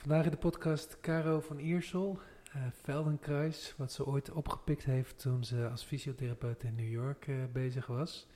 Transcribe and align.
Vandaag 0.00 0.24
in 0.24 0.30
de 0.30 0.36
podcast 0.36 1.00
Caro 1.00 1.40
van 1.40 1.58
Iersel, 1.58 2.18
uh, 2.56 2.62
Feldenkruis, 2.82 3.74
wat 3.76 3.92
ze 3.92 4.06
ooit 4.06 4.30
opgepikt 4.30 4.84
heeft 4.84 5.18
toen 5.18 5.44
ze 5.44 5.68
als 5.70 5.84
fysiotherapeut 5.84 6.62
in 6.62 6.74
New 6.74 6.90
York 6.90 7.26
uh, 7.26 7.36
bezig 7.52 7.86
was. 7.86 8.26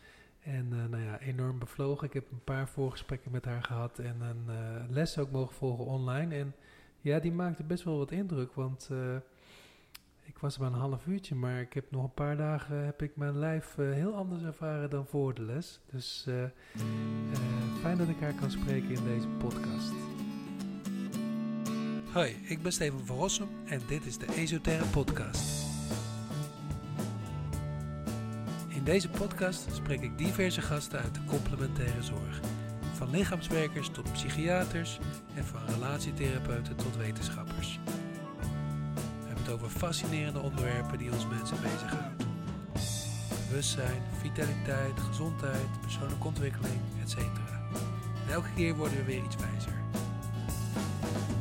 En 0.40 0.66
uh, 0.72 0.84
nou 0.84 1.02
ja, 1.02 1.20
enorm 1.20 1.58
bevlogen. 1.58 2.06
Ik 2.06 2.12
heb 2.12 2.30
een 2.30 2.44
paar 2.44 2.68
voorgesprekken 2.68 3.30
met 3.30 3.44
haar 3.44 3.62
gehad 3.62 3.98
en 3.98 4.20
een 4.20 4.46
les 4.90 5.18
ook 5.18 5.30
mogen 5.30 5.54
volgen 5.54 5.84
online. 5.84 6.34
En 6.34 6.54
ja, 7.00 7.18
die 7.18 7.32
maakte 7.32 7.62
best 7.62 7.84
wel 7.84 7.98
wat 7.98 8.10
indruk, 8.10 8.52
want 8.52 8.90
ik 10.22 10.38
was 10.38 10.54
er 10.54 10.60
maar 10.60 10.72
een 10.72 10.78
half 10.78 11.06
uurtje, 11.06 11.34
maar 11.34 11.60
ik 11.60 11.72
heb 11.72 11.90
nog 11.90 12.04
een 12.04 12.14
paar 12.14 12.36
dagen 12.36 12.84
heb 12.84 13.02
ik 13.02 13.16
mijn 13.16 13.38
lijf 13.38 13.74
heel 13.74 14.14
anders 14.14 14.42
ervaren 14.42 14.90
dan 14.90 15.06
voor 15.06 15.34
de 15.34 15.42
les. 15.42 15.80
Dus 15.90 16.28
fijn 17.80 17.98
dat 17.98 18.08
ik 18.08 18.20
haar 18.20 18.34
kan 18.34 18.50
spreken 18.50 18.90
in 18.90 19.04
deze 19.04 19.28
podcast. 19.28 20.13
Hoi, 22.14 22.36
ik 22.42 22.62
ben 22.62 22.72
Steven 22.72 23.06
van 23.06 23.16
Rossum 23.16 23.48
en 23.66 23.80
dit 23.86 24.06
is 24.06 24.18
de 24.18 24.26
Esoterre 24.34 24.84
Podcast. 24.84 25.40
In 28.68 28.84
deze 28.84 29.08
podcast 29.08 29.66
spreek 29.72 30.00
ik 30.00 30.18
diverse 30.18 30.60
gasten 30.60 31.00
uit 31.00 31.14
de 31.14 31.24
complementaire 31.24 32.02
zorg. 32.02 32.40
Van 32.92 33.10
lichaamswerkers 33.10 33.88
tot 33.88 34.12
psychiaters 34.12 34.98
en 35.34 35.44
van 35.44 35.60
relatietherapeuten 35.66 36.76
tot 36.76 36.96
wetenschappers. 36.96 37.78
We 37.84 39.26
hebben 39.26 39.44
het 39.44 39.52
over 39.52 39.68
fascinerende 39.68 40.40
onderwerpen 40.40 40.98
die 40.98 41.12
ons 41.12 41.26
mensen 41.26 41.60
bezighouden. 41.62 42.26
Bewustzijn, 43.48 44.02
vitaliteit, 44.20 45.00
gezondheid, 45.08 45.80
persoonlijke 45.80 46.26
ontwikkeling, 46.26 46.80
etc. 47.02 47.16
En 47.16 48.32
elke 48.32 48.52
keer 48.56 48.74
worden 48.74 48.96
we 48.96 49.04
weer 49.04 49.24
iets 49.24 49.36
wijzer. 49.36 49.83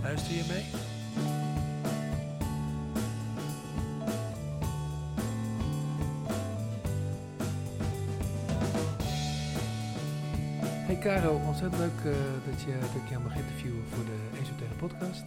Luister 0.04 0.36
je 0.36 0.44
mee? 0.48 0.64
Hey 10.86 10.98
Caro, 10.98 11.36
ontzettend 11.36 11.82
leuk 11.82 11.92
uh, 12.06 12.14
dat, 12.46 12.62
je, 12.62 12.78
dat 12.80 12.96
ik 12.96 13.10
jou 13.10 13.24
mag 13.24 13.36
interviewen 13.36 13.84
voor 13.88 14.06
de 14.06 14.40
Esoterre 14.42 14.76
podcast. 14.76 15.24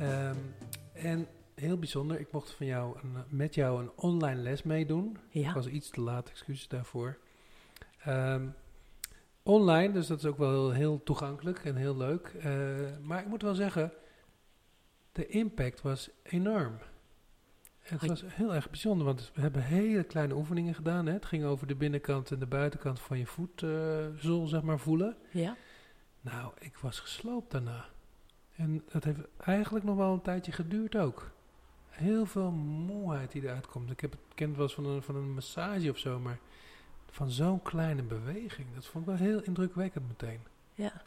Um, 0.00 0.54
en 0.92 1.26
heel 1.54 1.78
bijzonder, 1.78 2.20
ik 2.20 2.32
mocht 2.32 2.50
van 2.50 2.66
jou 2.66 2.98
een, 3.02 3.16
met 3.28 3.54
jou 3.54 3.82
een 3.82 3.90
online 3.96 4.40
les 4.40 4.62
meedoen. 4.62 5.18
Ja. 5.28 5.48
Ik 5.48 5.54
was 5.54 5.66
iets 5.66 5.90
te 5.90 6.00
laat, 6.00 6.30
excuses 6.30 6.68
daarvoor. 6.68 7.18
Um, 8.08 8.54
online, 9.42 9.92
dus 9.92 10.06
dat 10.06 10.18
is 10.18 10.26
ook 10.26 10.38
wel 10.38 10.70
heel, 10.70 11.02
toegankelijk 11.02 11.64
en 11.64 11.76
heel 11.76 11.96
leuk. 11.96 12.32
Uh, 12.36 12.44
maar 13.02 13.20
ik 13.20 13.26
moet 13.26 13.42
wel 13.42 13.54
zeggen, 13.54 13.92
de 15.12 15.26
impact 15.26 15.82
was 15.82 16.10
enorm. 16.22 16.78
Het 17.78 18.06
was 18.06 18.24
heel 18.26 18.54
erg 18.54 18.70
bijzonder, 18.70 19.06
want 19.06 19.30
we 19.34 19.40
hebben 19.40 19.62
hele 19.62 20.04
kleine 20.04 20.34
oefeningen 20.34 20.74
gedaan. 20.74 21.06
Hè. 21.06 21.12
Het 21.12 21.24
ging 21.24 21.44
over 21.44 21.66
de 21.66 21.74
binnenkant 21.74 22.30
en 22.30 22.38
de 22.38 22.46
buitenkant 22.46 23.00
van 23.00 23.18
je 23.18 23.26
voetzol, 23.26 24.42
uh, 24.42 24.48
zeg 24.48 24.62
maar, 24.62 24.78
voelen. 24.78 25.16
Ja. 25.30 25.56
Nou, 26.20 26.52
ik 26.58 26.76
was 26.76 27.00
gesloopt 27.00 27.50
daarna. 27.50 27.84
En 28.56 28.82
dat 28.92 29.04
heeft 29.04 29.20
eigenlijk 29.36 29.84
nog 29.84 29.96
wel 29.96 30.12
een 30.12 30.22
tijdje 30.22 30.52
geduurd 30.52 30.96
ook. 30.96 31.30
Heel 31.88 32.26
veel 32.26 32.50
moeheid 32.50 33.32
die 33.32 33.42
eruit 33.42 33.66
komt. 33.66 33.90
Ik 33.90 34.00
heb 34.00 34.10
het 34.10 34.20
kent 34.34 34.54
wel 34.56 34.64
eens 34.64 34.74
van 34.74 34.86
een, 34.86 35.02
van 35.02 35.16
een 35.16 35.34
massage 35.34 35.90
of 35.90 35.98
zo, 35.98 36.18
maar 36.18 36.38
van 37.12 37.30
zo'n 37.30 37.62
kleine 37.62 38.02
beweging, 38.02 38.74
dat 38.74 38.86
vond 38.86 39.04
ik 39.04 39.10
wel 39.10 39.28
heel 39.28 39.42
indrukwekkend 39.42 40.08
meteen. 40.08 40.40
Ja, 40.74 41.02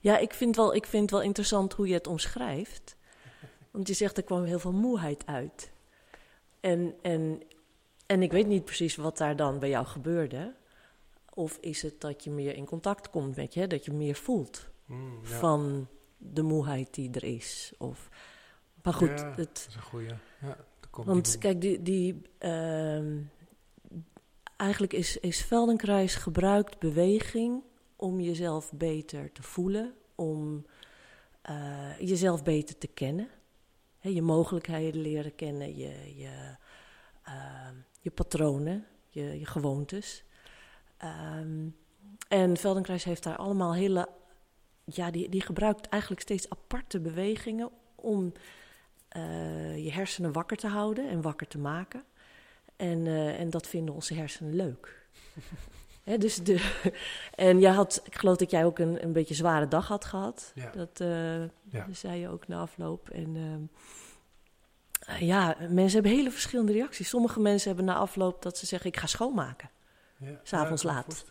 ja 0.00 0.18
ik, 0.18 0.34
vind 0.34 0.56
wel, 0.56 0.74
ik 0.74 0.86
vind 0.86 1.10
wel 1.10 1.22
interessant 1.22 1.72
hoe 1.72 1.88
je 1.88 1.94
het 1.94 2.06
omschrijft. 2.06 2.96
Want 3.70 3.88
je 3.88 3.94
zegt 3.94 4.16
er 4.16 4.22
kwam 4.22 4.44
heel 4.44 4.58
veel 4.58 4.72
moeheid 4.72 5.26
uit. 5.26 5.72
En, 6.60 6.94
en, 7.02 7.42
en 8.06 8.22
ik 8.22 8.32
weet 8.32 8.46
niet 8.46 8.64
precies 8.64 8.96
wat 8.96 9.18
daar 9.18 9.36
dan 9.36 9.58
bij 9.58 9.68
jou 9.68 9.86
gebeurde. 9.86 10.54
Of 11.34 11.58
is 11.60 11.82
het 11.82 12.00
dat 12.00 12.24
je 12.24 12.30
meer 12.30 12.54
in 12.54 12.64
contact 12.64 13.10
komt 13.10 13.36
met 13.36 13.54
je, 13.54 13.66
dat 13.66 13.84
je 13.84 13.92
meer 13.92 14.14
voelt 14.14 14.68
mm, 14.84 15.18
ja. 15.22 15.28
van 15.28 15.88
de 16.16 16.42
moeheid 16.42 16.94
die 16.94 17.10
er 17.10 17.24
is? 17.24 17.72
Of, 17.78 18.08
maar 18.82 18.94
goed, 18.94 19.08
ja, 19.08 19.28
het, 19.28 19.36
dat 19.36 19.66
is 19.68 19.74
een 19.74 19.82
goeie. 19.82 20.10
Ja, 20.40 20.56
want 20.90 21.38
kijk, 21.38 21.60
die, 21.60 21.82
die, 21.82 22.22
uh, 22.40 23.02
eigenlijk 24.58 24.92
is, 24.92 25.16
is 25.16 25.40
Feldenkruis 25.40 26.14
gebruikt 26.14 26.78
beweging 26.78 27.62
om 27.96 28.20
jezelf 28.20 28.72
beter 28.72 29.32
te 29.32 29.42
voelen, 29.42 29.94
om 30.14 30.66
uh, 31.50 31.98
jezelf 31.98 32.42
beter 32.42 32.78
te 32.78 32.86
kennen. 32.86 33.28
Je 34.00 34.22
mogelijkheden 34.22 35.00
leren 35.00 35.34
kennen, 35.34 35.76
je, 35.76 36.16
je, 36.16 36.56
uh, 37.28 37.68
je 38.00 38.10
patronen, 38.10 38.86
je, 39.08 39.38
je 39.38 39.46
gewoontes. 39.46 40.24
Um, 41.38 41.76
en 42.28 42.56
Feldenkruis 42.56 43.04
heeft 43.04 43.22
daar 43.22 43.36
allemaal 43.36 43.74
hele. 43.74 44.08
Ja, 44.84 45.10
die, 45.10 45.28
die 45.28 45.40
gebruikt 45.40 45.88
eigenlijk 45.88 46.22
steeds 46.22 46.50
aparte 46.50 47.00
bewegingen 47.00 47.70
om 47.94 48.32
uh, 49.16 49.84
je 49.84 49.92
hersenen 49.92 50.32
wakker 50.32 50.56
te 50.56 50.66
houden 50.66 51.08
en 51.08 51.22
wakker 51.22 51.46
te 51.46 51.58
maken. 51.58 52.04
En, 52.78 53.06
uh, 53.06 53.40
en 53.40 53.50
dat 53.50 53.66
vinden 53.66 53.94
onze 53.94 54.14
hersenen 54.14 54.54
leuk. 54.54 55.06
He, 56.04 56.18
dus 56.18 56.36
de, 56.36 56.80
en 57.34 57.60
jij 57.60 57.72
had, 57.72 58.00
ik 58.04 58.14
geloof 58.16 58.36
dat 58.36 58.50
jij 58.50 58.64
ook 58.64 58.78
een, 58.78 59.02
een 59.04 59.12
beetje 59.12 59.34
zware 59.34 59.68
dag 59.68 59.88
had 59.88 60.04
gehad. 60.04 60.52
Ja. 60.54 60.70
Dat 60.70 61.00
uh, 61.00 61.40
Ja. 61.42 61.86
zei 61.92 62.20
je 62.20 62.28
ook 62.28 62.48
na 62.48 62.58
afloop. 62.58 63.10
En 63.10 63.34
uh, 63.34 65.20
ja, 65.20 65.56
mensen 65.58 65.92
hebben 65.92 66.12
hele 66.12 66.30
verschillende 66.30 66.72
reacties. 66.72 67.08
Sommige 67.08 67.40
mensen 67.40 67.68
hebben 67.68 67.86
na 67.86 67.94
afloop 67.94 68.42
dat 68.42 68.58
ze 68.58 68.66
zeggen: 68.66 68.88
ik 68.90 68.96
ga 68.96 69.06
schoonmaken. 69.06 69.70
Ja. 70.16 70.40
S'avonds 70.42 70.82
ja, 70.82 70.92
laat. 70.92 71.24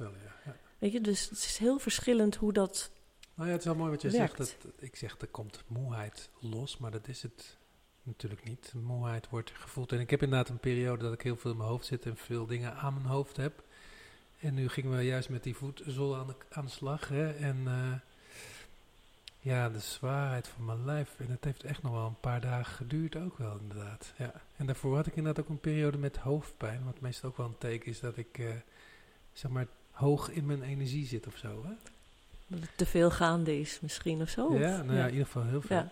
Weet 0.79 0.91
je, 0.91 1.01
dus 1.01 1.29
het 1.29 1.37
is 1.37 1.57
heel 1.57 1.79
verschillend 1.79 2.35
hoe 2.35 2.53
dat. 2.53 2.91
Nou 3.33 3.47
ja, 3.47 3.53
het 3.55 3.61
is 3.61 3.67
wel 3.67 3.77
mooi 3.79 3.91
wat 3.91 4.01
je 4.01 4.09
Werkt. 4.09 4.35
zegt. 4.37 4.57
Dat, 4.63 4.71
ik 4.79 4.95
zeg, 4.95 5.15
er 5.19 5.27
komt 5.27 5.63
moeheid 5.67 6.29
los, 6.39 6.77
maar 6.77 6.91
dat 6.91 7.07
is 7.07 7.21
het 7.21 7.57
natuurlijk 8.07 8.43
niet. 8.43 8.73
Moeheid 8.83 9.29
wordt 9.29 9.51
gevoeld. 9.51 9.91
En 9.91 9.99
ik 9.99 10.09
heb 10.09 10.23
inderdaad 10.23 10.49
een 10.49 10.57
periode 10.57 11.03
dat 11.03 11.13
ik 11.13 11.21
heel 11.21 11.37
veel 11.37 11.51
in 11.51 11.57
mijn 11.57 11.69
hoofd 11.69 11.85
zit 11.85 12.05
en 12.05 12.17
veel 12.17 12.45
dingen 12.45 12.75
aan 12.75 12.93
mijn 12.93 13.05
hoofd 13.05 13.37
heb. 13.37 13.63
En 14.39 14.53
nu 14.53 14.69
gingen 14.69 14.97
we 14.97 15.03
juist 15.03 15.29
met 15.29 15.43
die 15.43 15.55
voetzol 15.55 16.15
aan 16.15 16.27
de, 16.27 16.35
aan 16.49 16.65
de 16.65 16.71
slag. 16.71 17.07
Hè? 17.07 17.31
En 17.31 17.57
uh, 17.65 17.93
ja, 19.39 19.69
de 19.69 19.79
zwaarheid 19.79 20.47
van 20.47 20.65
mijn 20.65 20.85
lijf. 20.85 21.09
En 21.17 21.31
het 21.31 21.43
heeft 21.43 21.63
echt 21.63 21.83
nog 21.83 21.91
wel 21.91 22.05
een 22.05 22.19
paar 22.19 22.41
dagen 22.41 22.73
geduurd 22.73 23.15
ook 23.15 23.37
wel, 23.37 23.57
inderdaad. 23.59 24.13
Ja. 24.17 24.31
En 24.55 24.65
daarvoor 24.65 24.95
had 24.95 25.07
ik 25.07 25.15
inderdaad 25.15 25.43
ook 25.43 25.49
een 25.49 25.59
periode 25.59 25.97
met 25.97 26.17
hoofdpijn. 26.17 26.83
Wat 26.85 26.99
meestal 26.99 27.29
ook 27.29 27.37
wel 27.37 27.45
een 27.45 27.57
teken 27.57 27.91
is 27.91 27.99
dat 27.99 28.17
ik, 28.17 28.37
uh, 28.37 28.49
zeg 29.33 29.51
maar, 29.51 29.67
hoog 29.91 30.29
in 30.29 30.45
mijn 30.45 30.63
energie 30.63 31.05
zit 31.05 31.27
of 31.27 31.37
zo. 31.37 31.63
Hè? 31.65 31.73
Dat 32.47 32.59
het 32.59 32.77
te 32.77 32.85
veel 32.85 33.11
gaande 33.11 33.59
is, 33.59 33.79
misschien 33.81 34.21
of 34.21 34.29
zo. 34.29 34.57
Ja, 34.57 34.81
nou 34.81 34.97
ja, 34.97 35.05
in 35.05 35.11
ieder 35.11 35.25
geval 35.25 35.43
heel 35.43 35.61
veel. 35.61 35.75
Ja. 35.75 35.91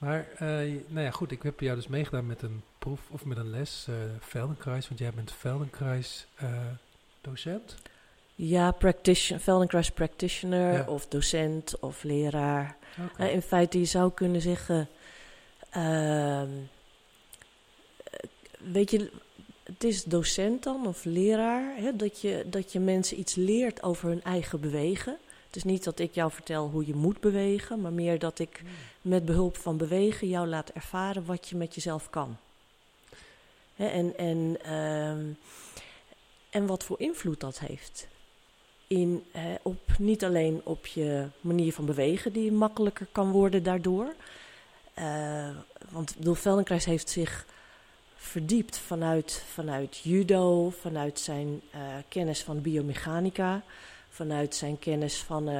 Maar, 0.00 0.28
uh, 0.34 0.38
nou 0.86 1.04
ja, 1.04 1.10
goed, 1.10 1.30
ik 1.30 1.42
heb 1.42 1.60
jou 1.60 1.76
dus 1.76 1.86
meegedaan 1.88 2.26
met 2.26 2.42
een 2.42 2.62
proef 2.78 3.00
of 3.10 3.24
met 3.24 3.36
een 3.36 3.50
les, 3.50 3.86
uh, 3.90 3.96
Feldenkruis. 4.20 4.88
Want 4.88 5.00
jij 5.00 5.10
bent 5.10 5.32
Feldenkruis 5.32 6.26
docent. 7.20 7.76
Ja, 8.34 8.70
practitioner, 8.70 9.42
Feldenkruis 9.42 9.90
practitioner 9.90 10.72
Ja. 10.72 10.84
of 10.86 11.06
docent 11.08 11.78
of 11.80 12.02
leraar. 12.02 12.76
Uh, 13.20 13.32
in 13.32 13.42
feite, 13.42 13.78
je 13.78 13.84
zou 13.84 14.12
kunnen 14.12 14.40
zeggen... 14.40 14.88
ehm, 15.70 16.48
eh, 18.04 18.20
weet 18.72 18.90
je, 18.90 19.10
het 19.62 19.84
is 19.84 20.04
docent 20.04 20.62
dan 20.62 20.86
of 20.86 21.04
leraar... 21.04 21.76
Hè, 21.76 21.96
dat, 21.96 22.20
je, 22.20 22.44
dat 22.46 22.72
je 22.72 22.80
mensen 22.80 23.18
iets 23.18 23.34
leert 23.34 23.82
over 23.82 24.08
hun 24.08 24.22
eigen 24.22 24.60
bewegen. 24.60 25.18
Het 25.50 25.58
is 25.58 25.64
niet 25.64 25.84
dat 25.84 25.98
ik 25.98 26.14
jou 26.14 26.30
vertel 26.30 26.68
hoe 26.68 26.86
je 26.86 26.94
moet 26.94 27.20
bewegen... 27.20 27.80
maar 27.80 27.92
meer 27.92 28.18
dat 28.18 28.38
ik 28.38 28.62
met 29.00 29.24
behulp 29.24 29.56
van 29.56 29.76
bewegen 29.76 30.28
jou 30.28 30.48
laat 30.48 30.70
ervaren 30.70 31.24
wat 31.24 31.48
je 31.48 31.56
met 31.56 31.74
jezelf 31.74 32.10
kan. 32.10 32.36
Hè, 33.74 33.86
en, 33.86 34.16
en, 34.16 34.56
ehm, 34.62 35.24
en 36.50 36.66
wat 36.66 36.84
voor 36.84 37.00
invloed 37.00 37.40
dat 37.40 37.58
heeft. 37.58 38.06
In, 38.86 39.24
eh, 39.32 39.42
op, 39.62 39.80
niet 39.98 40.24
alleen 40.24 40.60
op 40.64 40.86
je 40.86 41.26
manier 41.40 41.72
van 41.72 41.86
bewegen, 41.86 42.32
die 42.32 42.52
makkelijker 42.52 43.06
kan 43.12 43.30
worden 43.30 43.62
daardoor. 43.62 44.14
Uh, 44.98 45.48
want 45.88 46.16
bedoel, 46.16 46.34
Feldenkrais 46.34 46.84
heeft 46.84 47.10
zich 47.10 47.46
verdiept 48.14 48.78
vanuit, 48.78 49.44
vanuit 49.52 49.98
judo, 49.98 50.70
vanuit 50.70 51.18
zijn 51.18 51.60
uh, 51.74 51.80
kennis 52.08 52.42
van 52.42 52.60
biomechanica, 52.62 53.62
vanuit 54.12 54.54
zijn 54.54 54.78
kennis 54.78 55.22
van 55.22 55.48
uh, 55.48 55.54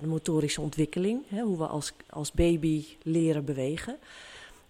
de 0.00 0.06
motorische 0.06 0.60
ontwikkeling, 0.60 1.22
hè, 1.28 1.40
hoe 1.40 1.58
we 1.58 1.66
als, 1.66 1.92
als 2.08 2.32
baby 2.32 2.84
leren 3.02 3.44
bewegen. 3.44 3.98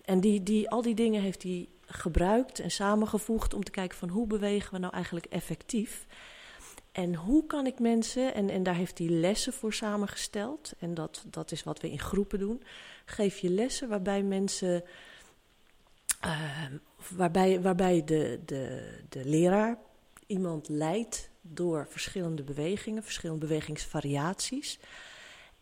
En 0.05 0.21
die, 0.21 0.43
die, 0.43 0.71
al 0.71 0.83
die 0.83 0.95
dingen 0.95 1.23
heeft 1.23 1.43
hij 1.43 1.69
gebruikt 1.87 2.59
en 2.59 2.71
samengevoegd 2.71 3.55
om 3.55 3.65
te 3.65 3.71
kijken 3.71 3.99
van 3.99 4.09
hoe 4.09 4.27
bewegen 4.27 4.73
we 4.73 4.79
nou 4.79 4.93
eigenlijk 4.95 5.27
effectief. 5.27 6.07
En 6.93 7.15
hoe 7.15 7.47
kan 7.47 7.67
ik 7.67 7.79
mensen, 7.79 8.35
en, 8.35 8.51
en 8.51 8.63
daar 8.63 8.75
heeft 8.75 8.99
hij 8.99 9.09
lessen 9.09 9.53
voor 9.53 9.73
samengesteld, 9.73 10.73
en 10.79 10.95
dat, 10.95 11.25
dat 11.31 11.53
is 11.53 11.63
wat 11.63 11.81
we 11.81 11.91
in 11.91 11.99
groepen 11.99 12.39
doen. 12.39 12.63
Geef 13.05 13.39
je 13.39 13.51
lessen 13.51 13.89
waarbij 13.89 14.23
mensen, 14.23 14.85
uh, 16.25 16.65
waarbij, 17.17 17.61
waarbij 17.61 18.05
de, 18.05 18.41
de, 18.47 18.93
de 19.09 19.25
leraar 19.25 19.79
iemand 20.27 20.69
leidt 20.69 21.31
door 21.41 21.87
verschillende 21.91 22.43
bewegingen, 22.43 23.03
verschillende 23.03 23.47
bewegingsvariaties. 23.47 24.79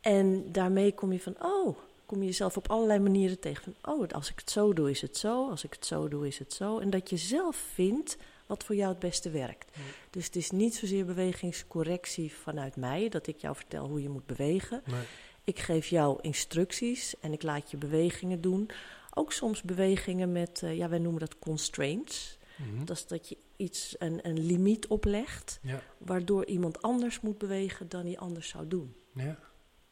En 0.00 0.52
daarmee 0.52 0.94
kom 0.94 1.12
je 1.12 1.20
van, 1.20 1.36
oh, 1.42 1.76
kom 2.06 2.20
je 2.20 2.26
jezelf 2.26 2.56
op 2.56 2.70
allerlei 2.70 2.98
manieren 2.98 3.38
tegen. 3.38 3.62
Van, 3.62 3.94
oh, 3.94 4.08
als 4.08 4.30
ik 4.30 4.38
het 4.38 4.50
zo 4.50 4.72
doe, 4.72 4.90
is 4.90 5.00
het 5.00 5.16
zo. 5.16 5.50
Als 5.50 5.64
ik 5.64 5.72
het 5.72 5.86
zo 5.86 6.08
doe, 6.08 6.26
is 6.26 6.38
het 6.38 6.52
zo. 6.52 6.78
En 6.78 6.90
dat 6.90 7.10
je 7.10 7.16
zelf 7.16 7.56
vindt 7.56 8.16
wat 8.46 8.64
voor 8.64 8.75
jou 8.75 8.90
het 8.90 8.98
beste 8.98 9.30
werkt. 9.30 9.76
Dus 10.10 10.25
het 10.25 10.36
is 10.36 10.50
niet 10.50 10.75
zozeer 10.75 11.04
bewegingscorrectie 11.04 12.32
vanuit 12.32 12.76
mij, 12.76 13.08
dat 13.08 13.26
ik 13.26 13.38
jou 13.38 13.56
vertel 13.56 13.88
hoe 13.88 14.02
je 14.02 14.08
moet 14.08 14.26
bewegen. 14.26 14.82
Nee. 14.86 15.02
Ik 15.44 15.58
geef 15.58 15.86
jou 15.86 16.19
instructies 16.20 17.14
en 17.20 17.32
ik 17.32 17.42
laat 17.42 17.70
je 17.70 17.76
bewegingen 17.76 18.40
doen. 18.40 18.70
Ook 19.14 19.32
soms 19.32 19.62
bewegingen 19.62 20.32
met, 20.32 20.60
uh, 20.64 20.76
ja, 20.76 20.88
wij 20.88 20.98
noemen 20.98 21.20
dat 21.20 21.38
constraints. 21.38 22.38
Mhm. 22.56 22.84
Dat 22.84 22.96
is 22.96 23.06
dat 23.06 23.28
je 23.28 23.36
iets, 23.58 23.94
een, 23.99 24.26
een 24.28 24.38
limiet 24.38 24.87
oplegt, 24.87 25.58
Ja, 25.62 25.81
waardoor 25.99 26.44
iemand 26.46 26.82
anders 26.82 27.20
moet 27.20 27.38
bewegen 27.38 27.88
dan 27.88 28.05
hij 28.05 28.19
anders 28.19 28.49
zou 28.49 28.69
doen. 28.69 28.96
ja. 29.14 29.38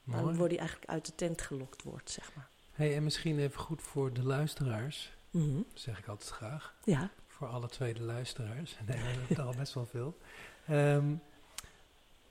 Dan 0.05 0.23
Mooi. 0.25 0.37
wordt 0.37 0.51
hij 0.53 0.61
eigenlijk 0.61 0.91
uit 0.91 1.07
de 1.07 1.15
tent 1.15 1.41
gelokt 1.41 1.83
wordt, 1.83 2.11
zeg 2.11 2.35
maar. 2.35 2.49
Hey, 2.73 2.97
en 2.97 3.03
misschien 3.03 3.39
even 3.39 3.61
goed 3.61 3.83
voor 3.83 4.13
de 4.13 4.23
luisteraars, 4.23 5.13
Mhm. 5.31 5.61
zeg 5.75 5.99
ik 5.99 6.07
altijd 6.09 6.31
graag. 6.31 6.75
Ja, 6.85 7.11
Voor 7.27 7.47
alle 7.49 7.69
tweede 7.69 8.03
luisteraars. 8.03 8.77
Nee, 8.87 8.97
we 8.97 9.03
hebben 9.03 9.37
er 9.37 9.43
al 9.43 9.55
best 9.57 9.75
wel 9.75 9.87
veel. 9.87 10.19
Ehm, 10.67 11.15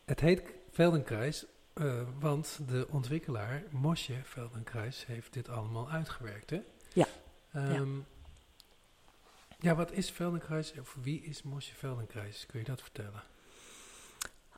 het 0.05 0.19
heet 0.19 0.43
Feldenkruis, 0.71 1.45
eh, 1.73 2.01
want 2.19 2.59
de 2.67 2.87
ontwikkelaar 2.89 3.63
Mosje 3.69 4.15
Feldenkruis 4.23 5.05
heeft 5.05 5.33
dit 5.33 5.49
allemaal 5.49 5.89
uitgewerkt, 5.89 6.49
hè? 6.49 6.61
Ja. 6.93 7.05
Ehm, 7.51 7.95
ja, 7.95 8.03
wat 9.59 9.91
is 9.91 10.09
Feldenkruis? 10.09 10.73
Of 10.79 10.97
wie 11.01 11.21
is 11.21 11.43
Mosje 11.43 11.73
Feldenkruis? 11.75 12.45
Kun 12.45 12.59
je 12.59 12.65
dat 12.65 12.81
vertellen? 12.81 13.23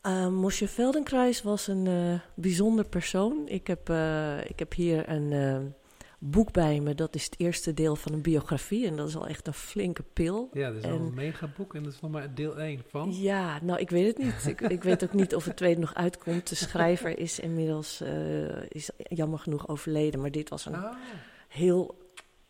Uh, 0.03 0.27
Mosje 0.27 0.67
Feldenkruis 0.67 1.41
was 1.41 1.67
een 1.67 1.87
eh, 1.87 2.19
bijzonder 2.35 2.85
persoon. 2.85 3.43
Ik 3.47 3.67
heb, 3.67 3.89
eh, 3.89 4.49
ik 4.49 4.59
heb 4.59 4.73
hier 4.73 5.09
een 5.09 5.73
boek 6.19 6.51
bij 6.51 6.79
me. 6.79 6.95
Dat 6.95 7.15
is 7.15 7.23
het 7.25 7.35
eerste 7.39 7.73
deel 7.73 7.95
van 7.95 8.13
een 8.13 8.21
biografie. 8.21 8.87
En 8.87 8.95
dat 8.95 9.07
is 9.07 9.15
al 9.15 9.27
echt 9.27 9.47
een 9.47 9.53
flinke 9.53 10.03
pil. 10.13 10.49
Ja, 10.53 10.67
dat 10.67 10.77
is 10.77 10.83
al 10.83 10.89
En- 10.89 11.01
een 11.01 11.13
megaboek 11.13 11.75
en 11.75 11.83
dat 11.83 11.93
is 11.93 11.99
nog 11.99 12.11
maar 12.11 12.33
deel 12.35 12.59
1 12.61 12.83
van. 12.89 13.13
Ja, 13.13 13.59
nou, 13.63 13.79
ik 13.79 13.89
weet 13.89 14.07
het 14.07 14.17
niet. 14.25 14.45
ik, 14.47 14.61
ik 14.61 14.83
weet 14.83 15.03
ook 15.03 15.13
niet 15.13 15.35
of 15.35 15.45
het 15.45 15.55
tweede 15.57 15.79
nog 15.79 15.93
uitkomt. 15.93 16.49
De 16.49 16.55
schrijver 16.55 17.19
is 17.19 17.39
inmiddels 17.39 18.01
is 18.69 18.89
jammer 18.97 19.39
genoeg 19.39 19.67
overleden. 19.67 20.21
Maar 20.21 20.31
dit 20.31 20.49
was 20.49 20.65
een 20.65 20.75
Ah, 20.75 20.95
heel 21.47 21.97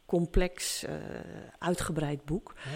complex, 0.08 0.84
eh, 0.84 0.94
uitgebreid 1.60 2.26
boek. 2.26 2.54
ja. 2.64 2.72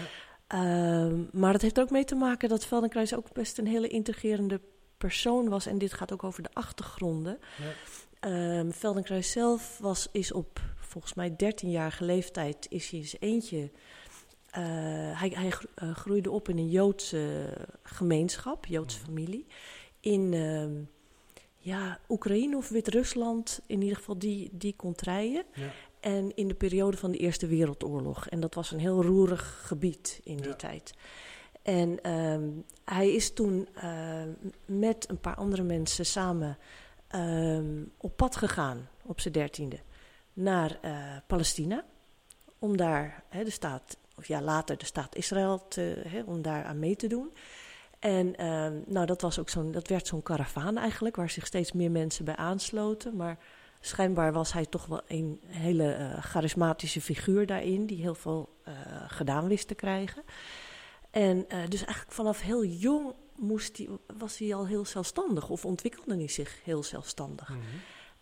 Ehm, 0.46 1.20
maar 1.32 1.52
het 1.52 1.62
heeft 1.62 1.80
ook 1.80 1.90
mee 1.90 2.04
te 2.04 2.14
maken 2.14 2.48
dat 2.48 2.64
Feldenkruis 2.66 3.14
ook 3.14 3.32
best 3.32 3.58
een 3.58 3.66
hele 3.66 3.88
integrerende 3.88 4.60
persoon 4.98 5.48
was. 5.48 5.66
En 5.66 5.78
dit 5.78 5.92
gaat 5.92 6.12
ook 6.12 6.24
over 6.24 6.42
de 6.42 6.48
achtergronden. 6.52 7.38
Ja. 7.58 7.72
Ehm 8.20 8.70
Feldenkruis 8.70 9.30
zelf 9.30 9.78
was, 9.78 10.08
is 10.12 10.32
op 10.32 10.60
volgens 10.76 11.14
mij 11.14 11.30
13-jarige 11.30 12.04
leeftijd 12.04 12.66
is 12.70 12.90
hij 12.90 13.06
zijn 13.06 13.22
eentje. 13.22 13.70
eh, 14.50 14.62
hij 15.20 15.28
hij 15.34 15.52
eh, 15.74 15.94
groeide 15.94 16.30
op 16.30 16.48
in 16.48 16.58
een 16.58 16.68
Joodse 16.70 17.52
gemeenschap, 17.82 18.66
Joodse 18.66 18.98
Mhm. 18.98 19.06
familie. 19.06 19.46
In 20.00 20.32
ehm, 20.34 20.72
ja, 21.58 21.98
Oekraïne 22.08 22.56
of 22.56 22.68
Wit-Rusland, 22.68 23.60
in 23.66 23.82
ieder 23.82 23.96
geval 23.96 24.18
die, 24.18 24.48
die 24.52 24.76
contraien. 24.76 25.44
Ja. 25.54 25.70
En 26.02 26.34
in 26.34 26.48
de 26.48 26.54
periode 26.54 26.96
van 26.96 27.10
de 27.10 27.18
Eerste 27.18 27.46
Wereldoorlog. 27.46 28.28
En 28.28 28.40
dat 28.40 28.54
was 28.54 28.70
een 28.70 28.78
heel 28.78 29.02
roerig 29.02 29.62
gebied 29.66 30.20
in 30.24 30.36
die 30.36 30.46
Ja. 30.46 30.54
tijd. 30.54 30.94
En 31.62 32.02
ehm, 32.02 32.48
hij 32.84 33.12
is 33.12 33.32
toen 33.32 33.68
ehm, 33.74 34.28
met 34.64 35.10
een 35.10 35.20
paar 35.20 35.34
andere 35.34 35.62
mensen 35.62 36.06
samen 36.06 36.58
ehm, 37.08 37.82
op 37.96 38.16
pad 38.16 38.36
gegaan 38.36 38.88
op 39.02 39.20
zijn 39.20 39.34
dertiende 39.34 39.78
naar 40.32 40.78
eh, 40.80 41.16
Palestina. 41.26 41.84
Om 42.58 42.76
daar 42.76 43.24
de 43.30 43.50
staat, 43.50 43.96
of 44.16 44.26
ja, 44.26 44.40
later 44.40 44.78
de 44.78 44.84
staat 44.84 45.16
Israël, 45.16 45.68
te, 45.68 46.22
om 46.26 46.42
daar 46.42 46.64
aan 46.64 46.78
mee 46.78 46.96
te 46.96 47.06
doen. 47.06 47.32
En 47.98 48.34
nou, 48.86 49.06
dat, 49.06 49.20
was 49.20 49.38
ook 49.38 49.48
zo'n, 49.48 49.72
dat 49.72 49.88
werd 49.88 50.06
zo'n 50.06 50.22
karavaan 50.22 50.78
eigenlijk, 50.78 51.16
waar 51.16 51.30
zich 51.30 51.46
steeds 51.46 51.72
meer 51.72 51.90
mensen 51.90 52.24
bij 52.24 52.36
aansloten. 52.36 53.16
Maar 53.16 53.38
schijnbaar 53.86 54.32
was 54.32 54.52
hij 54.52 54.66
toch 54.66 54.86
wel 54.86 55.00
een 55.06 55.40
hele 55.46 55.92
eh, 55.92 56.22
charismatische 56.22 57.00
figuur 57.00 57.46
daarin, 57.46 57.86
die 57.86 58.00
heel 58.00 58.14
veel 58.14 58.48
eh, 58.64 58.74
gedaan 59.06 59.48
wist 59.48 59.68
te 59.68 59.74
krijgen. 59.74 60.22
En 61.10 61.44
eh, 61.48 61.58
dus 61.68 61.84
eigenlijk 61.84 62.14
vanaf 62.14 62.40
heel 62.40 62.64
jong 62.64 63.14
moest 63.36 63.76
hij, 63.76 63.88
was 64.16 64.38
hij 64.38 64.54
al 64.54 64.66
heel 64.66 64.84
zelfstandig 64.84 65.48
of 65.48 65.64
ontwikkelde 65.64 66.14
hij 66.14 66.28
zich 66.28 66.60
heel 66.64 66.82
zelfstandig. 66.82 67.48
Mhm. 67.48 67.58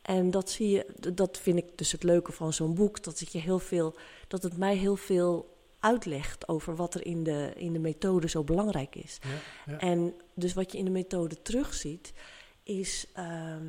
En 0.02 0.30
dat 0.30 0.50
zie 0.50 0.68
je, 0.68 1.12
dat 1.14 1.38
vind 1.38 1.58
ik 1.58 1.78
dus 1.78 1.92
het 1.92 2.02
leuke 2.02 2.32
van 2.32 2.52
zo'n 2.52 2.74
boek, 2.74 3.02
dat 3.02 3.18
het 3.18 3.32
je 3.32 3.38
heel 3.38 3.58
veel, 3.58 3.94
dat 4.28 4.42
het 4.42 4.56
mij 4.56 4.76
heel 4.76 4.96
veel 4.96 5.58
uitlegt 5.78 6.48
over 6.48 6.76
wat 6.76 6.94
er 6.94 7.06
in 7.06 7.22
de, 7.22 7.52
in 7.56 7.72
de 7.72 7.78
methode 7.78 8.28
zo 8.28 8.44
belangrijk 8.44 8.94
is. 8.94 9.18
Ja, 9.22 9.72
ja. 9.72 9.78
En 9.78 10.14
dus 10.34 10.54
wat 10.54 10.72
je 10.72 10.78
in 10.78 10.84
de 10.84 10.90
methode 10.90 11.42
terugziet, 11.42 12.12
is. 12.62 13.06
ehm, 13.12 13.66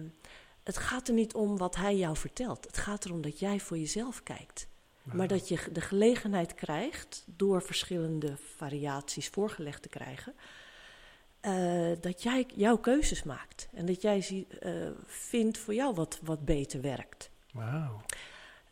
het 0.63 0.77
gaat 0.77 1.07
er 1.07 1.13
niet 1.13 1.33
om 1.33 1.57
wat 1.57 1.75
hij 1.75 1.95
jou 1.97 2.17
vertelt. 2.17 2.65
Het 2.65 2.77
gaat 2.77 3.05
erom 3.05 3.21
dat 3.21 3.39
jij 3.39 3.59
voor 3.59 3.77
jezelf 3.77 4.23
kijkt. 4.23 4.67
Maar 5.03 5.27
dat 5.27 5.47
je 5.47 5.57
de 5.71 5.81
gelegenheid 5.81 6.55
krijgt, 6.55 7.23
door 7.25 7.61
verschillende 7.61 8.37
variaties 8.55 9.27
voorgelegd 9.27 9.81
te 9.81 9.89
krijgen, 9.89 10.33
eh, 11.39 11.91
dat 12.01 12.23
jij 12.23 12.45
jouw 12.55 12.77
keuzes 12.77 13.23
maakt. 13.23 13.67
En 13.73 13.85
dat 13.85 14.01
jij 14.01 14.21
zie- 14.21 14.47
eh, 14.59 14.71
vindt 15.05 15.57
voor 15.57 15.73
jou 15.73 15.93
wat, 15.93 16.19
wat 16.23 16.45
beter 16.45 16.81
werkt. 16.81 17.29
Wauw. 17.53 18.01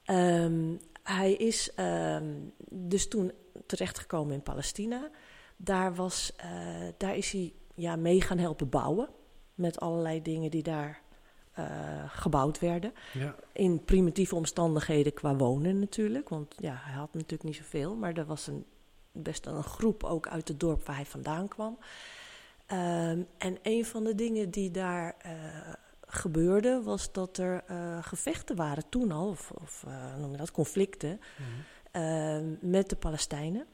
Ehm, 0.03 0.75
hij 1.03 1.33
is 1.33 1.73
ehm, 1.73 2.33
dus 2.69 3.07
toen 3.07 3.31
terechtgekomen 3.65 4.33
in 4.33 4.43
Palestina. 4.43 5.09
Daar, 5.57 5.95
was, 5.95 6.33
eh, 6.35 6.49
daar 6.97 7.15
is 7.15 7.31
hij 7.31 7.53
ja, 7.75 7.95
mee 7.95 8.21
gaan 8.21 8.37
helpen 8.37 8.69
bouwen. 8.69 9.09
Met 9.55 9.79
allerlei 9.79 10.21
dingen 10.21 10.51
die 10.51 10.63
daar 10.63 11.01
eh, 11.67 12.03
gebouwd 12.07 12.59
werden. 12.59 12.93
Ja, 13.13 13.35
In 13.53 13.83
primitieve 13.83 14.35
omstandigheden 14.35 15.13
qua 15.13 15.35
wonen 15.35 15.79
natuurlijk. 15.79 16.29
Want 16.29 16.55
ja, 16.57 16.79
hij 16.81 16.93
had 16.93 17.13
natuurlijk 17.13 17.43
niet 17.43 17.55
zoveel. 17.55 17.95
Maar 17.95 18.13
er 18.13 18.25
was 18.25 18.47
een, 18.47 18.65
best 19.11 19.45
een 19.45 19.63
groep 19.63 20.03
ook 20.03 20.27
uit 20.27 20.47
het 20.47 20.59
dorp 20.59 20.85
waar 20.85 20.95
hij 20.95 21.05
vandaan 21.05 21.47
kwam. 21.47 21.77
Ehm, 22.65 23.21
en 23.37 23.57
een 23.61 23.85
van 23.85 24.03
de 24.03 24.15
dingen 24.15 24.49
die 24.49 24.71
daar 24.71 25.15
eh, 25.17 25.31
gebeurde... 26.07 26.81
was 26.83 27.11
dat 27.11 27.37
er 27.37 27.63
eh, 27.67 28.03
gevechten 28.03 28.55
waren 28.55 28.89
toen 28.89 29.11
al. 29.11 29.27
Of, 29.27 29.51
of 29.51 29.85
noem 30.17 30.31
je 30.31 30.37
dat, 30.37 30.51
conflicten. 30.51 31.19
Mhm. 31.37 31.47
Ehm, 31.91 32.45
met 32.61 32.89
de 32.89 32.95
Palestijnen. 32.95 33.65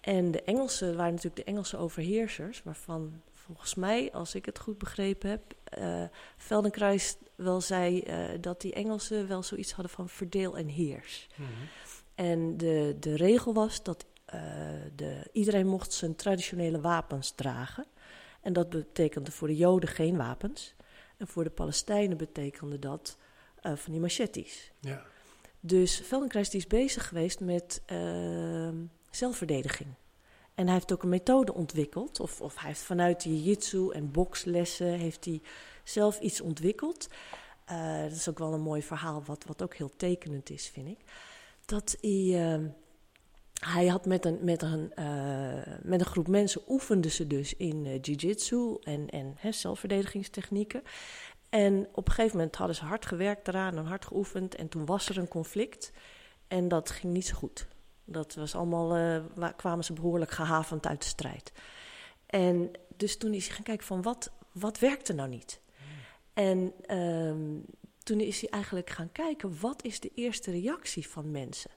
En 0.00 0.30
de 0.30 0.42
Engelsen 0.42 0.96
waren 0.96 1.14
natuurlijk 1.14 1.36
de 1.36 1.50
Engelse 1.50 1.76
overheersers, 1.76 2.62
waarvan 2.62 3.22
volgens 3.34 3.74
mij, 3.74 4.12
als 4.12 4.34
ik 4.34 4.46
het 4.46 4.58
goed 4.58 4.78
begrepen 4.78 5.30
heb, 5.30 5.42
eh 5.72 6.04
Feldenkruis 6.36 7.16
wel 7.34 7.60
zei 7.60 8.00
eh, 8.00 8.24
dat 8.40 8.60
die 8.60 8.72
Engelsen 8.72 9.28
wel 9.28 9.42
zoiets 9.42 9.72
hadden 9.72 9.92
van 9.92 10.08
verdeel 10.08 10.56
en 10.56 10.68
heers. 10.68 11.28
Mhm. 11.36 11.50
En 12.14 12.56
de, 12.56 12.96
de 13.00 13.16
regel 13.16 13.54
was 13.54 13.82
dat 13.82 14.04
eh, 14.24 14.40
de, 14.94 15.28
iedereen 15.32 15.66
mocht 15.66 15.92
zijn 15.92 16.14
traditionele 16.16 16.80
wapens 16.80 17.30
dragen. 17.30 17.86
En 18.40 18.52
dat 18.52 18.70
betekende 18.70 19.30
voor 19.30 19.48
de 19.48 19.56
Joden 19.56 19.88
geen 19.88 20.16
wapens. 20.16 20.74
En 21.16 21.26
voor 21.26 21.44
de 21.44 21.50
Palestijnen 21.50 22.16
betekende 22.16 22.78
dat 22.78 23.18
eh, 23.60 23.76
van 23.76 23.92
die 23.92 24.00
machetes. 24.00 24.72
Ja, 24.80 25.02
Dus 25.60 26.00
Feldenkrais 26.00 26.50
die 26.50 26.60
is 26.60 26.66
bezig 26.66 27.08
geweest 27.08 27.40
met 27.40 27.82
zelfverdediging. 29.10 29.94
En 30.54 30.64
hij 30.64 30.74
heeft 30.74 30.92
ook 30.92 31.02
een 31.02 31.08
methode 31.08 31.54
ontwikkeld. 31.54 32.20
Of, 32.20 32.40
of 32.40 32.56
hij 32.58 32.68
heeft 32.68 32.82
vanuit 32.82 33.22
die 33.22 33.42
jitsu 33.42 33.90
en 33.90 34.10
bokslessen 34.10 34.86
heeft 34.86 35.24
hij 35.24 35.42
zelf 35.84 36.20
iets 36.20 36.40
ontwikkeld. 36.40 37.08
Eh, 37.64 38.02
dat 38.02 38.12
is 38.12 38.28
ook 38.28 38.38
wel 38.38 38.52
een 38.52 38.60
mooi 38.60 38.82
verhaal, 38.82 39.22
wat, 39.24 39.44
wat 39.44 39.62
ook 39.62 39.74
heel 39.74 39.90
tekenend 39.96 40.50
is, 40.50 40.68
vind 40.68 40.88
ik. 40.88 40.98
Dat 41.64 41.96
hij, 42.00 42.30
ehm, 42.34 42.66
hij 43.60 43.86
had 43.86 44.06
met 44.06 44.24
een, 44.24 44.38
met, 44.42 44.62
een, 44.62 44.94
eh, 44.94 45.76
met 45.82 46.00
een 46.00 46.06
groep 46.06 46.28
mensen 46.28 46.62
oefenden 46.68 47.10
ze 47.10 47.26
dus 47.26 47.56
in 47.56 47.86
eh, 47.86 47.98
jiu-jitsu 48.00 48.76
en, 48.80 49.10
en 49.10 49.36
zelfverdedigingstechnieken. 49.50 50.82
En 51.48 51.88
op 51.92 52.06
een 52.08 52.14
gegeven 52.14 52.36
moment 52.36 52.56
hadden 52.56 52.76
ze 52.76 52.84
hard 52.84 53.06
gewerkt 53.06 53.48
eraan 53.48 53.76
en 53.76 53.84
hard 53.84 54.04
geoefend. 54.04 54.54
En 54.54 54.68
toen 54.68 54.86
was 54.86 55.08
er 55.08 55.18
een 55.18 55.28
conflict. 55.28 55.92
En 56.48 56.68
dat 56.68 56.90
ging 56.90 57.12
niet 57.12 57.26
zo 57.26 57.34
goed. 57.34 57.68
Dat 58.04 58.34
was 58.34 58.54
allemaal, 58.54 58.88
wa- 59.34 59.52
kwamen 59.52 59.84
ze 59.84 59.92
behoorlijk 59.92 60.30
gehavend 60.30 60.86
uit 60.86 61.00
de 61.02 61.08
strijd. 61.08 61.52
En 62.26 62.70
dus 62.96 63.16
toen 63.18 63.34
is 63.34 63.46
hij 63.46 63.54
gaan 63.54 63.64
kijken 63.64 63.86
van 63.86 64.02
wat, 64.02 64.30
wat 64.52 64.78
werkt 64.78 65.08
er 65.08 65.14
nou 65.14 65.28
niet? 65.28 65.60
En 66.34 66.72
ehm, 66.86 67.58
toen 68.02 68.20
is 68.20 68.40
hij 68.40 68.50
eigenlijk 68.50 68.90
gaan 68.90 69.12
kijken 69.12 69.60
wat 69.60 69.84
is 69.84 70.00
de 70.00 70.10
eerste 70.14 70.50
reactie 70.50 71.08
van 71.08 71.30
mensen 71.30 71.70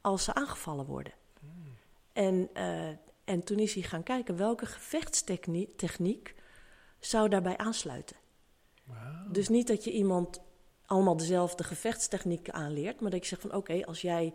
als 0.00 0.24
ze 0.24 0.34
aangevallen 0.34 0.86
worden. 0.86 1.12
En, 2.12 2.48
eh, 2.52 2.88
en 3.24 3.44
toen 3.44 3.58
is 3.58 3.74
hij 3.74 3.82
gaan 3.82 4.02
kijken 4.02 4.36
welke 4.36 4.66
gevechtstechniek 4.66 6.34
zou 7.00 7.28
daarbij 7.28 7.56
aansluiten. 7.56 8.16
Dus 9.32 9.48
niet 9.48 9.66
dat 9.66 9.84
je 9.84 9.92
iemand 9.92 10.40
allemaal 10.86 11.16
dezelfde 11.16 11.64
gevechtstechnieken 11.64 12.52
aanleert, 12.54 13.00
maar 13.00 13.10
dat 13.10 13.20
je 13.22 13.26
zegt 13.28 13.42
van 13.42 13.54
oké, 13.54 13.84
als 13.86 14.00
jij 14.00 14.34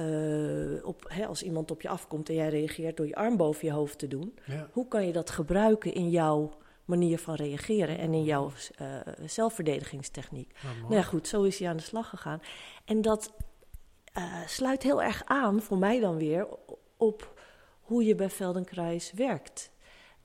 uh, 0.00 0.86
op, 0.86 1.04
hè, 1.08 1.26
als 1.26 1.42
iemand 1.42 1.70
op 1.70 1.82
je 1.82 1.88
afkomt 1.88 2.28
en 2.28 2.34
jij 2.34 2.48
reageert 2.48 2.96
door 2.96 3.06
je 3.06 3.14
arm 3.14 3.36
boven 3.36 3.66
je 3.66 3.72
hoofd 3.72 3.98
te 3.98 4.08
doen, 4.08 4.38
hoe 4.72 4.88
kan 4.88 5.06
je 5.06 5.12
dat 5.12 5.30
gebruiken 5.30 5.94
in 5.94 6.10
jouw 6.10 6.50
manier 6.84 7.18
van 7.18 7.34
reageren 7.34 7.98
en 7.98 8.14
in 8.14 8.24
jouw 8.24 8.50
uh, 8.80 8.96
zelfverdedigingstechniek? 9.26 10.54
nou 10.80 10.94
ja, 10.94 11.02
goed, 11.02 11.28
zo 11.28 11.42
is 11.42 11.58
hij 11.58 11.68
aan 11.68 11.76
de 11.76 11.82
slag 11.82 12.08
gegaan. 12.08 12.40
En 12.84 13.02
dat 13.02 13.32
uh, 14.18 14.46
sluit 14.46 14.82
heel 14.82 15.02
erg 15.02 15.22
aan, 15.24 15.62
voor 15.62 15.78
mij 15.78 16.00
dan 16.00 16.16
weer, 16.16 16.46
op 16.96 17.40
hoe 17.80 18.04
je 18.04 18.14
bij 18.14 18.30
Feldenkrais 18.30 19.12
werkt. 19.12 19.70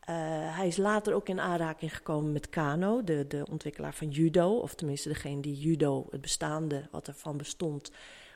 Uh, 0.09 0.15
hij 0.55 0.67
is 0.67 0.77
later 0.77 1.13
ook 1.13 1.29
in 1.29 1.39
aanraking 1.39 1.95
gekomen 1.95 2.31
met 2.31 2.49
Kano, 2.49 3.03
de, 3.03 3.27
de 3.27 3.45
ontwikkelaar 3.51 3.93
van 3.93 4.09
judo. 4.09 4.57
Of 4.57 4.75
tenminste 4.75 5.09
degene 5.09 5.41
die 5.41 5.55
judo, 5.55 6.07
het 6.09 6.21
bestaande, 6.21 6.87
wat 6.91 7.07
ervan 7.07 7.37
bestond, 7.37 7.91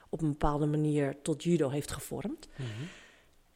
op 0.09 0.21
een 0.21 0.31
bepaalde 0.31 0.65
manier 0.65 1.21
tot 1.21 1.43
judo 1.43 1.69
heeft 1.69 1.91
gevormd. 1.91 2.47
Mm 2.55 2.65
-hmm. 2.65 2.87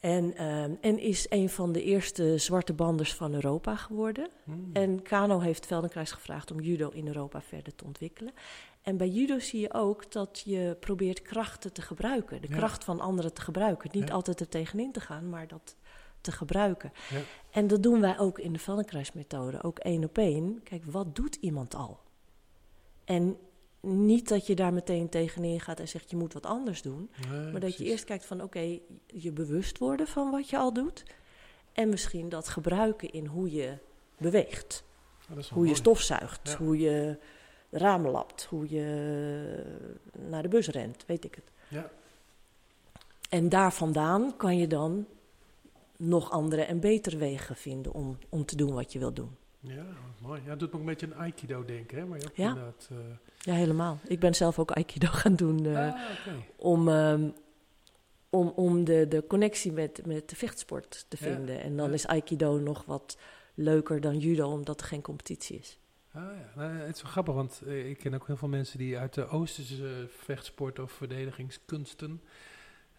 En, 0.02 0.34
uh, 0.34 0.64
en 0.64 1.00
is 1.00 1.26
een 1.30 1.50
van 1.50 1.72
de 1.72 1.84
eerste 1.84 2.38
zwarte 2.38 2.74
banders 2.74 3.14
van 3.14 3.34
Europa 3.34 3.76
geworden. 3.76 4.30
Mm. 4.44 4.70
En 4.74 5.02
Kano 5.02 5.40
heeft 5.40 5.66
Feldenkrais 5.66 6.12
gevraagd 6.12 6.52
om 6.52 6.60
judo 6.60 6.90
in 6.90 7.08
Europa 7.08 7.42
verder 7.42 7.76
te 7.76 7.84
ontwikkelen. 7.84 8.34
En 8.82 8.98
bij 8.98 9.08
judo 9.08 9.40
zie 9.40 9.60
je 9.60 9.74
ook 9.74 10.12
dat 10.12 10.42
je 10.46 10.78
probeert 10.80 11.22
krachten 11.22 11.74
te 11.74 11.82
gebruiken. 11.82 12.42
De 12.42 12.48
ja. 12.50 12.56
kracht 12.56 12.84
van 12.84 13.00
anderen 13.00 13.34
te 13.34 13.42
gebruiken. 13.42 13.90
Niet 13.94 14.08
ja. 14.08 14.14
altijd 14.14 14.40
er 14.40 14.50
tegenin 14.50 14.92
te 14.92 15.00
gaan, 15.00 15.30
maar 15.30 15.48
dat 15.48 15.76
te 16.22 16.32
gebruiken. 16.32 16.92
Ja. 17.10 17.20
En 17.52 17.68
dat 17.68 17.84
doen 17.84 18.02
wij 18.02 18.20
ook 18.20 18.40
in 18.40 18.54
de 18.54 18.60
Feldenkrais-methode. 18.60 19.64
Ook 19.64 19.80
één 19.80 20.04
op 20.04 20.18
één. 20.18 20.64
Kijk, 20.64 20.84
wat 20.86 21.16
doet 21.16 21.36
iemand 21.36 21.76
al? 21.76 22.00
En 23.04 23.38
niet 23.82 24.28
dat 24.28 24.48
je 24.48 24.56
daar 24.56 24.74
meteen 24.74 25.10
tegenin 25.10 25.60
gaat 25.60 25.80
en 25.80 25.88
zegt 25.88 26.10
je 26.10 26.16
moet 26.16 26.34
wat 26.34 26.46
anders 26.46 26.82
doen. 26.82 27.10
Nee, 27.30 27.40
maar 27.40 27.52
dat 27.52 27.60
precies. 27.60 27.78
je 27.78 27.86
eerst 27.86 28.04
kijkt 28.04 28.26
van 28.26 28.38
oké, 28.38 28.46
okay, 28.46 28.82
je 29.06 29.32
bewust 29.32 29.78
worden 29.78 30.08
van 30.08 30.32
wat 30.32 30.50
je 30.50 30.58
al 30.58 30.74
doet. 30.74 31.04
En 31.74 31.90
misschien 31.90 32.30
dat 32.30 32.48
gebruiken 32.48 33.12
in 33.12 33.26
hoe 33.26 33.52
je 33.52 33.78
beweegt. 34.18 34.84
hoe 35.28 35.44
mooi. 35.56 35.70
je 35.70 35.76
stofzuigt, 35.76 36.54
hoe 36.54 36.80
je 36.80 37.18
ramen 37.70 38.12
lapt, 38.12 38.44
hoe 38.44 38.70
je 38.70 39.64
naar 40.30 40.42
de 40.42 40.48
bus 40.48 40.68
rent, 40.68 41.06
weet 41.06 41.24
ik 41.24 41.36
het. 41.36 41.52
Ja. 41.68 41.92
En 43.30 43.50
daar 43.50 43.74
vandaan 43.74 44.38
kan 44.38 44.58
je 44.58 44.68
dan 44.68 45.06
nog 45.98 46.32
andere 46.32 46.62
en 46.62 46.80
betere 46.80 47.18
wegen 47.18 47.56
vinden 47.56 47.94
om, 47.94 48.18
om 48.30 48.46
te 48.46 48.56
doen 48.56 48.74
wat 48.74 48.94
je 48.94 49.00
wil 49.00 49.14
doen. 49.14 49.36
Ja, 49.60 49.86
mooi. 50.22 50.42
Ja, 50.44 50.50
het 50.50 50.60
doet 50.60 50.74
me 50.74 50.80
een 50.80 50.86
beetje 50.86 51.06
een 51.06 51.16
Aikido 51.16 51.66
denken, 51.66 51.98
hè? 51.98 52.06
Maar 52.06 52.20
je 52.20 52.30
ja? 52.34 52.48
inderdaad... 52.48 52.90
Uh... 52.92 52.98
Ja, 53.44 53.54
helemaal. 53.54 54.00
Ik 54.08 54.20
ben 54.20 54.36
zelf 54.36 54.60
ook 54.60 54.72
Aikido 54.72 55.08
gaan 55.22 55.36
doen 55.36 55.66
uh, 55.66 55.88
ah, 55.88 55.96
okay. 56.20 56.46
om, 56.56 56.88
um, 56.88 57.34
om, 58.30 58.48
om 58.48 58.84
de, 58.84 59.08
de 59.08 59.28
connectie 59.28 59.72
met, 59.72 60.06
met 60.06 60.30
de 60.30 60.36
vechtsport 60.36 61.06
te 61.08 61.18
vinden. 61.18 61.56
Ja. 61.56 61.62
En 61.62 61.78
dan 61.78 61.88
ja. 61.88 61.94
is 61.94 62.08
Aikido 62.08 62.60
nog 62.60 62.86
wat 62.86 63.18
leuker 63.54 64.02
dan 64.02 64.20
judo, 64.20 64.52
omdat 64.52 64.80
er 64.80 64.88
geen 64.88 65.02
competitie 65.02 65.58
is. 65.58 65.78
Ah 66.14 66.22
ja, 66.22 66.52
nou, 66.56 66.74
het 66.74 66.96
is 66.96 67.02
wel 67.02 67.12
grappig, 67.12 67.34
want 67.34 67.62
uh, 67.66 67.90
ik 67.90 67.98
ken 67.98 68.14
ook 68.14 68.28
heel 68.28 68.38
veel 68.38 68.48
mensen 68.48 68.78
die 68.78 68.98
uit 68.98 69.14
de 69.14 69.28
Oosterse 69.28 70.08
vechtsport 70.10 70.80
of 70.80 70.92
verdedigingskunsten, 70.92 72.22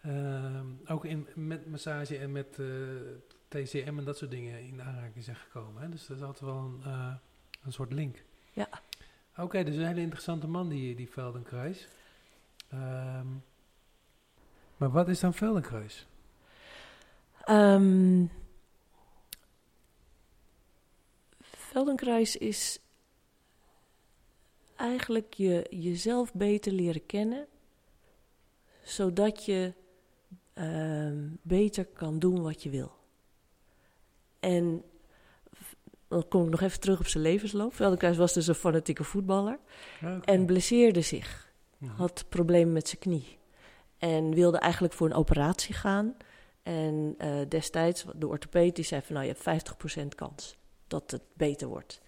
uh, 0.05 0.59
ook 0.87 1.05
in, 1.05 1.27
met 1.35 1.67
massage 1.67 2.17
en 2.17 2.31
met 2.31 2.59
TCM 3.47 3.97
en 3.97 4.03
dat 4.03 4.17
soort 4.17 4.31
dingen 4.31 4.59
in 4.61 4.81
aanraking 4.81 5.23
zijn 5.23 5.35
gekomen. 5.35 5.81
Hè? 5.81 5.89
Dus 5.89 6.07
dat 6.07 6.17
is 6.17 6.23
altijd 6.23 6.51
wel 6.51 6.57
een, 6.57 7.19
een 7.63 7.73
soort 7.73 7.93
link. 7.93 8.23
Ja. 8.53 8.69
Oké, 9.37 9.63
dus 9.63 9.75
een 9.75 9.87
hele 9.87 10.01
interessante 10.01 10.47
man, 10.47 10.69
die, 10.69 10.95
die 10.95 11.07
Feldenkruis. 11.07 11.87
Um, 12.73 13.43
maar 14.77 14.91
wat 14.91 15.07
is 15.07 15.19
dan 15.19 15.33
Feldenkruis? 15.33 16.07
Um, 17.49 18.31
Feldenkruis 21.41 22.37
is 22.37 22.79
eigenlijk 24.75 25.33
je, 25.33 25.67
jezelf 25.69 26.33
beter 26.33 26.71
leren 26.71 27.05
kennen, 27.05 27.47
zodat 28.83 29.45
je 29.45 29.73
uh, 30.53 31.29
beter 31.41 31.85
kan 31.85 32.19
doen 32.19 32.41
wat 32.41 32.63
je 32.63 32.69
wil. 32.69 32.91
En 34.39 34.83
dan 36.13 36.27
kom 36.27 36.43
ik 36.43 36.49
nog 36.49 36.61
even 36.61 36.79
terug 36.79 36.99
op 36.99 37.07
zijn 37.07 37.23
levensloop. 37.23 37.73
Feldenkruis 37.73 38.17
was 38.17 38.33
dus 38.33 38.47
een 38.47 38.55
fanatieke 38.55 39.03
voetballer 39.03 39.59
okay. 40.01 40.19
en 40.19 40.45
blesseerde 40.45 41.01
zich. 41.01 41.51
-hmm. 41.77 41.89
Had 41.89 42.25
problemen 42.29 42.73
met 42.73 42.87
zijn 42.87 43.01
knie. 43.01 43.37
En 43.97 44.33
wilde 44.33 44.57
eigenlijk 44.57 44.93
voor 44.93 45.07
een 45.07 45.13
operatie 45.13 45.73
gaan. 45.73 46.15
En 46.63 47.15
uh, 47.17 47.29
destijds, 47.49 48.05
de 48.15 48.27
orthopeed, 48.27 48.75
die 48.75 48.85
zei 48.85 49.01
van 49.01 49.15
nou, 49.15 49.27
je 49.27 49.35
hebt 49.37 49.65
50% 50.03 50.07
kans 50.15 50.57
dat 50.87 51.11
het 51.11 51.21
beter 51.33 51.67
wordt. 51.67 52.01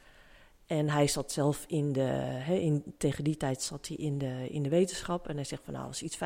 En 0.66 0.90
hij 0.90 1.08
zat 1.08 1.32
zelf 1.32 1.64
in 1.68 1.94
de, 1.94 2.02
he, 2.02 2.54
in, 2.54 2.84
tegen 2.98 3.24
die 3.24 3.38
tijd 3.38 3.62
zat 3.62 3.88
hij 3.88 3.98
in 3.98 4.18
de, 4.18 4.48
in 4.50 4.64
de 4.64 4.70
wetenschap. 4.70 5.28
En 5.28 5.36
hij 5.36 5.44
zegt 5.44 5.64
van 5.64 5.74
nou, 5.74 5.88
als 5.88 6.02
iets 6.02 6.18
50% 6.18 6.20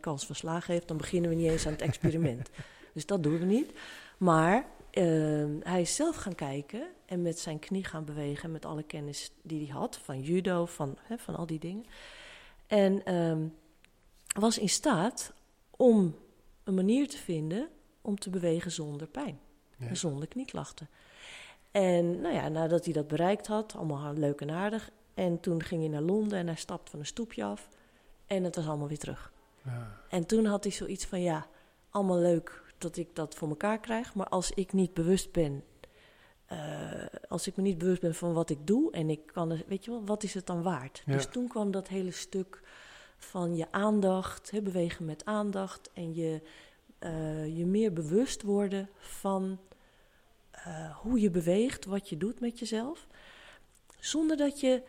kans 0.00 0.26
van 0.26 0.34
slagen 0.34 0.72
heeft, 0.72 0.88
dan 0.88 0.96
beginnen 0.96 1.30
we 1.30 1.36
niet 1.36 1.50
eens 1.50 1.66
aan 1.66 1.72
het 1.72 1.82
experiment. 1.82 2.50
dus 2.94 3.06
dat 3.06 3.22
doen 3.22 3.38
we 3.38 3.44
niet. 3.44 3.72
Maar 4.18 4.66
uh, 4.92 5.44
hij 5.62 5.80
is 5.80 5.94
zelf 5.94 6.16
gaan 6.16 6.34
kijken 6.34 6.86
en 7.06 7.22
met 7.22 7.38
zijn 7.38 7.58
knie 7.58 7.84
gaan 7.84 8.04
bewegen. 8.04 8.52
Met 8.52 8.64
alle 8.64 8.82
kennis 8.82 9.32
die 9.42 9.66
hij 9.66 9.76
had 9.76 9.96
van 9.96 10.20
judo, 10.20 10.66
van, 10.66 10.96
he, 11.00 11.18
van 11.18 11.36
al 11.36 11.46
die 11.46 11.58
dingen. 11.58 11.84
En 12.66 13.14
um, 13.14 13.54
was 14.38 14.58
in 14.58 14.68
staat 14.68 15.32
om 15.70 16.16
een 16.64 16.74
manier 16.74 17.08
te 17.08 17.16
vinden 17.16 17.68
om 18.00 18.18
te 18.18 18.30
bewegen 18.30 18.70
zonder 18.70 19.06
pijn. 19.06 19.38
Ja. 19.76 19.86
En 19.86 19.96
zonder 19.96 20.28
knieklachten. 20.28 20.88
En 21.70 22.20
nou 22.20 22.34
ja, 22.34 22.48
nadat 22.48 22.84
hij 22.84 22.94
dat 22.94 23.08
bereikt 23.08 23.46
had, 23.46 23.74
allemaal 23.76 24.14
leuk 24.14 24.40
en 24.40 24.50
aardig. 24.50 24.90
En 25.14 25.40
toen 25.40 25.62
ging 25.62 25.80
hij 25.80 25.90
naar 25.90 26.02
Londen 26.02 26.38
en 26.38 26.46
hij 26.46 26.56
stapte 26.56 26.90
van 26.90 27.00
een 27.00 27.06
stoepje 27.06 27.44
af. 27.44 27.68
En 28.26 28.44
het 28.44 28.56
was 28.56 28.66
allemaal 28.66 28.88
weer 28.88 28.98
terug. 28.98 29.32
Ja. 29.62 30.00
En 30.08 30.26
toen 30.26 30.44
had 30.44 30.64
hij 30.64 30.72
zoiets 30.72 31.04
van, 31.04 31.20
ja, 31.20 31.46
allemaal 31.90 32.18
leuk 32.18 32.62
dat 32.78 32.96
ik 32.96 33.14
dat 33.14 33.34
voor 33.34 33.48
elkaar 33.48 33.80
krijg. 33.80 34.14
Maar 34.14 34.28
als 34.28 34.50
ik 34.50 34.72
niet 34.72 34.94
bewust 34.94 35.32
ben, 35.32 35.64
uh, 36.52 36.58
als 37.28 37.46
ik 37.46 37.56
me 37.56 37.62
niet 37.62 37.78
bewust 37.78 38.00
ben 38.00 38.14
van 38.14 38.32
wat 38.32 38.50
ik 38.50 38.66
doe 38.66 38.92
en 38.92 39.10
ik 39.10 39.26
kan, 39.26 39.62
weet 39.66 39.84
je 39.84 39.90
wel, 39.90 40.04
wat 40.04 40.22
is 40.22 40.34
het 40.34 40.46
dan 40.46 40.62
waard? 40.62 41.02
Ja. 41.06 41.12
Dus 41.12 41.26
toen 41.26 41.48
kwam 41.48 41.70
dat 41.70 41.88
hele 41.88 42.10
stuk 42.10 42.60
van 43.16 43.56
je 43.56 43.66
aandacht, 43.70 44.50
hè, 44.50 44.62
bewegen 44.62 45.04
met 45.04 45.24
aandacht 45.24 45.90
en 45.92 46.14
je, 46.14 46.40
uh, 47.00 47.56
je 47.56 47.66
meer 47.66 47.92
bewust 47.92 48.42
worden 48.42 48.88
van 48.98 49.58
uh, 50.66 50.96
hoe 50.96 51.20
je 51.20 51.30
beweegt, 51.30 51.84
wat 51.84 52.08
je 52.08 52.16
doet 52.16 52.40
met 52.40 52.58
jezelf. 52.58 53.06
Zonder 53.98 54.36
dat 54.36 54.60
je 54.60 54.82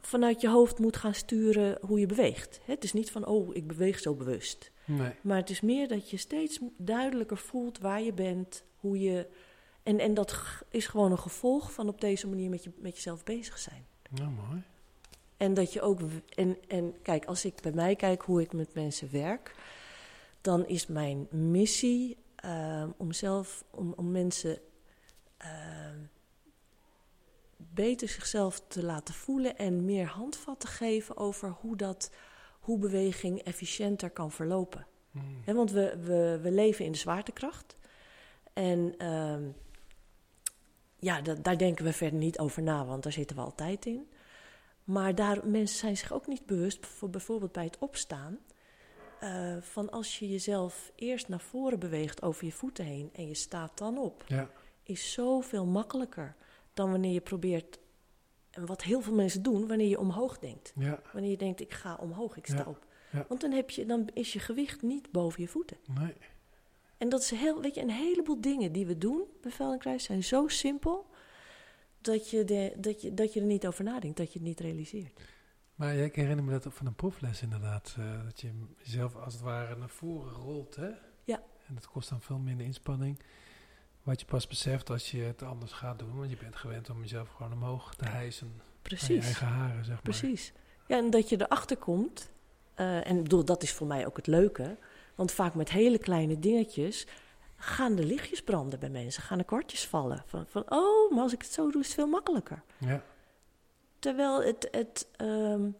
vanuit 0.00 0.40
je 0.40 0.48
hoofd 0.48 0.78
moet 0.78 0.96
gaan 0.96 1.14
sturen 1.14 1.78
hoe 1.80 2.00
je 2.00 2.06
beweegt. 2.06 2.60
Het 2.64 2.84
is 2.84 2.92
niet 2.92 3.10
van, 3.10 3.26
oh, 3.26 3.54
ik 3.54 3.66
beweeg 3.66 3.98
zo 3.98 4.14
bewust. 4.14 4.70
Nee. 4.84 5.12
Maar 5.20 5.36
het 5.36 5.50
is 5.50 5.60
meer 5.60 5.88
dat 5.88 6.10
je 6.10 6.16
steeds 6.16 6.58
duidelijker 6.76 7.36
voelt 7.36 7.78
waar 7.78 8.02
je 8.02 8.12
bent, 8.12 8.64
hoe 8.76 9.00
je. 9.00 9.26
En, 9.90 9.98
en 9.98 10.14
dat 10.14 10.36
is 10.68 10.86
gewoon 10.86 11.10
een 11.10 11.18
gevolg 11.18 11.72
van 11.72 11.88
op 11.88 12.00
deze 12.00 12.28
manier 12.28 12.50
met, 12.50 12.64
je, 12.64 12.70
met 12.76 12.94
jezelf 12.94 13.24
bezig 13.24 13.58
zijn. 13.58 13.86
Nou, 14.10 14.30
mooi. 14.30 14.62
En 15.36 15.54
dat 15.54 15.72
je 15.72 15.80
ook. 15.80 16.00
En, 16.34 16.56
en 16.68 17.02
kijk, 17.02 17.24
als 17.24 17.44
ik 17.44 17.60
bij 17.62 17.72
mij 17.72 17.96
kijk 17.96 18.22
hoe 18.22 18.40
ik 18.40 18.52
met 18.52 18.74
mensen 18.74 19.10
werk, 19.10 19.54
dan 20.40 20.66
is 20.66 20.86
mijn 20.86 21.26
missie 21.30 22.16
uh, 22.44 22.84
om 22.96 23.12
zelf, 23.12 23.64
om, 23.70 23.92
om 23.96 24.10
mensen 24.10 24.58
uh, 25.42 25.48
beter 27.56 28.08
zichzelf 28.08 28.60
te 28.68 28.84
laten 28.84 29.14
voelen 29.14 29.56
en 29.56 29.84
meer 29.84 30.06
handvat 30.06 30.60
te 30.60 30.66
geven 30.66 31.16
over 31.16 31.56
hoe, 31.60 31.76
dat, 31.76 32.10
hoe 32.60 32.78
beweging 32.78 33.42
efficiënter 33.42 34.10
kan 34.10 34.30
verlopen. 34.30 34.86
Hmm. 35.10 35.42
He, 35.44 35.54
want 35.54 35.70
we, 35.70 35.96
we, 36.00 36.38
we 36.42 36.50
leven 36.50 36.84
in 36.84 36.92
de 36.92 36.98
zwaartekracht. 36.98 37.76
En 38.52 38.94
uh, 38.98 39.36
ja, 41.00 41.20
dat, 41.20 41.44
daar 41.44 41.58
denken 41.58 41.84
we 41.84 41.92
verder 41.92 42.18
niet 42.18 42.38
over 42.38 42.62
na, 42.62 42.84
want 42.84 43.02
daar 43.02 43.12
zitten 43.12 43.36
we 43.36 43.42
altijd 43.42 43.86
in. 43.86 44.08
Maar 44.84 45.14
daar, 45.14 45.46
mensen 45.46 45.78
zijn 45.78 45.96
zich 45.96 46.12
ook 46.12 46.26
niet 46.26 46.46
bewust, 46.46 46.86
voor 46.86 47.10
bijvoorbeeld 47.10 47.52
bij 47.52 47.64
het 47.64 47.78
opstaan, 47.78 48.38
uh, 49.22 49.56
van 49.60 49.90
als 49.90 50.18
je 50.18 50.28
jezelf 50.28 50.92
eerst 50.94 51.28
naar 51.28 51.40
voren 51.40 51.78
beweegt 51.78 52.22
over 52.22 52.44
je 52.44 52.52
voeten 52.52 52.84
heen 52.84 53.10
en 53.12 53.26
je 53.28 53.34
staat 53.34 53.78
dan 53.78 53.98
op. 53.98 54.24
Ja 54.26 54.50
is 54.90 55.12
zoveel 55.12 55.66
makkelijker 55.66 56.34
dan 56.74 56.90
wanneer 56.90 57.12
je 57.12 57.20
probeert, 57.20 57.78
en 58.50 58.66
wat 58.66 58.82
heel 58.82 59.00
veel 59.00 59.14
mensen 59.14 59.42
doen, 59.42 59.66
wanneer 59.66 59.88
je 59.88 59.98
omhoog 59.98 60.38
denkt. 60.38 60.72
Ja, 60.76 61.00
Wanneer 61.12 61.30
je 61.30 61.36
denkt, 61.36 61.60
ik 61.60 61.72
ga 61.72 61.94
omhoog, 61.94 62.36
ik 62.36 62.46
sta 62.46 62.56
Ja, 62.56 62.64
op. 62.64 62.86
Want 63.28 63.40
dan, 63.40 63.50
heb 63.52 63.70
je, 63.70 63.86
dan 63.86 64.08
is 64.12 64.32
je 64.32 64.38
gewicht 64.38 64.82
niet 64.82 65.10
boven 65.10 65.42
je 65.42 65.48
voeten. 65.48 65.76
nee. 65.98 66.14
En 67.00 67.08
dat 67.08 67.20
is 67.20 67.30
heel, 67.30 67.60
weet 67.60 67.74
je, 67.74 67.80
een 67.80 67.90
heleboel 67.90 68.40
dingen 68.40 68.72
die 68.72 68.86
we 68.86 68.98
doen 68.98 69.22
bij 69.42 69.50
Feldenkruis 69.50 70.04
zijn 70.04 70.24
zo 70.24 70.48
simpel 70.48 71.06
dat 72.00 72.30
je, 72.30 72.44
de, 72.44 72.72
dat, 72.76 73.02
je, 73.02 73.14
dat 73.14 73.32
je 73.32 73.40
er 73.40 73.46
niet 73.46 73.66
over 73.66 73.84
nadenkt, 73.84 74.16
dat 74.16 74.32
je 74.32 74.38
het 74.38 74.48
niet 74.48 74.60
realiseert. 74.60 75.20
Maar 75.74 75.94
ik 75.94 76.14
herinner 76.14 76.44
me 76.44 76.50
dat 76.50 76.66
ook 76.66 76.72
van 76.72 76.86
een 76.86 76.94
proefles 76.94 77.42
inderdaad. 77.42 77.94
eh, 77.98 78.24
dat 78.24 78.40
je 78.40 78.50
jezelf 78.82 79.16
als 79.16 79.32
het 79.34 79.42
ware 79.42 79.76
naar 79.76 79.88
voren 79.88 80.32
rolt, 80.32 80.76
hè? 80.76 80.88
Ja. 81.24 81.42
En 81.66 81.74
dat 81.74 81.86
kost 81.86 82.08
dan 82.08 82.20
veel 82.20 82.38
minder 82.38 82.66
inspanning. 82.66 83.18
Wat 84.02 84.20
je 84.20 84.26
pas 84.26 84.46
beseft 84.46 84.90
als 84.90 85.10
je 85.10 85.22
het 85.22 85.42
anders 85.42 85.72
gaat 85.72 85.98
doen. 85.98 86.16
Want 86.18 86.30
je 86.30 86.36
bent 86.36 86.56
gewend 86.56 86.90
om 86.90 87.00
jezelf 87.00 87.28
gewoon 87.28 87.52
omhoog 87.52 87.94
te 87.94 88.04
hijsen. 88.08 88.46
Aan 88.46 88.54
je 88.66 88.72
Precies. 88.82 89.24
eigen 89.24 89.46
haren, 89.46 89.84
zeg 89.84 89.94
maar. 89.94 90.02
Precies. 90.02 90.52
Ja, 90.86 90.96
en 90.96 91.10
dat 91.10 91.28
je 91.28 91.40
erachter 91.40 91.76
komt. 91.76 92.30
eh, 92.74 93.06
en 93.10 93.22
bedoel, 93.22 93.44
dat 93.44 93.62
is 93.62 93.72
voor 93.72 93.86
mij 93.86 94.06
ook 94.06 94.16
het 94.16 94.26
leuke. 94.26 94.76
Want 95.20 95.32
vaak 95.32 95.54
met 95.54 95.70
hele 95.70 95.98
kleine 95.98 96.38
dingetjes 96.38 97.06
gaan 97.56 97.94
de 97.94 98.04
lichtjes 98.04 98.42
branden 98.42 98.78
bij 98.78 98.88
mensen. 98.90 99.22
Gaan 99.22 99.38
de 99.38 99.44
kwartjes 99.44 99.86
vallen. 99.86 100.22
Van, 100.26 100.44
van 100.48 100.62
oh, 100.68 101.10
maar 101.12 101.22
als 101.22 101.32
ik 101.32 101.42
het 101.42 101.52
zo 101.52 101.70
doe, 101.70 101.80
is 101.80 101.86
het 101.86 101.96
veel 101.96 102.06
makkelijker. 102.06 102.62
Ja, 102.78 103.02
Terwijl 103.98 104.42
het, 104.42 104.68
het, 104.70 105.08
ehm, 105.16 105.70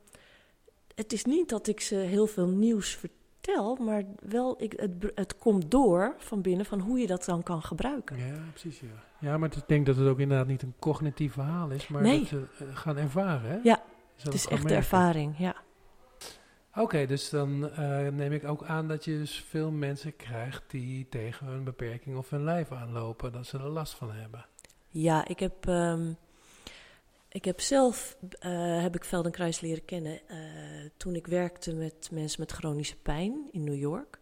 het 0.95 1.13
is 1.13 1.25
niet 1.25 1.49
dat 1.49 1.67
ik 1.67 1.81
ze 1.81 1.95
heel 1.95 2.27
veel 2.27 2.47
nieuws 2.49 2.95
vertel, 2.95 3.77
maar 3.77 4.03
wel 4.23 4.63
ik, 4.63 4.73
het, 4.77 4.91
het 5.15 5.39
komt 5.39 5.71
door 5.71 6.15
van 6.19 6.43
binnen 6.43 6.67
van 6.67 6.81
hoe 6.81 6.99
je 6.99 7.07
dat 7.07 7.25
dan 7.25 7.43
kan 7.43 7.63
gebruiken. 7.63 8.19
ja, 8.19 8.39
precies. 8.51 8.81
Ja. 8.81 8.87
ja, 9.31 9.39
maar 9.39 9.57
ik 9.57 9.63
denk 9.69 9.87
dat 9.87 9.97
het 9.97 10.09
ook 10.09 10.19
inderdaad 10.19 10.47
niet 10.47 10.63
een 10.63 10.75
cognitief 10.79 11.33
verhaal 11.33 11.71
is. 11.71 11.89
Maar 11.89 12.03
Nee. 12.03 12.19
dat 12.19 12.29
ze 12.29 12.47
eh, 12.59 12.77
gaan 12.77 12.97
ervaren, 12.97 13.51
hè? 13.51 13.59
Ja, 13.63 13.83
Het 14.17 14.35
is 14.35 14.47
echt 14.47 14.69
de 14.69 14.75
ervaring, 14.75 15.35
ja. 15.39 15.55
Oké, 16.75 17.07
dus 17.07 17.31
dan 17.31 17.71
eh, 17.71 18.09
neem 18.09 18.33
ik 18.33 18.45
ook 18.45 18.65
aan 18.65 18.89
dat 18.89 19.05
je 19.05 19.19
dus 19.19 19.45
veel 19.49 19.71
mensen 19.71 20.17
krijgt 20.17 20.63
die 20.71 21.09
tegen 21.09 21.47
hun 21.47 21.65
beperking 21.65 22.17
of 22.17 22.31
hun 22.31 22.45
lijf 22.45 22.73
aanlopen, 22.73 23.33
dat 23.33 23.47
ze 23.47 23.59
er 23.59 23.69
last 23.69 23.95
van 23.95 24.13
hebben. 24.13 24.47
Ja, 24.89 25.29
ik 25.29 25.41
heb, 25.41 25.67
ehm, 25.67 26.13
ik 27.29 27.45
heb 27.45 27.61
zelf 27.61 28.17
eh, 28.39 28.83
heb 28.83 28.95
ik 28.95 29.05
Feldenkruis 29.05 29.61
leren 29.61 29.85
kennen 29.85 30.29
eh, 30.29 30.39
toen 30.97 31.15
ik 31.15 31.27
werkte 31.27 31.75
met 31.75 32.09
mensen 32.13 32.41
met 32.41 32.53
chronische 32.53 32.97
pijn 32.97 33.49
in 33.51 33.65
New 33.65 33.79
York. 33.79 34.19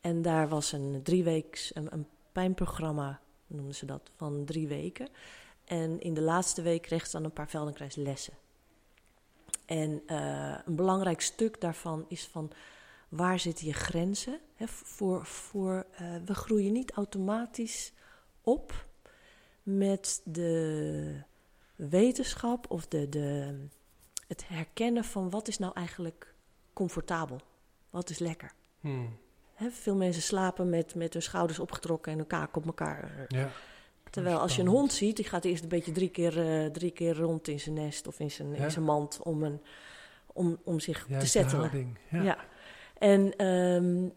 En 0.00 0.22
daar 0.22 0.48
was 0.48 0.72
een 0.72 1.00
drieweeks 1.02 1.74
een, 1.74 1.92
een 1.92 2.06
pijnprogramma, 2.32 3.20
noemden 3.46 3.74
ze 3.74 3.86
dat, 3.86 4.10
van 4.16 4.44
drie 4.44 4.68
weken. 4.68 5.08
En 5.64 6.00
in 6.00 6.14
de 6.14 6.22
laatste 6.22 6.62
week 6.62 6.82
kreeg 6.82 7.06
ze 7.06 7.12
dan 7.12 7.24
een 7.24 7.32
paar 7.32 7.48
Feldenkruis 7.48 7.94
lessen. 7.94 8.34
En 9.70 10.02
eh, 10.06 10.54
een 10.64 10.76
belangrijk 10.76 11.20
stuk 11.20 11.60
daarvan 11.60 12.04
is 12.08 12.26
van 12.26 12.50
waar 13.08 13.38
zitten 13.38 13.66
je 13.66 13.72
grenzen? 13.72 14.38
Hè, 14.54 14.68
voor, 14.68 15.26
voor, 15.26 15.86
eh, 15.96 16.14
we 16.24 16.34
groeien 16.34 16.72
niet 16.72 16.92
automatisch 16.92 17.92
op 18.40 18.86
met 19.62 20.20
de 20.24 21.22
wetenschap 21.76 22.70
of 22.70 22.86
de, 22.86 23.08
de, 23.08 23.58
het 24.26 24.48
herkennen 24.48 25.04
van 25.04 25.30
wat 25.30 25.48
is 25.48 25.58
nou 25.58 25.72
eigenlijk 25.74 26.34
comfortabel, 26.72 27.40
wat 27.90 28.10
is 28.10 28.18
lekker. 28.18 28.52
Hmm. 28.80 29.18
Hè, 29.54 29.70
veel 29.70 29.96
mensen 29.96 30.22
slapen 30.22 30.68
met, 30.68 30.94
met 30.94 31.12
hun 31.12 31.22
schouders 31.22 31.58
opgetrokken 31.58 32.12
en 32.12 32.18
hun 32.18 32.26
kaak 32.26 32.56
op 32.56 32.66
elkaar. 32.66 33.24
Ja. 33.28 33.50
Terwijl 34.10 34.38
als 34.38 34.56
je 34.56 34.62
een 34.62 34.68
hond 34.68 34.92
ziet, 34.92 35.16
die 35.16 35.24
gaat 35.24 35.44
eerst 35.44 35.62
een 35.62 35.68
beetje 35.68 35.92
drie 35.92 36.08
keer, 36.08 36.38
eh, 36.64 36.66
drie 36.70 36.90
keer 36.90 37.16
rond 37.16 37.48
in 37.48 37.60
zijn 37.60 37.74
nest 37.74 38.06
of 38.06 38.20
in 38.20 38.30
zijn, 38.30 38.54
Ja. 38.54 38.64
in 38.64 38.70
zijn 38.70 38.84
mand 38.84 39.22
om, 39.22 39.42
een, 39.42 39.60
om, 40.26 40.58
om 40.64 40.80
zich 40.80 41.06
te 41.18 41.26
settelen. 41.26 41.60
houding. 41.68 41.98
Ja. 42.10 42.22
Ja. 42.22 42.38
En, 42.98 43.36
ehm, 43.36 44.08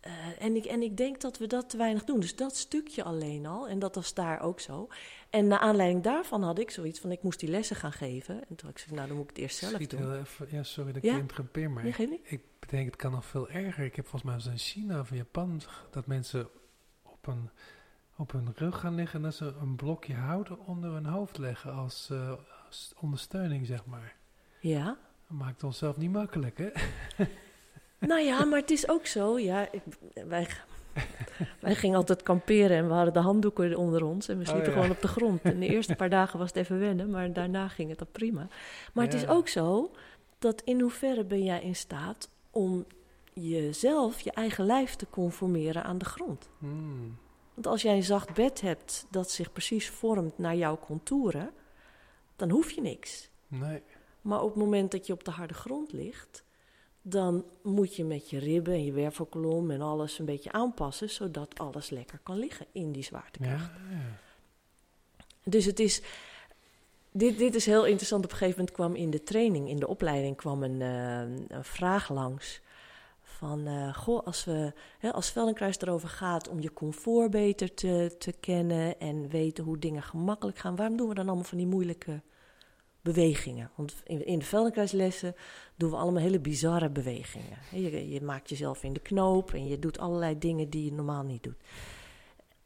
eh, 0.00 0.12
en, 0.44 0.56
ik, 0.56 0.64
en 0.64 0.82
ik 0.82 0.96
denk 0.96 1.20
dat 1.20 1.38
we 1.38 1.46
dat 1.46 1.70
te 1.70 1.76
weinig 1.76 2.04
doen. 2.04 2.20
Dus 2.20 2.36
dat 2.36 2.56
stukje 2.56 3.02
alleen 3.04 3.46
al. 3.46 3.68
En 3.68 3.78
dat 3.78 3.94
was 3.94 4.14
daar 4.14 4.40
ook 4.40 4.60
zo. 4.60 4.88
En 5.30 5.46
naar 5.46 5.58
aanleiding 5.58 6.02
daarvan 6.02 6.42
had 6.42 6.58
ik 6.58 6.70
zoiets 6.70 7.00
van... 7.00 7.12
ik 7.12 7.22
moest 7.22 7.40
die 7.40 7.48
lessen 7.48 7.76
gaan 7.76 7.92
geven. 7.92 8.34
En 8.34 8.46
toen 8.56 8.58
had 8.60 8.70
ik 8.70 8.74
gezegd, 8.78 8.94
nou, 8.94 9.06
dan 9.08 9.16
moet 9.16 9.24
ik 9.30 9.30
het 9.36 9.38
eerst 9.44 9.56
zelf 9.58 9.72
Schiet 9.72 9.90
doen. 9.90 10.14
even, 10.18 10.46
ja, 10.50 10.62
sorry 10.62 10.92
dat 10.92 11.02
Ja. 11.02 11.08
ik 11.10 11.14
je 11.16 11.20
interrumpeer, 11.22 11.70
maar 11.70 11.82
Nee, 11.84 12.20
ik 12.22 12.40
bedenk 12.58 12.86
het 12.86 12.96
kan 12.96 13.10
nog 13.12 13.24
veel 13.24 13.48
erger. 13.48 13.84
Ik 13.84 13.96
heb 13.96 14.06
volgens 14.06 14.22
mij 14.30 14.34
eens 14.34 14.46
in 14.46 14.58
China 14.82 15.00
of 15.00 15.14
Japan 15.14 15.60
dat 15.90 16.06
mensen 16.06 16.48
op, 17.02 17.26
een, 17.26 17.50
op 18.22 18.32
hun 18.32 18.52
rug 18.54 18.80
gaan 18.80 18.94
liggen 18.94 19.18
en 19.18 19.24
dat 19.24 19.34
ze 19.34 19.54
een 19.60 19.76
blokje 19.76 20.14
hout 20.14 20.48
onder 20.66 20.90
hun 20.92 21.06
hoofd 21.06 21.38
leggen 21.38 21.72
als, 21.74 22.08
eh, 22.10 22.32
als 22.66 22.92
ondersteuning, 23.00 23.66
zeg 23.66 23.86
maar. 23.86 24.14
Ja. 24.60 24.84
Dat 25.28 25.38
maakt 25.38 25.64
ons 25.64 25.78
zelf 25.78 25.96
niet 25.96 26.12
makkelijk, 26.12 26.58
hè? 26.58 26.70
Nou 27.98 28.20
ja, 28.20 28.44
maar 28.44 28.58
het 28.60 28.70
is 28.70 28.88
ook 28.88 29.06
zo. 29.06 29.38
Ja, 29.38 29.68
ik, 29.72 29.82
wij, 30.28 30.48
wij 31.60 31.74
gingen 31.74 31.96
altijd 31.96 32.22
kamperen 32.22 32.76
en 32.76 32.86
we 32.86 32.92
hadden 32.92 33.12
de 33.12 33.18
handdoeken 33.18 33.76
onder 33.76 34.04
ons. 34.04 34.28
En 34.28 34.38
we 34.38 34.44
Oh, 34.44 34.48
sliepen 34.48 34.70
ja. 34.70 34.76
gewoon 34.76 34.90
op 34.90 35.00
de 35.00 35.08
grond. 35.08 35.42
En 35.42 35.60
de 35.60 35.66
eerste 35.68 35.94
paar 35.94 36.10
dagen 36.10 36.38
was 36.38 36.48
het 36.48 36.56
even 36.56 36.78
wennen, 36.78 37.10
maar 37.10 37.32
daarna 37.32 37.68
ging 37.68 37.88
het 37.88 37.98
dan 37.98 38.08
prima. 38.12 38.48
Maar 38.92 39.04
het 39.04 39.14
is 39.14 39.26
ook 39.26 39.48
zo 39.48 39.90
dat 40.38 40.62
in 40.64 40.80
hoeverre 40.80 41.24
ben 41.24 41.44
jij 41.44 41.62
in 41.62 41.76
staat 41.76 42.28
om 42.50 42.84
jezelf, 43.32 44.20
je 44.20 44.32
eigen 44.32 44.64
lijf 44.66 44.94
te 44.94 45.06
conformeren 45.10 45.84
aan 45.84 45.98
de 45.98 46.04
grond. 46.04 46.48
Hmm. 46.58 47.18
Want 47.54 47.66
als 47.66 47.82
jij 47.82 47.96
een 47.96 48.02
zacht 48.02 48.34
bed 48.34 48.60
hebt 48.60 49.06
dat 49.10 49.30
zich 49.30 49.52
precies 49.52 49.90
vormt 49.90 50.38
naar 50.38 50.56
jouw 50.56 50.78
contouren, 50.78 51.50
dan 52.36 52.50
hoef 52.50 52.70
je 52.70 52.80
niks. 52.80 53.28
Nee. 53.48 53.82
Maar 54.20 54.42
op 54.42 54.48
het 54.48 54.58
moment 54.58 54.90
dat 54.90 55.06
je 55.06 55.12
op 55.12 55.24
de 55.24 55.30
harde 55.30 55.54
grond 55.54 55.92
ligt, 55.92 56.44
dan 57.02 57.44
moet 57.62 57.96
je 57.96 58.04
met 58.04 58.30
je 58.30 58.38
ribben 58.38 58.74
en 58.74 58.84
je 58.84 58.92
wervelkolom 58.92 59.70
en 59.70 59.80
alles 59.80 60.18
een 60.18 60.24
beetje 60.24 60.52
aanpassen, 60.52 61.10
zodat 61.10 61.58
alles 61.58 61.90
lekker 61.90 62.18
kan 62.22 62.38
liggen 62.38 62.66
in 62.72 62.92
die 62.92 63.02
zwaartekracht. 63.02 63.70
Ja, 63.90 63.96
ja. 63.96 64.18
Dus 65.44 65.64
het 65.64 65.80
is. 65.80 66.02
Dit, 67.10 67.38
dit 67.38 67.54
is 67.54 67.66
heel 67.66 67.86
interessant. 67.86 68.24
Op 68.24 68.30
een 68.30 68.36
gegeven 68.36 68.58
moment 68.58 68.76
kwam 68.76 68.94
in 68.94 69.10
de 69.10 69.22
training, 69.22 69.68
in 69.68 69.78
de 69.78 69.88
opleiding, 69.88 70.36
kwam 70.36 70.62
een, 70.62 70.82
eh, 70.82 71.56
een 71.56 71.64
vraag 71.64 72.08
langs. 72.08 72.60
Van, 73.42 73.66
eh, 73.66 73.94
goh, 73.94 74.26
als, 74.26 74.44
we, 74.44 74.72
hè, 74.98 75.12
als 75.12 75.28
Feldenkruis 75.28 75.80
erover 75.80 76.08
gaat 76.08 76.48
om 76.48 76.60
je 76.60 76.72
comfort 76.72 77.30
beter 77.30 77.74
te, 77.74 78.14
te 78.18 78.32
kennen 78.32 79.00
en 79.00 79.28
weten 79.28 79.64
hoe 79.64 79.78
dingen 79.78 80.02
gemakkelijk 80.02 80.58
gaan, 80.58 80.76
waarom 80.76 80.96
doen 80.96 81.08
we 81.08 81.14
dan 81.14 81.26
allemaal 81.26 81.44
van 81.44 81.58
die 81.58 81.66
moeilijke 81.66 82.22
bewegingen? 83.00 83.70
Want 83.74 83.94
in, 84.04 84.26
in 84.26 84.38
de 84.38 84.44
Feldenkruislessen 84.44 85.34
doen 85.76 85.90
we 85.90 85.96
allemaal 85.96 86.22
hele 86.22 86.40
bizarre 86.40 86.90
bewegingen. 86.90 87.58
Je, 87.70 88.08
je 88.08 88.22
maakt 88.22 88.48
jezelf 88.48 88.82
in 88.82 88.92
de 88.92 89.00
knoop 89.00 89.52
en 89.52 89.66
je 89.66 89.78
doet 89.78 89.98
allerlei 89.98 90.38
dingen 90.38 90.70
die 90.70 90.84
je 90.84 90.92
normaal 90.92 91.22
niet 91.22 91.42
doet. 91.42 91.58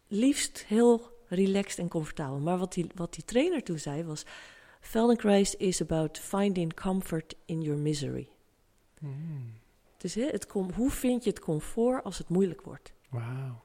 Liefst 0.06 0.64
heel 0.68 1.02
relaxed 1.28 1.78
en 1.78 1.88
comfortabel. 1.88 2.38
Maar 2.38 2.58
wat 2.58 2.72
die, 2.72 2.86
wat 2.94 3.14
die 3.14 3.24
trainer 3.24 3.62
toen 3.62 3.78
zei 3.78 4.04
was... 4.04 4.24
Feldenkrais 4.80 5.54
is 5.54 5.80
about 5.80 6.18
finding 6.18 6.74
comfort 6.74 7.34
in 7.44 7.62
your 7.62 7.78
misery. 7.78 8.28
Hmm. 8.98 9.64
Dus 10.06 10.14
hè, 10.14 10.26
het 10.26 10.46
kom, 10.46 10.70
hoe 10.72 10.90
vind 10.90 11.24
je 11.24 11.30
het 11.30 11.38
comfort 11.40 12.04
als 12.04 12.18
het 12.18 12.28
moeilijk 12.28 12.62
wordt? 12.62 12.92
Wauw. 13.10 13.62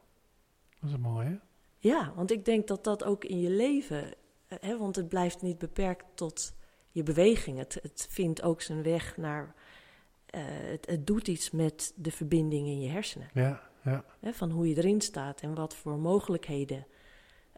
Dat 0.80 0.90
is 0.90 0.98
mooi, 0.98 1.28
hè? 1.28 1.36
Ja, 1.80 2.14
want 2.16 2.32
ik 2.32 2.46
denk 2.46 2.68
dat 2.68 2.84
dat 2.84 3.04
ook 3.04 3.26
in 3.26 3.40
je 3.40 3.50
leven... 3.50 4.14
eh, 4.48 4.58
Hè, 4.62 4.78
want 4.78 4.96
het 4.96 5.10
blijft 5.10 5.42
niet 5.42 5.58
beperkt 5.58 6.06
tot 6.14 6.54
je 6.92 7.04
beweging. 7.04 7.58
Het, 7.58 7.80
het 7.82 8.08
vindt 8.10 8.42
ook 8.42 8.62
zijn 8.62 8.84
weg 8.84 9.18
naar... 9.18 9.56
eh, 10.26 10.42
het, 10.46 10.86
het 10.86 11.08
doet 11.08 11.28
iets 11.28 11.52
met 11.52 11.94
de 11.96 12.12
verbinding 12.12 12.68
in 12.68 12.82
je 12.82 12.90
hersenen. 12.90 13.30
Ja, 13.34 13.70
ja, 13.84 14.04
Hè, 14.20 14.34
van 14.34 14.50
hoe 14.52 14.70
je 14.70 14.76
erin 14.78 15.02
staat 15.02 15.42
en 15.42 15.56
wat 15.56 15.76
voor 15.76 15.98
mogelijkheden 15.98 16.86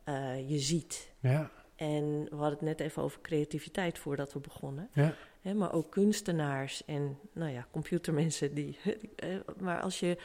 eh, 0.04 0.50
je 0.50 0.60
ziet. 0.60 1.12
ja, 1.20 1.52
En 1.76 2.24
we 2.24 2.36
hadden 2.36 2.52
het 2.52 2.62
net 2.62 2.80
even 2.80 3.02
over 3.04 3.22
creativiteit 3.22 3.98
voordat 4.00 4.34
we 4.34 4.40
begonnen. 4.40 4.90
ja. 4.94 5.16
Hè, 5.44 5.54
maar 5.54 5.74
ook 5.74 5.92
kunstenaars 5.92 6.86
en 6.86 7.20
nou 7.34 7.52
ja, 7.52 7.68
computermensen. 7.72 8.54
Die, 8.54 8.78
eh, 9.16 9.38
maar 9.60 9.82
als 9.82 10.00
je 10.00 10.18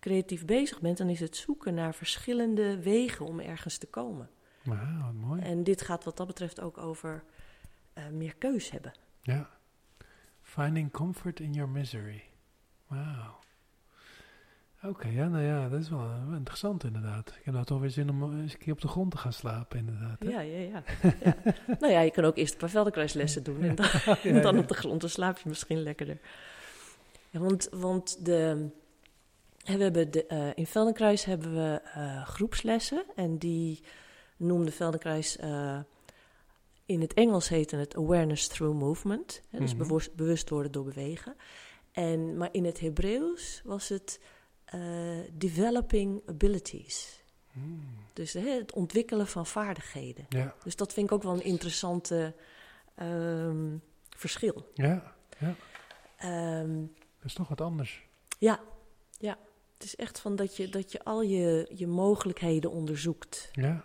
creatief 0.00 0.44
bezig 0.44 0.80
bent, 0.80 0.98
dan 0.98 1.08
is 1.08 1.20
het 1.20 1.36
zoeken 1.36 1.74
naar 1.74 1.94
verschillende 1.94 2.82
wegen 2.82 3.26
om 3.26 3.40
ergens 3.40 3.78
te 3.78 3.86
komen. 3.86 4.30
Wauw, 4.62 5.02
wat 5.02 5.12
mooi. 5.12 5.42
En 5.42 5.64
dit 5.64 5.82
gaat 5.82 6.04
wat 6.04 6.16
dat 6.16 6.26
betreft 6.26 6.60
ook 6.60 6.78
over 6.78 7.24
eh, 7.92 8.08
meer 8.08 8.34
keus 8.36 8.70
hebben. 8.70 8.92
Ja. 9.20 9.50
Finding 10.40 10.90
comfort 10.90 11.40
in 11.40 11.52
your 11.52 11.70
misery. 11.70 12.24
Wauw. 12.86 13.38
Oké, 14.84 15.08
ja, 15.08 15.28
nou 15.28 15.42
ja, 15.44 15.68
dat 15.68 15.80
is 15.80 15.88
wel 15.90 16.00
eh, 16.00 16.34
interessant 16.36 16.84
inderdaad. 16.84 17.28
Ik 17.28 17.44
heb 17.44 17.54
nou 17.54 17.66
toch 17.66 17.80
weer 17.80 17.90
zin 17.90 18.10
om 18.10 18.40
eens 18.40 18.52
een 18.52 18.58
keer 18.58 18.72
op 18.72 18.80
de 18.80 18.88
grond 18.88 19.10
te 19.10 19.16
gaan 19.16 19.32
slapen 19.32 19.78
inderdaad. 19.78 20.18
hè? 20.22 20.28
Ja, 20.30 20.40
ja, 20.40 20.58
ja. 20.58 20.82
ja. 21.24 21.36
nou 21.80 21.92
ja, 21.92 22.00
je 22.00 22.10
kan 22.10 22.24
ook 22.24 22.36
eerst 22.36 22.52
een 22.52 22.58
paar 22.58 22.70
veldenkruislessen 22.70 23.42
doen 23.42 23.62
en 23.62 23.74
dan, 23.74 23.86
Ja, 24.22 24.40
dan 24.40 24.58
op 24.58 24.68
de 24.68 24.74
grond. 24.74 25.00
Dan 25.00 25.10
slaap 25.10 25.38
je 25.38 25.48
misschien 25.48 25.82
lekkerder. 25.82 26.18
Ja, 27.30 27.40
want, 27.40 27.68
want 27.70 28.24
de, 28.24 28.68
we 29.64 29.72
hebben 29.82 30.10
de, 30.10 30.26
eh, 30.26 30.48
in 30.54 30.66
Feldenkruis 30.66 31.24
hebben 31.24 31.54
we 31.54 31.80
eh, 31.94 32.26
groepslessen. 32.26 33.04
En 33.16 33.38
die 33.38 33.80
noemde 34.36 34.70
Feldenkrais... 34.72 35.36
eh, 35.36 35.78
in 36.86 37.00
het 37.00 37.14
Engels 37.14 37.48
heette 37.48 37.76
het 37.76 37.96
awareness 37.96 38.46
through 38.48 38.78
movement. 38.78 39.42
Hè, 39.50 39.58
dus 39.58 39.74
Mhm. 39.74 39.82
bewust, 39.88 40.14
bewust 40.14 40.48
worden 40.50 40.72
door 40.72 40.84
bewegen. 40.84 41.36
En, 41.92 42.36
maar 42.36 42.48
in 42.52 42.64
het 42.64 42.80
Hebreeuws 42.80 43.60
was 43.64 43.88
het 43.88 44.18
eh, 44.20 44.26
developing 45.32 46.22
abilities. 46.28 47.22
Hmm. 47.52 47.84
Dus 48.12 48.32
hè, 48.32 48.40
het 48.50 48.72
ontwikkelen 48.72 49.26
van 49.26 49.46
vaardigheden. 49.46 50.26
Ja, 50.28 50.54
Dus 50.62 50.76
dat 50.76 50.92
vind 50.92 51.06
ik 51.06 51.12
ook 51.12 51.22
wel 51.22 51.32
een 51.32 51.44
interessante 51.44 52.34
ehm, 52.94 53.76
verschil. 54.10 54.70
ja, 54.74 55.14
Ehm, 56.16 56.80
dat 57.18 57.24
is 57.24 57.34
toch 57.34 57.48
wat 57.48 57.60
anders. 57.60 58.04
ja, 58.38 58.60
ja. 59.18 59.38
Het 59.74 59.82
is 59.90 59.96
echt 59.96 60.18
van 60.20 60.36
dat 60.36 60.56
je, 60.56 60.68
dat 60.68 60.92
je 60.92 61.04
al 61.04 61.22
je, 61.22 61.70
je 61.74 61.86
mogelijkheden 61.86 62.70
onderzoekt. 62.70 63.48
Ja, 63.52 63.84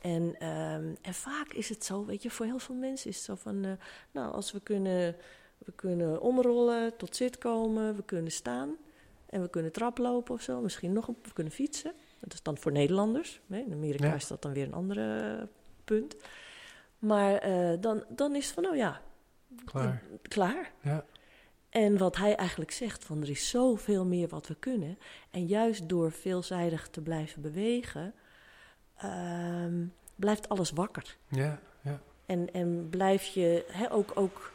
En, 0.00 0.34
ehm, 0.38 0.94
en 1.02 1.14
vaak 1.14 1.52
is 1.52 1.68
het 1.68 1.84
zo, 1.84 2.04
weet 2.04 2.22
je, 2.22 2.30
voor 2.30 2.46
heel 2.46 2.58
veel 2.58 2.74
mensen 2.74 3.10
is 3.10 3.16
het 3.16 3.24
zo 3.24 3.34
van... 3.34 3.64
eh, 3.64 3.72
nou, 4.10 4.32
als 4.32 4.52
we 4.52 4.60
kunnen, 4.60 5.16
we 5.58 5.72
kunnen 5.72 6.20
omrollen, 6.20 6.96
tot 6.96 7.16
zit 7.16 7.38
komen, 7.38 7.96
we 7.96 8.02
kunnen 8.04 8.32
staan... 8.32 8.76
en 9.30 9.42
we 9.42 9.48
kunnen 9.50 9.72
traplopen 9.72 10.34
of 10.34 10.40
zo, 10.42 10.60
misschien 10.60 10.92
nog, 10.92 11.08
een- 11.08 11.18
we 11.22 11.32
kunnen 11.32 11.52
fietsen. 11.52 11.92
Dat 12.20 12.32
is 12.32 12.42
dan 12.42 12.58
voor 12.58 12.72
Nederlanders. 12.72 13.40
Hè? 13.48 13.58
In 13.58 13.72
Amerika 13.72 14.06
Ja. 14.06 14.14
is 14.14 14.26
dat 14.26 14.42
dan 14.42 14.52
weer 14.52 14.66
een 14.66 14.72
andere 14.74 15.48
punt. 15.84 16.16
Maar 16.98 17.34
eh, 17.34 17.72
dan, 17.80 18.04
dan 18.08 18.34
is 18.34 18.44
het 18.44 18.54
van, 18.54 18.66
oh 18.66 18.76
ja, 18.76 19.00
klaar. 19.64 20.02
klaar. 20.22 20.72
Ja, 20.82 21.04
En 21.68 21.98
wat 21.98 22.16
hij 22.16 22.34
eigenlijk 22.36 22.70
zegt, 22.70 23.04
van 23.04 23.22
er 23.22 23.30
is 23.30 23.48
zoveel 23.50 24.04
meer 24.04 24.28
wat 24.28 24.46
we 24.46 24.54
kunnen. 24.54 24.98
En 25.30 25.46
juist 25.46 25.88
door 25.88 26.12
veelzijdig 26.12 26.88
te 26.88 27.00
blijven 27.00 27.42
bewegen, 27.42 28.14
ehm, 28.96 29.86
blijft 30.16 30.48
alles 30.48 30.70
wakker. 30.70 31.16
ja, 31.28 31.58
ja. 31.82 32.00
En, 32.26 32.52
en 32.52 32.86
blijf 32.90 33.24
je 33.24 33.64
ook, 33.90 34.10
ook 34.14 34.52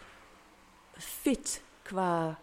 fit 0.98 1.64
qua, 1.82 2.40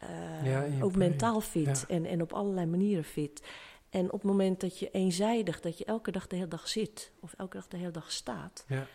eh, 0.00 0.44
Ja, 0.52 0.66
ook 0.82 0.96
mentaal 0.96 1.40
fit 1.40 1.64
Ja. 1.88 1.94
en, 1.94 2.06
en 2.06 2.22
op 2.22 2.32
allerlei 2.32 2.66
manieren 2.66 3.04
fit. 3.04 3.42
En 3.90 4.04
op 4.04 4.12
het 4.12 4.30
moment 4.30 4.60
dat 4.60 4.78
je 4.78 4.90
eenzijdig, 4.90 5.60
dat 5.60 5.78
je 5.78 5.84
elke 5.84 6.10
dag 6.10 6.26
de 6.26 6.36
hele 6.36 6.48
dag 6.48 6.68
zit 6.68 7.12
of 7.20 7.34
elke 7.36 7.56
dag 7.56 7.68
de 7.68 7.76
hele 7.76 7.90
dag 7.90 8.10
staat, 8.10 8.64
Ja, 8.68 8.86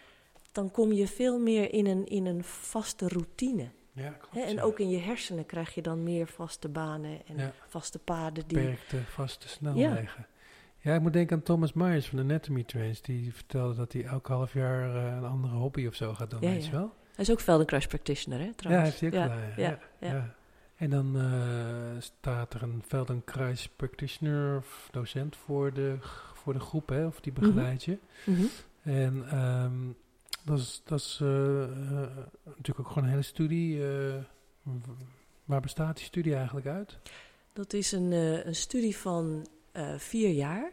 dan 0.51 0.71
kom 0.71 0.91
je 0.91 1.07
veel 1.07 1.39
meer 1.39 1.73
in 1.73 1.85
een, 1.87 2.05
in 2.05 2.25
een 2.25 2.43
vaste 2.43 3.07
routine. 3.07 3.69
ja 3.93 4.09
klopt. 4.09 4.47
En 4.47 4.53
ja. 4.55 4.61
ook 4.61 4.79
in 4.79 4.89
je 4.89 4.97
hersenen 4.99 5.45
krijg 5.45 5.73
je 5.75 5.81
dan 5.81 6.03
meer 6.03 6.27
vaste 6.27 6.69
banen 6.69 7.19
en 7.27 7.37
Ja. 7.37 7.51
vaste 7.67 7.99
paden. 7.99 8.47
Die... 8.47 8.57
beperkte 8.57 8.97
vaste 9.05 9.47
snelwegen. 9.47 10.25
Ja. 10.77 10.95
ik 10.95 11.01
moet 11.01 11.13
denken 11.13 11.35
aan 11.37 11.43
Thomas 11.43 11.73
Myers 11.73 12.07
van 12.07 12.19
Anatomy 12.19 12.63
Trains. 12.63 13.01
Die 13.01 13.33
vertelde 13.33 13.75
dat 13.75 13.93
hij 13.93 14.03
elk 14.05 14.27
half 14.27 14.53
jaar 14.53 14.95
eh, 14.95 15.15
een 15.15 15.25
andere 15.25 15.53
hobby 15.55 15.87
of 15.87 15.95
zo 15.95 16.13
gaat 16.13 16.29
doen, 16.29 16.39
weet 16.39 16.65
je 16.65 16.71
wel? 16.71 16.93
Hij 17.15 17.23
is 17.25 17.31
ook 17.31 17.41
Feldenkrais 17.41 17.87
practitioner, 17.87 18.39
hè, 18.39 18.45
Ja, 18.45 18.51
trouwens. 18.55 18.99
heeft 18.99 19.13
hij 19.13 19.23
ook 19.25 19.31
gedaan, 19.31 19.79
ja. 19.99 20.35
En 20.75 20.89
dan 20.89 21.17
eh, 21.19 22.01
staat 22.01 22.53
er 22.53 22.63
een 22.63 22.83
Feldenkrais 22.87 23.69
practitioner 23.75 24.57
of 24.57 24.89
docent 24.91 25.35
voor 25.35 25.73
de, 25.73 25.97
voor 26.33 26.53
de 26.53 26.59
groep, 26.59 26.89
hè, 26.89 27.05
of 27.05 27.19
die 27.19 27.33
Mhm. 27.33 27.41
begeleidt 27.41 27.83
je. 27.83 27.97
Mhm. 28.25 28.45
En 28.83 29.29
ehm, 29.29 29.73
dat 30.43 30.59
is, 30.59 30.81
dat 30.85 30.99
is 30.99 31.19
eh, 31.21 31.63
eh, 31.63 31.69
natuurlijk 32.45 32.79
ook 32.79 32.87
gewoon 32.87 33.03
een 33.03 33.09
hele 33.09 33.21
studie. 33.21 33.81
waar 35.45 35.61
bestaat 35.61 35.95
die 35.97 36.05
studie 36.05 36.35
eigenlijk 36.35 36.67
uit? 36.67 36.97
Dat 37.53 37.73
is 37.73 37.91
een, 37.91 38.11
een 38.47 38.55
studie 38.55 38.97
van 38.97 39.47
vier 39.97 40.29
jaar. 40.29 40.71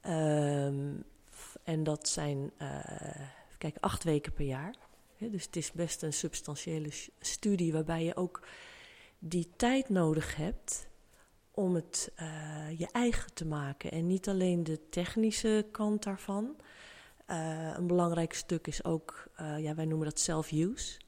Ehm, 0.00 0.94
en 1.64 1.84
dat 1.84 2.08
zijn, 2.08 2.50
kijken, 3.58 3.80
acht 3.80 4.04
weken 4.04 4.32
per 4.32 4.44
jaar. 4.46 4.74
Dus 5.18 5.44
het 5.44 5.56
is 5.56 5.72
best 5.72 6.02
een 6.02 6.12
substantiële 6.12 6.90
studie 7.20 7.72
waarbij 7.72 8.04
je 8.04 8.16
ook 8.16 8.40
die 9.18 9.52
tijd 9.56 9.88
nodig 9.88 10.36
hebt 10.36 10.88
om 11.50 11.74
het 11.74 12.12
eh, 12.14 12.78
je 12.78 12.88
eigen 12.92 13.34
te 13.34 13.46
maken. 13.46 13.90
En 13.90 14.06
niet 14.06 14.28
alleen 14.28 14.64
de 14.64 14.88
technische 14.88 15.66
kant 15.70 16.02
daarvan. 16.02 16.56
Eh, 17.26 17.72
een 17.76 17.86
belangrijk 17.86 18.32
stuk 18.32 18.66
is 18.66 18.84
ook, 18.84 19.28
eh, 19.34 19.58
ja, 19.58 19.74
wij 19.74 19.84
noemen 19.84 20.08
dat 20.08 20.20
self-use. 20.20 21.00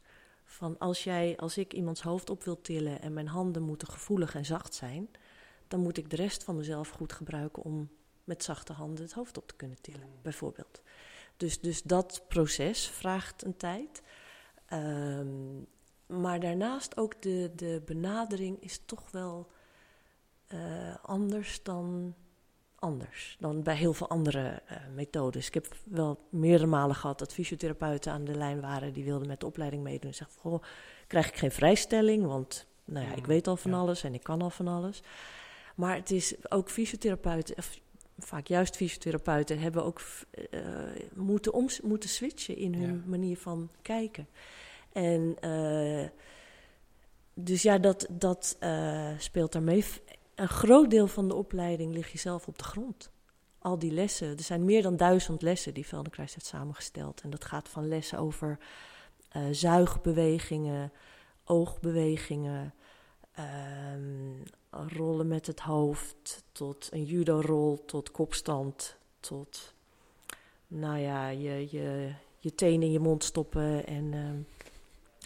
Van 0.45 0.79
als, 0.79 1.05
jij, 1.05 1.37
als 1.37 1.59
ik 1.59 1.73
iemands 1.73 2.03
hoofd 2.03 2.31
op 2.31 2.45
wil 2.45 2.61
tillen 2.61 3.01
en 3.01 3.13
mijn 3.13 3.29
handen 3.29 3.63
moeten 3.63 3.89
gevoelig 3.89 4.35
en 4.35 4.45
zacht 4.45 4.75
zijn, 4.75 5.09
dan 5.69 5.81
moet 5.81 5.97
ik 5.97 6.11
de 6.11 6.17
rest 6.17 6.45
van 6.45 6.57
mezelf 6.57 6.89
goed 6.89 7.13
gebruiken 7.13 7.63
om 7.63 7.91
met 8.25 8.45
zachte 8.45 8.73
handen 8.73 9.05
het 9.05 9.13
hoofd 9.13 9.37
op 9.37 9.47
te 9.47 9.57
kunnen 9.57 9.81
tillen, 9.81 10.09
bijvoorbeeld. 10.23 10.83
Dus, 11.37 11.61
dus 11.61 11.83
dat 11.83 12.25
proces 12.29 12.87
vraagt 12.87 13.45
een 13.45 13.57
tijd. 13.57 14.03
Ehm, 14.67 15.63
maar 16.09 16.41
daarnaast 16.41 16.97
ook 16.97 17.23
de, 17.23 17.51
de 17.57 17.83
benadering 17.87 18.63
is 18.63 18.81
toch 18.85 19.11
wel 19.11 19.47
eh, 20.47 20.59
anders 21.03 21.63
dan 21.63 22.15
anders. 22.75 23.37
Dan 23.41 23.63
bij 23.63 23.77
heel 23.77 23.93
veel 23.93 24.09
andere 24.09 24.63
eh, 24.67 24.77
methodes. 24.95 25.47
Ik 25.47 25.55
heb 25.55 25.67
wel 25.85 26.19
meerdere 26.31 26.67
malen 26.67 26.97
gehad 26.97 27.19
dat 27.19 27.33
fysiotherapeuten 27.33 28.13
aan 28.13 28.25
de 28.25 28.35
lijn 28.35 28.61
waren 28.61 28.93
die 28.93 29.05
wilden 29.05 29.29
met 29.29 29.41
de 29.41 29.47
opleiding 29.47 29.83
meedoen. 29.83 30.11
En 30.11 30.15
zeggen, 30.17 30.41
goh, 30.41 30.63
krijg 31.07 31.29
ik 31.29 31.37
geen 31.37 31.51
vrijstelling, 31.53 32.27
want 32.27 32.67
nou 32.85 33.07
ja, 33.07 33.13
ik 33.13 33.21
Mm, 33.23 33.27
weet 33.27 33.47
al 33.47 33.57
van 33.57 33.71
ja. 33.71 33.77
alles 33.77 34.03
en 34.05 34.15
ik 34.15 34.23
kan 34.23 34.43
al 34.43 34.51
van 34.51 34.69
alles. 34.69 35.03
Maar 35.75 35.95
het 35.97 36.11
is 36.11 36.35
ook 36.51 36.71
fysiotherapeuten, 36.71 37.57
of 37.57 37.81
vaak 38.19 38.47
juist 38.47 38.77
fysiotherapeuten, 38.77 39.59
hebben 39.59 39.85
ook 39.85 40.01
eh, 40.51 40.61
moeten, 41.15 41.53
oms- 41.53 41.81
moeten 41.81 42.09
switchen 42.09 42.57
in 42.57 42.75
hun 42.75 42.95
Ja. 42.95 43.09
manier 43.09 43.37
van 43.39 43.71
kijken. 43.83 44.27
En 44.93 45.37
eh, 45.41 46.09
dus 47.35 47.63
ja, 47.63 47.79
dat, 47.79 48.07
dat 48.11 48.57
eh, 48.59 49.11
speelt 49.19 49.53
daarmee. 49.53 49.85
Een 50.35 50.49
groot 50.49 50.91
deel 50.91 51.07
van 51.07 51.29
de 51.29 51.35
opleiding 51.35 51.95
lig 51.95 52.13
je 52.13 52.19
zelf 52.19 52.47
op 52.47 52.59
de 52.59 52.65
grond. 52.65 53.11
Al 53.59 53.79
die 53.79 53.93
lessen, 53.93 54.37
er 54.37 54.43
zijn 54.43 54.65
meer 54.65 54.83
dan 54.83 54.97
duizend 54.97 55.43
lessen 55.43 55.75
die 55.75 55.85
Feldenkrais 55.85 56.35
heeft 56.35 56.47
samengesteld. 56.47 57.21
En 57.21 57.31
dat 57.31 57.45
gaat 57.45 57.69
van 57.69 57.89
lessen 57.89 58.19
over 58.19 58.59
eh, 59.29 59.43
zuigbewegingen, 59.51 60.93
oogbewegingen, 61.45 62.75
ehm, 63.33 64.33
rollen 64.71 65.29
met 65.29 65.47
het 65.47 65.61
hoofd, 65.61 66.45
tot 66.53 66.89
een 66.91 67.05
judo-rol, 67.05 67.85
tot 67.85 68.11
kopstand, 68.11 68.97
tot, 69.21 69.75
nou 70.67 70.99
ja, 70.99 71.29
je, 71.29 71.67
je, 71.71 72.13
je 72.39 72.55
tenen 72.55 72.87
in 72.87 72.93
je 72.93 72.99
mond 72.99 73.25
stoppen 73.25 73.87
en 73.87 74.13
ehm, 74.13 74.39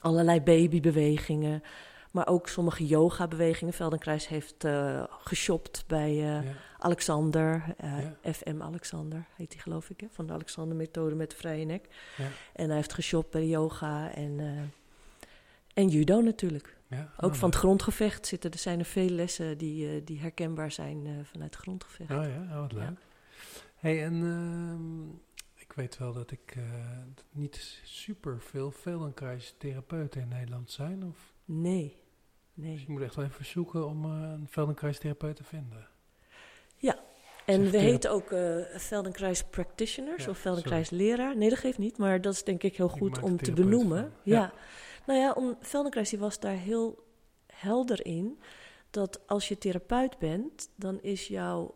allerlei 0.03 0.41
babybewegingen. 0.41 1.62
Maar 2.11 2.29
ook 2.29 2.49
sommige 2.49 2.87
yoga-bewegingen. 2.87 3.75
Veldenkruis 3.75 4.29
heeft 4.29 4.65
eh 4.65 5.03
geshopt 5.09 5.85
bij 5.87 6.11
eh, 6.11 6.45
ja. 6.45 6.53
Alexander, 6.79 7.75
eh, 7.77 7.93
Ja. 8.23 8.33
FM 8.33 8.62
Alexander 8.62 9.25
heet 9.37 9.53
hij 9.53 9.62
geloof 9.62 9.91
ik, 9.91 10.01
hè? 10.01 10.07
van 10.11 10.27
de 10.27 10.33
Alexander-methode 10.33 11.15
met 11.15 11.31
de 11.31 11.37
vrije 11.37 11.65
nek. 11.65 11.88
Ja. 12.17 12.27
En 12.53 12.67
hij 12.67 12.77
heeft 12.77 12.93
geshopt 12.93 13.31
bij 13.31 13.47
yoga 13.47 14.15
en, 14.15 14.41
en 15.75 15.88
judo 15.88 16.21
natuurlijk. 16.21 16.77
Ja, 16.88 17.12
Ook 17.21 17.33
oh, 17.33 17.37
van 17.37 17.49
het 17.49 17.59
grondgevecht 17.59 18.27
zitten 18.27 18.51
er 18.51 18.59
zijn 18.59 18.79
er 18.79 18.85
veel 18.85 19.09
lessen 19.09 19.59
die, 19.59 20.05
die 20.05 20.21
herkenbaar 20.21 20.73
zijn 20.73 21.27
vanuit 21.33 21.55
het 21.55 21.62
grondgevecht. 21.62 22.11
Oh 22.11 22.25
ja, 22.25 22.55
oh, 22.55 22.61
wat 22.61 22.73
leuk. 22.73 22.99
Hey, 23.77 24.05
en 24.05 24.15
ehm, 24.15 25.21
ik 25.73 25.79
weet 25.79 25.99
wel 25.99 26.13
dat 26.13 26.31
ik 26.31 26.55
eh, 26.57 26.63
niet 27.31 27.81
super 27.85 28.41
veel 28.41 28.71
Feldenkrais-therapeuten 28.71 30.21
in 30.21 30.29
Nederland 30.29 30.71
zijn. 30.71 31.05
Of, 31.05 31.33
Nee, 31.45 31.97
dus 32.55 32.65
nee. 32.65 32.79
ik 32.81 32.89
moet 32.89 33.03
echt 33.03 33.15
wel 33.15 33.25
even 33.25 33.45
zoeken 33.45 33.87
om 33.87 34.05
eh, 34.05 34.11
een 34.11 34.49
Feldenkrais-therapeut 34.51 35.37
te 35.37 35.45
vinden. 35.45 35.91
En 37.45 37.63
Zeg, 37.63 37.65
we 37.71 37.71
thera- 37.71 37.83
heten 37.91 38.11
ook 38.11 38.31
eh 38.33 38.79
Feldenkrais 38.79 39.45
practitioners 39.45 40.25
Ja, 40.25 40.31
of 40.31 40.39
Feldenkrais 40.39 40.91
leraar. 40.91 41.37
Nee, 41.37 41.49
dat 41.49 41.59
geeft 41.59 41.79
niet, 41.79 41.99
maar 41.99 42.21
dat 42.21 42.33
is 42.33 42.45
denk 42.45 42.63
ik 42.63 42.77
heel 42.77 42.89
goed 42.89 43.23
om 43.23 43.37
te 43.37 43.45
therapeut 43.45 43.65
benoemen. 43.65 44.13
Ja. 44.23 44.37
Ja. 44.41 44.53
Nou 45.07 45.19
ja, 45.21 45.33
om, 45.33 45.57
Feldenkrais 45.61 46.11
die 46.11 46.19
was 46.19 46.41
daar 46.41 46.55
heel 46.57 47.05
helder 47.47 48.07
in 48.07 48.39
dat 48.91 49.27
als 49.27 49.49
je 49.49 49.59
therapeut 49.59 50.19
bent, 50.19 50.71
dan 50.77 51.01
is 51.01 51.27
jouw, 51.29 51.75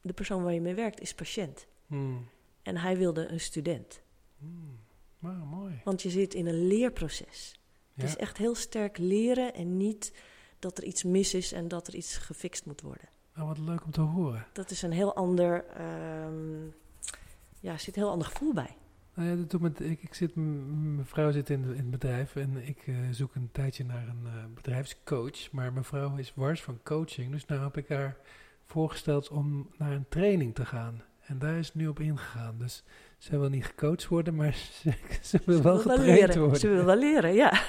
de 0.00 0.12
persoon 0.12 0.42
waar 0.42 0.52
je 0.54 0.60
mee 0.60 0.74
werkt, 0.74 1.00
is 1.00 1.14
patiënt. 1.14 1.66
Hmm. 1.86 2.28
En 2.68 2.76
hij 2.76 2.96
wilde 2.96 3.28
een 3.28 3.40
student. 3.40 4.00
Hmm. 4.38 4.78
Nou, 5.18 5.36
mooi. 5.36 5.80
Want 5.84 6.02
je 6.02 6.10
zit 6.10 6.34
in 6.34 6.46
een 6.46 6.66
leerproces. 6.66 7.52
Ja. 7.94 8.02
Het 8.02 8.04
is 8.10 8.16
echt 8.16 8.36
heel 8.36 8.54
sterk 8.54 8.98
leren 8.98 9.54
en 9.54 9.76
niet 9.76 10.12
dat 10.58 10.78
er 10.78 10.84
iets 10.84 11.02
mis 11.04 11.34
is 11.34 11.52
en 11.52 11.68
dat 11.68 11.86
er 11.88 11.94
iets 11.94 12.16
gefixt 12.16 12.66
moet 12.66 12.80
worden. 12.80 13.08
Nou, 13.34 13.48
wat 13.48 13.58
leuk 13.58 13.84
om 13.84 13.90
te 13.90 14.00
horen. 14.00 14.46
Dat 14.52 14.70
is 14.70 14.82
een 14.82 14.92
heel 14.92 15.14
ander, 15.14 15.64
ehm, 15.64 16.64
ja, 17.60 17.72
er 17.72 17.78
zit 17.78 17.96
een 17.96 18.02
heel 18.02 18.10
ander 18.10 18.26
gevoel 18.26 18.52
bij. 18.52 18.76
Nou 19.14 19.28
ja, 19.28 19.36
dat 19.36 19.50
doet 19.50 19.60
met, 19.60 19.80
ik, 19.80 20.02
ik 20.02 20.14
zit, 20.14 20.34
mijn 20.34 21.06
vrouw 21.06 21.30
zit 21.30 21.50
in, 21.50 21.62
de- 21.62 21.68
in 21.68 21.76
het 21.76 21.90
bedrijf 21.90 22.36
en 22.36 22.56
ik 22.68 22.86
eh, 22.86 22.94
zoek 23.10 23.34
een 23.34 23.48
tijdje 23.52 23.84
naar 23.84 24.08
een 24.08 24.26
eh, 24.26 24.32
bedrijfscoach. 24.54 25.50
Maar 25.52 25.72
mijn 25.72 25.84
vrouw 25.84 26.16
is 26.16 26.32
wars 26.34 26.62
van 26.62 26.80
coaching, 26.82 27.32
dus 27.32 27.46
nou 27.46 27.62
heb 27.62 27.76
ik 27.76 27.88
haar 27.88 28.16
voorgesteld 28.66 29.28
om 29.28 29.70
naar 29.76 29.92
een 29.92 30.08
training 30.08 30.54
te 30.54 30.66
gaan. 30.66 31.02
En 31.28 31.38
daar 31.38 31.58
is 31.58 31.66
het 31.66 31.74
nu 31.74 31.88
op 31.88 32.00
ingegaan. 32.00 32.54
Dus 32.58 32.82
ze 33.18 33.38
wil 33.38 33.48
niet 33.48 33.64
gecoacht 33.64 34.08
worden, 34.08 34.34
maar 34.34 34.52
ze, 34.82 34.92
ze 35.22 35.40
wil 35.44 35.56
Ze 35.56 35.62
wel 35.62 35.76
wil 35.76 35.86
wel 35.86 35.96
getraind 35.96 36.34
worden. 36.34 36.60
Ze 36.60 36.68
wil 36.68 36.84
wel 36.84 36.96
leren, 36.96 37.34
ja. 37.34 37.52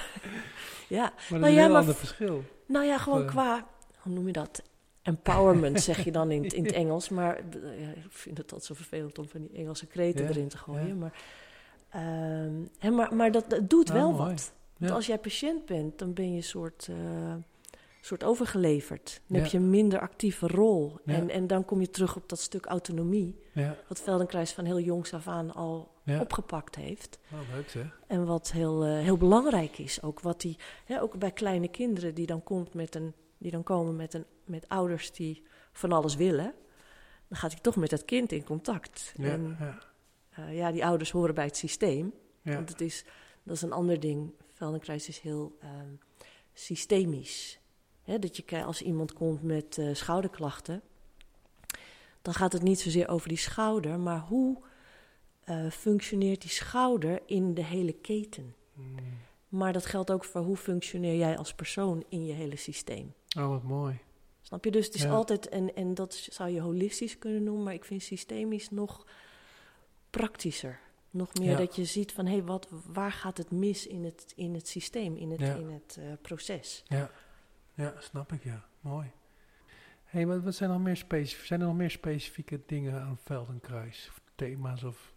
ja. 0.98 1.02
Maar 1.02 1.40
dat 1.40 1.40
Nou 1.40 1.44
is 1.44 1.48
een 1.48 1.52
ja, 1.54 1.60
heel 1.60 1.68
maar 1.70 1.80
ander 1.80 1.94
verschil. 1.94 2.44
Nou 2.66 2.84
ja, 2.86 2.98
gewoon 2.98 3.22
eh, 3.22 3.28
qua, 3.28 3.66
hoe 3.98 4.12
noem 4.12 4.26
je 4.26 4.32
dat? 4.32 4.62
Empowerment 5.02 5.80
zeg 5.80 6.04
je 6.04 6.12
dan 6.12 6.30
in, 6.30 6.42
het- 6.44 6.52
in 6.52 6.64
het 6.64 6.72
Engels. 6.82 7.08
Maar 7.08 7.36
eh, 7.36 7.80
ja, 7.80 7.88
ik 7.88 8.04
vind 8.08 8.38
het 8.38 8.46
altijd 8.52 8.64
zo 8.64 8.74
vervelend 8.74 9.18
om 9.18 9.28
van 9.28 9.40
die 9.40 9.50
Engelse 9.58 9.86
kreten 9.86 10.24
Ja, 10.24 10.30
erin 10.30 10.48
te 10.48 10.58
gooien. 10.58 10.86
ja. 10.86 10.94
Maar, 10.94 11.12
ehm, 11.90 12.54
hè, 12.78 12.90
maar, 12.90 13.14
maar 13.14 13.30
dat, 13.32 13.50
dat 13.50 13.70
doet 13.70 13.88
Ah, 13.90 13.96
wel 13.96 14.12
mooi. 14.12 14.30
wat. 14.30 14.52
Want 14.78 14.92
als 14.92 15.06
jij 15.06 15.18
patiënt 15.18 15.66
bent, 15.66 15.98
dan 15.98 16.12
ben 16.12 16.30
je 16.30 16.36
een 16.36 16.42
soort, 16.42 16.88
eh, 16.90 17.34
soort 18.00 18.24
overgeleverd. 18.24 19.20
Dan 19.26 19.40
heb 19.40 19.50
je 19.50 19.58
een 19.58 19.70
minder 19.70 20.00
actieve 20.00 20.46
rol. 20.46 20.98
Ja. 21.04 21.14
En, 21.14 21.30
en 21.30 21.46
dan 21.46 21.64
kom 21.64 21.80
je 21.80 21.90
terug 21.90 22.16
op 22.16 22.28
dat 22.28 22.40
stuk 22.40 22.66
autonomie. 22.66 23.38
Ja, 23.52 23.76
Wat 23.88 24.00
Feldenkrais 24.00 24.52
van 24.52 24.64
heel 24.64 24.80
jongs 24.80 25.14
af 25.14 25.28
aan 25.28 25.54
al 25.54 25.94
ja. 26.02 26.20
opgepakt 26.20 26.74
heeft. 26.74 27.18
Nou, 27.28 27.44
leuk 27.54 27.68
zeg. 27.68 28.00
En 28.06 28.26
wat 28.26 28.52
heel, 28.52 28.84
eh, 28.84 28.98
heel 28.98 29.16
belangrijk 29.16 29.78
is, 29.78 30.02
ook 30.02 30.20
wat 30.20 30.40
die, 30.40 30.58
hè, 30.84 31.02
ook 31.02 31.18
bij 31.18 31.30
kleine 31.30 31.68
kinderen 31.68 32.14
die 32.14 32.26
dan, 32.26 32.42
komt 32.42 32.74
met 32.74 32.94
een, 32.94 33.14
die 33.38 33.50
dan 33.50 33.62
komen 33.62 33.96
met, 33.96 34.14
een, 34.14 34.24
met 34.44 34.68
ouders 34.68 35.12
die 35.12 35.42
van 35.72 35.92
alles 35.92 36.14
willen, 36.14 36.54
dan 37.28 37.38
gaat 37.38 37.52
hij 37.52 37.60
toch 37.60 37.76
met 37.76 37.90
dat 37.90 38.04
kind 38.04 38.32
in 38.32 38.44
contact. 38.44 39.12
Ja, 39.16 39.30
En 39.30 39.56
ja, 39.58 39.78
eh, 40.30 40.56
ja, 40.56 40.72
die 40.72 40.84
ouders 40.84 41.10
horen 41.10 41.34
bij 41.34 41.44
het 41.44 41.56
systeem. 41.56 42.12
Want 42.42 42.68
het 42.68 42.80
is, 42.80 43.04
dat 43.42 43.56
is 43.56 43.62
een 43.62 43.72
ander 43.72 44.00
ding. 44.00 44.32
Feldenkrais 44.54 45.08
is 45.08 45.18
heel 45.18 45.56
ehm, 45.60 45.94
systemisch. 46.52 47.60
Hè, 48.02 48.18
dat 48.18 48.36
je 48.36 48.64
als 48.64 48.82
iemand 48.82 49.12
komt 49.12 49.42
met 49.42 49.78
eh, 49.78 49.94
schouderklachten, 49.94 50.82
dan 52.22 52.34
gaat 52.34 52.52
het 52.52 52.62
niet 52.62 52.80
zozeer 52.80 53.08
over 53.08 53.28
die 53.28 53.38
schouder, 53.38 53.98
maar 54.00 54.20
hoe 54.20 54.58
eh, 55.44 55.70
functioneert 55.70 56.40
die 56.40 56.50
schouder 56.50 57.20
in 57.26 57.54
de 57.54 57.64
hele 57.64 57.92
keten? 57.92 58.54
Mm. 58.74 58.94
Maar 59.48 59.72
dat 59.72 59.86
geldt 59.86 60.10
ook 60.10 60.24
voor 60.24 60.40
hoe 60.40 60.56
functioneer 60.56 61.16
jij 61.16 61.38
als 61.38 61.54
persoon 61.54 62.04
in 62.08 62.24
je 62.26 62.32
hele 62.32 62.56
systeem. 62.56 63.14
Oh, 63.38 63.48
wat 63.48 63.62
mooi. 63.62 63.98
Snap 64.42 64.64
je? 64.64 64.70
Dus 64.70 64.86
het 64.86 64.94
is 64.94 65.02
Ja. 65.02 65.10
altijd, 65.10 65.48
en, 65.48 65.74
en 65.74 65.94
dat 65.94 66.14
zou 66.14 66.50
je 66.50 66.60
holistisch 66.60 67.18
kunnen 67.18 67.42
noemen, 67.42 67.64
maar 67.64 67.74
ik 67.74 67.84
vind 67.84 68.02
systemisch 68.02 68.70
nog 68.70 69.06
praktischer. 70.10 70.80
Nog 71.10 71.34
meer 71.34 71.50
Ja. 71.50 71.56
dat 71.56 71.76
je 71.76 71.84
ziet 71.84 72.12
van, 72.12 72.26
hé, 72.26 72.32
hey, 72.32 72.42
wat, 72.44 72.68
waar 72.86 73.12
gaat 73.12 73.36
het 73.38 73.50
mis 73.50 73.86
in 73.86 74.04
het, 74.04 74.32
in 74.36 74.54
het 74.54 74.68
systeem, 74.68 75.16
in 75.16 75.30
het, 75.30 75.40
Ja. 75.40 75.54
in 75.54 75.68
het 75.70 75.96
eh, 76.00 76.04
proces? 76.22 76.82
Ja. 76.86 77.10
ja, 77.74 77.94
snap 77.98 78.32
ik, 78.32 78.44
ja. 78.44 78.64
Mooi. 78.80 79.10
Hey, 80.10 80.26
wat, 80.26 80.54
zijn, 80.54 80.70
nog 80.70 80.80
meer 80.80 80.96
zijn 81.24 81.60
er 81.60 81.66
nog 81.66 81.76
meer 81.76 81.90
specifieke 81.90 82.60
dingen 82.66 83.00
aan 83.00 83.18
Feldenkruis? 83.18 84.08
Of 84.10 84.20
thema's 84.34 84.82
of 84.82 85.14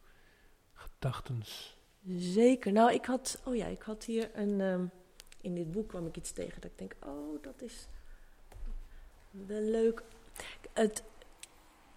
gedachtens? 0.73 1.77
Zeker. 2.17 2.71
Nou, 2.71 2.93
ik 2.93 3.05
had, 3.05 3.41
oh 3.45 3.55
ja, 3.55 3.65
ik 3.65 3.81
had 3.81 4.03
hier 4.03 4.29
een, 4.33 4.61
ehm, 4.61 4.85
in 5.41 5.55
dit 5.55 5.71
boek 5.71 5.87
kwam 5.87 6.05
ik 6.05 6.17
iets 6.17 6.31
tegen 6.31 6.61
dat 6.61 6.71
ik 6.71 6.77
denk, 6.77 6.95
oh, 7.05 7.43
dat 7.43 7.61
is 7.61 7.87
wel 9.31 9.61
leuk. 9.61 10.03
Het, 10.73 11.03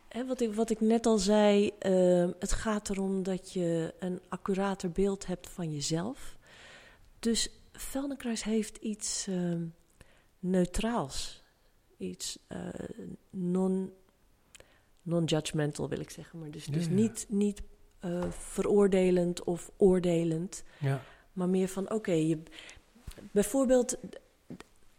hè, 0.08 0.26
wat, 0.26 0.40
ik, 0.40 0.54
wat 0.54 0.70
ik 0.70 0.80
net 0.80 1.06
al 1.06 1.18
zei, 1.18 1.72
ehm, 1.78 2.32
het 2.38 2.52
gaat 2.52 2.90
erom 2.90 3.22
dat 3.22 3.52
je 3.52 3.94
een 3.98 4.20
accurater 4.28 4.90
beeld 4.90 5.26
hebt 5.26 5.48
van 5.48 5.72
jezelf. 5.72 6.36
Dus 7.18 7.50
Feldenkruis 7.72 8.44
heeft 8.44 8.76
iets 8.76 9.26
ehm, 9.26 9.66
neutraals, 10.38 11.44
iets 11.96 12.38
eh, 12.46 12.58
non, 13.30 13.92
non-judgmental 15.02 15.88
wil 15.88 16.00
ik 16.00 16.10
zeggen, 16.10 16.38
maar 16.38 16.50
dus, 16.50 16.64
Ja, 16.64 16.72
dus 16.72 16.84
ja. 16.84 16.90
niet, 16.90 17.26
niet 17.28 17.62
eh, 18.00 18.30
veroordelend 18.30 19.44
of 19.44 19.70
oordelend, 19.76 20.64
Ja, 20.78 21.02
maar 21.32 21.48
meer 21.48 21.68
van 21.68 21.90
oké, 21.90 22.12
je 22.12 22.42
bijvoorbeeld 23.32 23.96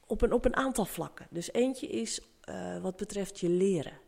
op 0.07 0.21
een, 0.21 0.31
op 0.31 0.45
een 0.45 0.55
aantal 0.55 0.85
vlakken. 0.85 1.27
Dus 1.29 1.53
eentje 1.53 1.87
is 1.87 2.21
eh, 2.41 2.81
wat 2.81 2.95
betreft 2.95 3.39
je 3.39 3.49
leren. 3.49 3.99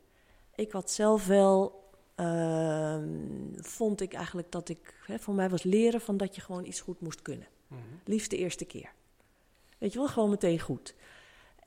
Ik 0.56 0.71
had 0.71 0.91
zelf 0.91 1.28
wel, 1.28 1.84
ehm, 2.15 3.08
vond 3.56 4.02
ik 4.02 4.13
eigenlijk 4.13 4.52
dat 4.52 4.69
ik, 4.69 4.93
hè, 5.06 5.19
voor 5.19 5.34
mij 5.34 5.49
was 5.49 5.63
leren 5.63 6.02
van 6.02 6.17
dat 6.17 6.36
je 6.36 6.41
gewoon 6.41 6.65
iets 6.65 6.82
goed 6.82 7.02
moest 7.02 7.21
kunnen. 7.21 7.47
Mhm. 7.67 7.80
Liefst 8.06 8.30
de 8.30 8.38
eerste 8.38 8.65
keer. 8.65 8.91
Weet 9.78 9.93
je 9.93 9.99
wel, 9.99 10.08
gewoon 10.08 10.30
meteen 10.30 10.60
goed. 10.60 10.95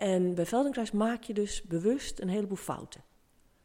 En 0.03 0.35
bij 0.35 0.47
Feldenkruis 0.47 0.91
maak 0.91 1.23
je 1.23 1.35
dus 1.35 1.63
bewust 1.63 2.21
een 2.21 2.29
heleboel 2.29 2.57
fouten. 2.57 3.05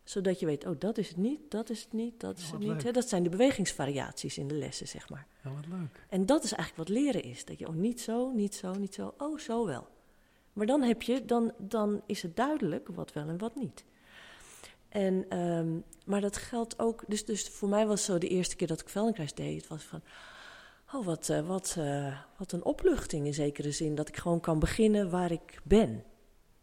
Zodat 0.04 0.40
je 0.40 0.46
weet, 0.46 0.66
oh, 0.66 0.80
dat 0.80 0.98
is 0.98 1.08
het 1.08 1.18
niet, 1.18 1.40
dat 1.52 1.70
is 1.70 1.82
het 1.82 1.94
niet, 1.94 2.20
dat 2.20 2.38
is 2.38 2.52
het 2.52 2.60
niet. 2.60 2.94
dat 2.94 3.10
zijn 3.10 3.24
de 3.24 3.30
bewegingsvariaties 3.30 4.38
in 4.38 4.48
de 4.48 4.56
lessen, 4.56 4.88
zeg 4.88 5.10
maar. 5.10 5.28
ja, 5.44 5.52
wat 5.54 5.68
leuk. 5.68 6.06
En 6.10 6.26
dat 6.26 6.44
is 6.44 6.54
eigenlijk 6.54 6.90
wat 6.90 6.98
leren 6.98 7.24
is. 7.24 7.46
Dat 7.46 7.60
je, 7.60 7.68
oh, 7.68 7.76
niet 7.76 8.02
zo, 8.02 8.32
niet 8.32 8.56
zo, 8.56 8.74
niet 8.74 8.94
zo, 8.94 9.14
oh, 9.18 9.38
zo 9.38 9.66
wel. 9.66 9.88
Maar 10.54 10.66
dan 10.66 10.82
heb 10.82 11.02
je, 11.02 11.26
dan, 11.26 11.54
dan 11.58 12.02
is 12.06 12.22
het 12.22 12.36
duidelijk 12.36 12.88
wat 12.88 13.14
wel 13.14 13.28
en 13.28 13.38
wat 13.38 13.56
niet. 13.56 13.84
En, 14.90 15.26
ehm, 15.30 15.80
maar 16.06 16.22
dat 16.22 16.38
geldt 16.38 16.80
ook, 16.80 17.04
dus, 17.08 17.26
dus 17.26 17.50
voor 17.50 17.70
mij 17.70 17.88
was 17.88 18.04
zo 18.04 18.18
de 18.18 18.28
eerste 18.28 18.56
keer 18.56 18.68
dat 18.68 18.82
ik 18.82 18.90
Feldenkruis 18.90 19.34
deed, 19.34 19.56
het 19.56 19.68
was 19.68 19.84
van, 19.84 20.02
oh, 20.94 21.06
wat, 21.06 21.30
eh, 21.30 21.48
wat, 21.48 21.76
eh, 21.78 22.20
wat 22.38 22.52
een 22.52 22.64
opluchting 22.64 23.26
in 23.26 23.34
zekere 23.34 23.72
zin. 23.72 23.96
Dat 23.96 24.08
ik 24.08 24.18
gewoon 24.18 24.40
kan 24.40 24.60
beginnen 24.60 25.10
waar 25.10 25.32
ik 25.32 25.60
ben. 25.64 26.04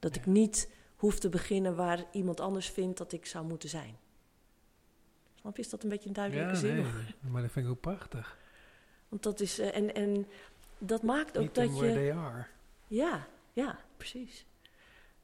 Dat 0.04 0.16
ik 0.16 0.26
niet 0.26 0.70
hoef 0.96 1.18
te 1.18 1.28
beginnen 1.28 1.76
waar 1.76 2.04
iemand 2.12 2.40
anders 2.40 2.68
vindt 2.68 2.98
dat 2.98 3.12
ik 3.12 3.26
zou 3.26 3.46
moeten 3.46 3.68
zijn. 3.68 3.96
Snap 5.34 5.56
je, 5.56 5.62
is 5.62 5.68
dat 5.68 5.82
een 5.82 5.88
beetje 5.88 6.08
een 6.08 6.14
duidelijke 6.14 6.52
Ja, 6.52 6.58
zin? 6.58 6.74
nee, 6.74 6.84
maar 7.32 7.42
dat 7.42 7.50
vind 7.50 7.66
ik 7.66 7.72
ook 7.72 7.80
prachtig. 7.80 8.38
Want 9.08 9.22
dat 9.22 9.40
is, 9.40 9.58
eh, 9.58 9.76
en, 9.76 9.94
en 9.94 10.26
dat 10.78 11.02
maakt 11.02 11.38
ook 11.38 11.54
dat 11.54 11.70
where 11.70 11.86
je... 11.86 11.94
they 11.94 12.12
are. 12.12 12.46
Ja, 12.86 13.26
ja, 13.52 13.78
precies. 13.96 14.46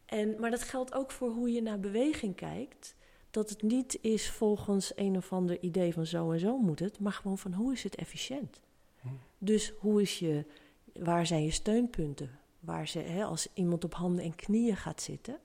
En, 0.07 0.40
maar 0.40 0.51
dat 0.51 0.62
geldt 0.62 0.95
ook 0.95 1.11
voor 1.11 1.31
hoe 1.31 1.53
je 1.53 1.62
naar 1.62 1.81
beweging 1.81 2.35
kijkt. 2.35 2.95
Dat 3.31 3.51
het 3.51 3.62
niet 3.62 3.99
is 4.01 4.31
volgens 4.31 4.93
een 4.97 5.16
of 5.16 5.33
ander 5.33 5.61
idee 5.61 5.93
van 5.93 6.07
zo 6.07 6.33
en 6.33 6.38
zo 6.38 6.59
moet 6.59 6.79
het, 6.79 6.99
maar 6.99 7.12
gewoon 7.12 7.38
van 7.38 7.53
hoe 7.53 7.73
is 7.73 7.83
het 7.83 7.95
efficiënt. 7.95 8.61
Hm. 9.01 9.09
Dus 9.38 9.73
hoe 9.79 10.03
is 10.03 10.19
je, 10.19 10.45
waar 10.93 11.27
zijn 11.27 11.45
je 11.45 11.51
steunpunten? 11.51 12.39
Waar 12.61 12.88
ze, 12.88 12.99
hè, 12.99 13.25
als 13.25 13.49
iemand 13.55 13.85
op 13.85 13.94
handen 13.94 14.25
en 14.25 14.37
knieën 14.37 14.77
gaat 14.77 15.03
zitten 15.03 15.38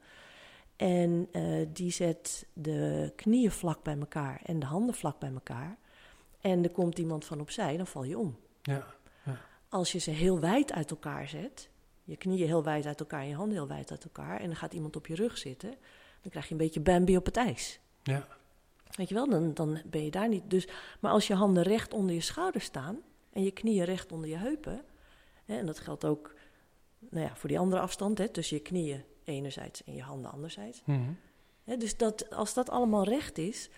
en 0.76 1.28
eh, 1.32 1.68
die 1.74 1.92
zet 1.92 2.48
de 2.54 3.12
knieën 3.16 3.52
vlak 3.52 3.84
bij 3.84 3.98
elkaar 4.00 4.42
en 4.46 4.60
de 4.60 4.66
handen 4.66 4.96
vlak 4.96 5.20
bij 5.20 5.32
elkaar 5.34 5.78
en 6.42 6.64
er 6.64 6.70
komt 6.70 7.00
iemand 7.00 7.26
van 7.26 7.40
opzij, 7.40 7.78
dan 7.78 7.88
val 7.88 8.04
je 8.04 8.18
om. 8.18 8.38
Ja, 8.62 8.86
Als 9.70 9.92
je 9.92 10.00
ze 10.00 10.12
heel 10.12 10.40
wijd 10.40 10.72
uit 10.72 10.90
elkaar 10.92 11.28
zet, 11.28 11.70
je 12.04 12.18
knieën 12.18 12.48
heel 12.48 12.64
wijd 12.64 12.86
uit 12.86 13.00
elkaar 13.00 13.22
en 13.22 13.28
je 13.28 13.36
handen 13.36 13.58
heel 13.58 13.68
wijd 13.68 13.92
uit 13.92 14.04
elkaar, 14.04 14.40
en 14.40 14.46
dan 14.46 14.56
gaat 14.56 14.74
iemand 14.74 14.96
op 14.96 15.08
je 15.08 15.16
rug 15.16 15.38
zitten, 15.38 15.70
dan 16.22 16.32
krijg 16.32 16.46
je 16.46 16.52
een 16.52 16.58
beetje 16.58 16.80
Bambi 16.80 17.18
op 17.18 17.26
het 17.26 17.38
ijs. 17.38 17.80
ja, 18.04 18.28
Weet 18.96 19.10
je 19.10 19.16
wel, 19.16 19.30
dan, 19.30 19.54
dan 19.54 19.82
ben 19.86 20.04
je 20.04 20.12
daar 20.12 20.28
niet. 20.28 20.50
Dus, 20.50 20.68
maar 21.00 21.12
als 21.12 21.28
je 21.28 21.34
handen 21.34 21.64
recht 21.64 21.94
onder 21.94 22.16
je 22.16 22.22
schouders 22.22 22.66
staan 22.66 23.00
en 23.34 23.44
je 23.44 23.52
knieën 23.52 23.84
recht 23.86 24.12
onder 24.12 24.30
je 24.30 24.38
heupen, 24.38 24.82
hè, 25.46 25.58
en 25.58 25.66
dat 25.66 25.80
geldt 25.80 26.06
ook 26.06 26.35
nou 27.10 27.26
ja, 27.26 27.36
voor 27.36 27.50
die 27.50 27.60
andere 27.60 27.82
afstand, 27.82 28.18
hè, 28.18 28.30
tussen 28.30 28.58
je 28.58 28.62
knieën 28.62 29.04
enerzijds 29.24 29.84
en 29.84 29.96
je 29.96 30.02
handen 30.02 30.32
anderzijds. 30.32 30.82
Mhm. 30.86 31.12
Hè, 31.64 31.78
dus 31.78 31.98
dat, 31.98 32.30
als 32.30 32.54
dat 32.54 32.70
allemaal 32.70 33.04
recht 33.04 33.38
is, 33.38 33.70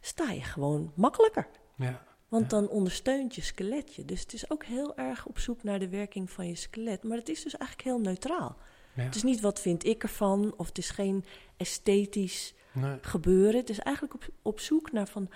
sta 0.00 0.30
je 0.30 0.42
gewoon 0.42 0.92
makkelijker. 0.94 1.46
ja, 1.76 2.02
Want 2.28 2.50
dan 2.50 2.68
ondersteunt 2.68 3.34
je 3.34 3.40
skeletje. 3.42 4.04
Dus 4.04 4.20
het 4.20 4.32
is 4.32 4.50
ook 4.50 4.64
heel 4.64 4.96
erg 4.96 5.26
op 5.26 5.38
zoek 5.38 5.62
naar 5.62 5.78
de 5.78 5.88
werking 5.88 6.30
van 6.30 6.46
je 6.48 6.54
skelet. 6.54 7.02
Maar 7.04 7.16
het 7.16 7.28
is 7.28 7.42
dus 7.42 7.56
eigenlijk 7.56 7.88
heel 7.88 8.00
neutraal. 8.00 8.56
ja. 8.94 9.02
Het 9.02 9.14
is 9.14 9.22
niet 9.22 9.40
wat 9.40 9.60
vind 9.60 9.84
ik 9.84 10.02
ervan, 10.02 10.54
of 10.56 10.66
het 10.66 10.78
is 10.78 10.90
geen 10.90 11.24
esthetisch 11.56 12.54
Nee, 12.72 12.98
gebeuren. 13.00 13.60
Het 13.60 13.70
is 13.70 13.78
eigenlijk 13.78 14.14
op, 14.14 14.28
op 14.42 14.60
zoek 14.60 14.92
naar 14.92 15.08
van, 15.08 15.30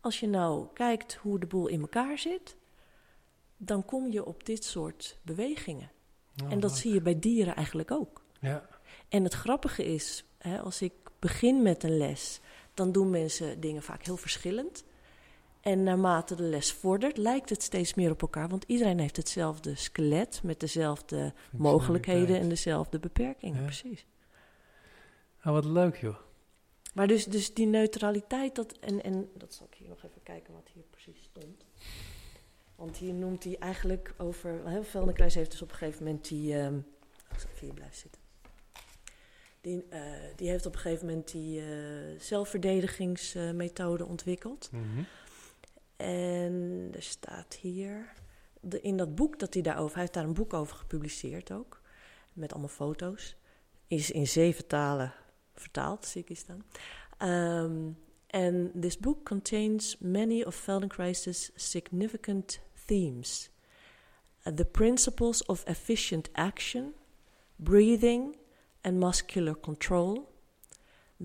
als 0.00 0.20
je 0.20 0.26
nou 0.28 0.66
kijkt 0.72 1.14
hoe 1.14 1.38
de 1.38 1.46
boel 1.46 1.66
in 1.66 1.80
elkaar 1.80 2.18
zit, 2.18 2.56
dan 3.56 3.84
kom 3.84 4.10
je 4.10 4.24
op 4.24 4.44
dit 4.46 4.64
soort 4.64 5.18
bewegingen. 5.22 5.90
Oh, 6.44 6.52
en 6.52 6.60
dat 6.60 6.70
leuk. 6.70 6.80
zie 6.80 6.92
je 6.92 7.02
bij 7.02 7.18
dieren 7.18 7.56
eigenlijk 7.56 7.90
ook. 7.90 8.22
Ja, 8.40 8.68
En 9.08 9.24
het 9.24 9.34
grappige 9.34 9.84
is, 9.84 10.24
hè, 10.38 10.60
als 10.60 10.82
ik 10.82 10.92
begin 11.18 11.62
met 11.62 11.82
een 11.82 11.96
les, 11.96 12.40
dan 12.74 12.92
doen 12.92 13.10
mensen 13.10 13.60
dingen 13.60 13.82
vaak 13.82 14.04
heel 14.04 14.16
verschillend. 14.16 14.84
En 15.60 15.82
naarmate 15.82 16.34
de 16.34 16.42
les 16.42 16.72
vordert, 16.72 17.16
lijkt 17.16 17.50
het 17.50 17.62
steeds 17.62 17.94
meer 17.94 18.10
op 18.10 18.22
elkaar. 18.22 18.48
Want 18.48 18.64
iedereen 18.66 18.98
heeft 18.98 19.16
hetzelfde 19.16 19.74
skelet 19.74 20.40
met 20.42 20.60
dezelfde 20.60 21.32
mogelijkheden 21.52 22.40
en 22.40 22.48
dezelfde 22.48 22.98
beperkingen. 22.98 23.58
Ja. 23.58 23.64
Precies. 23.64 24.06
Oh, 25.44 25.52
wat 25.52 25.64
leuk 25.64 25.96
joh. 25.96 26.16
Maar 26.94 27.06
dus, 27.06 27.24
dus 27.24 27.54
die 27.54 27.66
neutraliteit, 27.66 28.54
dat, 28.54 28.72
en, 28.72 29.02
en 29.02 29.30
dat 29.34 29.54
zal 29.54 29.66
ik 29.70 29.78
hier 29.78 29.88
nog 29.88 30.04
even 30.04 30.22
kijken 30.22 30.54
wat 30.54 30.68
hier 30.72 30.84
precies 30.90 31.22
stond. 31.22 31.64
Want 32.78 32.96
hier 32.96 33.14
noemt 33.14 33.44
hij 33.44 33.56
eigenlijk 33.58 34.14
over. 34.16 34.68
Heel 34.68 34.84
Veldenkruis 34.84 35.34
heeft 35.34 35.50
dus 35.50 35.62
op 35.62 35.70
een 35.70 35.76
gegeven 35.76 36.04
moment 36.04 36.28
die. 36.28 36.58
ehm, 36.58 36.76
ik 37.32 37.38
zal 37.38 37.50
even 37.50 37.66
hier 37.66 37.74
blijven 37.74 37.96
zitten. 37.96 38.20
Die, 39.60 39.84
eh, 39.88 40.00
die 40.36 40.48
heeft 40.48 40.66
op 40.66 40.74
een 40.74 40.80
gegeven 40.80 41.06
moment 41.06 41.30
die 41.30 41.60
eh, 41.60 41.66
zelfverdedigingsmethode 42.18 44.06
ontwikkeld. 44.06 44.68
Mhm. 44.72 45.02
En 45.96 46.88
er 46.94 47.02
staat 47.02 47.54
hier, 47.54 48.12
de, 48.60 48.80
in 48.80 48.96
dat 48.96 49.14
boek 49.14 49.38
dat 49.38 49.54
hij 49.54 49.62
daarover, 49.62 49.92
hij 49.92 50.00
heeft 50.00 50.14
daar 50.14 50.24
een 50.24 50.34
boek 50.34 50.52
over 50.52 50.76
gepubliceerd 50.76 51.52
ook, 51.52 51.80
met 52.32 52.52
allemaal 52.52 52.68
foto's. 52.68 53.36
Is 53.86 54.10
in 54.10 54.26
zeven 54.26 54.66
talen 54.66 55.12
vertaald, 55.54 56.06
zie 56.06 56.20
ik 56.20 56.28
hier 56.28 56.36
staan. 56.36 56.64
Um, 57.62 57.98
and 58.28 58.82
this 58.82 58.98
book 58.98 59.24
contains 59.24 59.96
many 59.98 60.42
of 60.42 60.54
Feldenkrais's 60.54 61.50
significant 61.54 62.60
themes. 62.88 63.50
Uh, 64.44 64.52
the 64.54 64.64
principles 64.64 65.42
of 65.46 65.64
efficient 65.66 66.28
action, 66.34 66.94
breathing 67.56 68.36
and 68.82 68.98
muscular 68.98 69.54
control, 69.54 70.28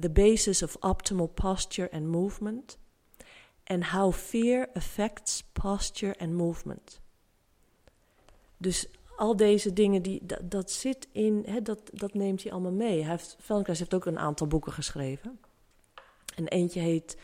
the 0.02 0.10
basis 0.10 0.62
of 0.62 0.78
optimal 0.82 1.28
posture 1.28 1.89
and 1.91 2.08
movement, 2.08 2.78
and 3.67 3.84
how 3.84 4.12
fear 4.12 4.67
affects 4.76 5.43
posture 5.54 6.15
and 6.19 6.36
movement. 6.36 6.99
Dus 8.58 8.88
al 9.15 9.36
deze 9.36 9.73
dingen, 9.73 10.02
die, 10.02 10.21
dat, 10.43 10.71
zit 10.71 11.08
in, 11.12 11.45
dat, 11.63 11.89
dat 11.93 12.13
neemt 12.13 12.43
hij 12.43 12.52
allemaal 12.52 12.71
mee. 12.71 13.04
Hij 13.04 13.19
heeft 13.63 13.93
ook 13.93 14.06
een 14.06 14.19
aantal 14.19 14.47
boeken 14.47 14.71
geschreven. 14.71 15.39
En 16.36 16.47
eentje 16.47 16.80
heet 16.80 17.17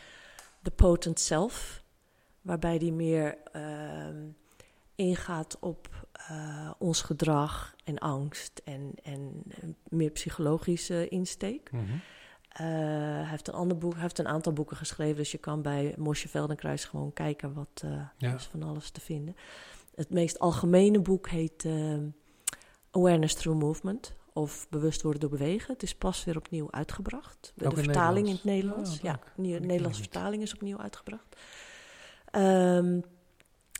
The 0.62 0.70
Potent 0.70 1.20
Self, 1.20 1.79
waarbij 2.42 2.76
hij 2.76 2.90
meer 2.90 3.38
uh, 3.56 4.06
ingaat 4.94 5.56
op 5.60 6.06
uh, 6.30 6.70
ons 6.78 7.02
gedrag 7.02 7.74
en 7.84 7.98
angst 7.98 8.60
en, 8.64 8.92
en 9.02 9.44
meer 9.88 10.10
psychologische 10.10 11.08
insteek. 11.08 11.72
Mhm. 11.72 11.82
Uh, 11.82 11.96
hij, 12.56 13.26
heeft 13.26 13.48
een 13.48 13.54
ander 13.54 13.78
boek, 13.78 13.92
hij 13.92 14.02
heeft 14.02 14.18
een 14.18 14.28
aantal 14.28 14.52
boeken 14.52 14.76
geschreven, 14.76 15.16
dus 15.16 15.30
je 15.30 15.38
kan 15.38 15.62
bij 15.62 15.94
Mosje 15.98 16.28
Veldenkruis 16.28 16.84
gewoon 16.84 17.12
kijken 17.12 17.52
wat 17.52 17.84
Ja. 18.16 18.34
is 18.34 18.44
van 18.44 18.62
alles 18.62 18.90
te 18.90 19.00
vinden. 19.00 19.36
Het 19.94 20.10
meest 20.10 20.38
algemene 20.38 21.00
boek 21.00 21.28
heet 21.28 21.66
Awareness 22.90 23.34
Through 23.34 23.60
Movement 23.60 24.14
of 24.32 24.66
Bewust 24.68 25.02
worden 25.02 25.20
door 25.20 25.30
bewegen. 25.30 25.72
Het 25.72 25.82
is 25.82 25.94
pas 25.94 26.24
weer 26.24 26.36
opnieuw 26.36 26.70
uitgebracht. 26.70 27.52
De 27.54 27.66
Ook 27.66 27.78
vertaling 27.78 28.26
in 28.26 28.34
het 28.34 28.44
Nederlands. 28.44 28.96
Oh, 28.96 29.02
ja, 29.02 29.20
de 29.36 29.42
Nederlandse 29.42 30.00
vertaling 30.00 30.42
is 30.42 30.54
opnieuw 30.54 30.78
uitgebracht. 30.78 31.36
Ehm, 32.30 33.00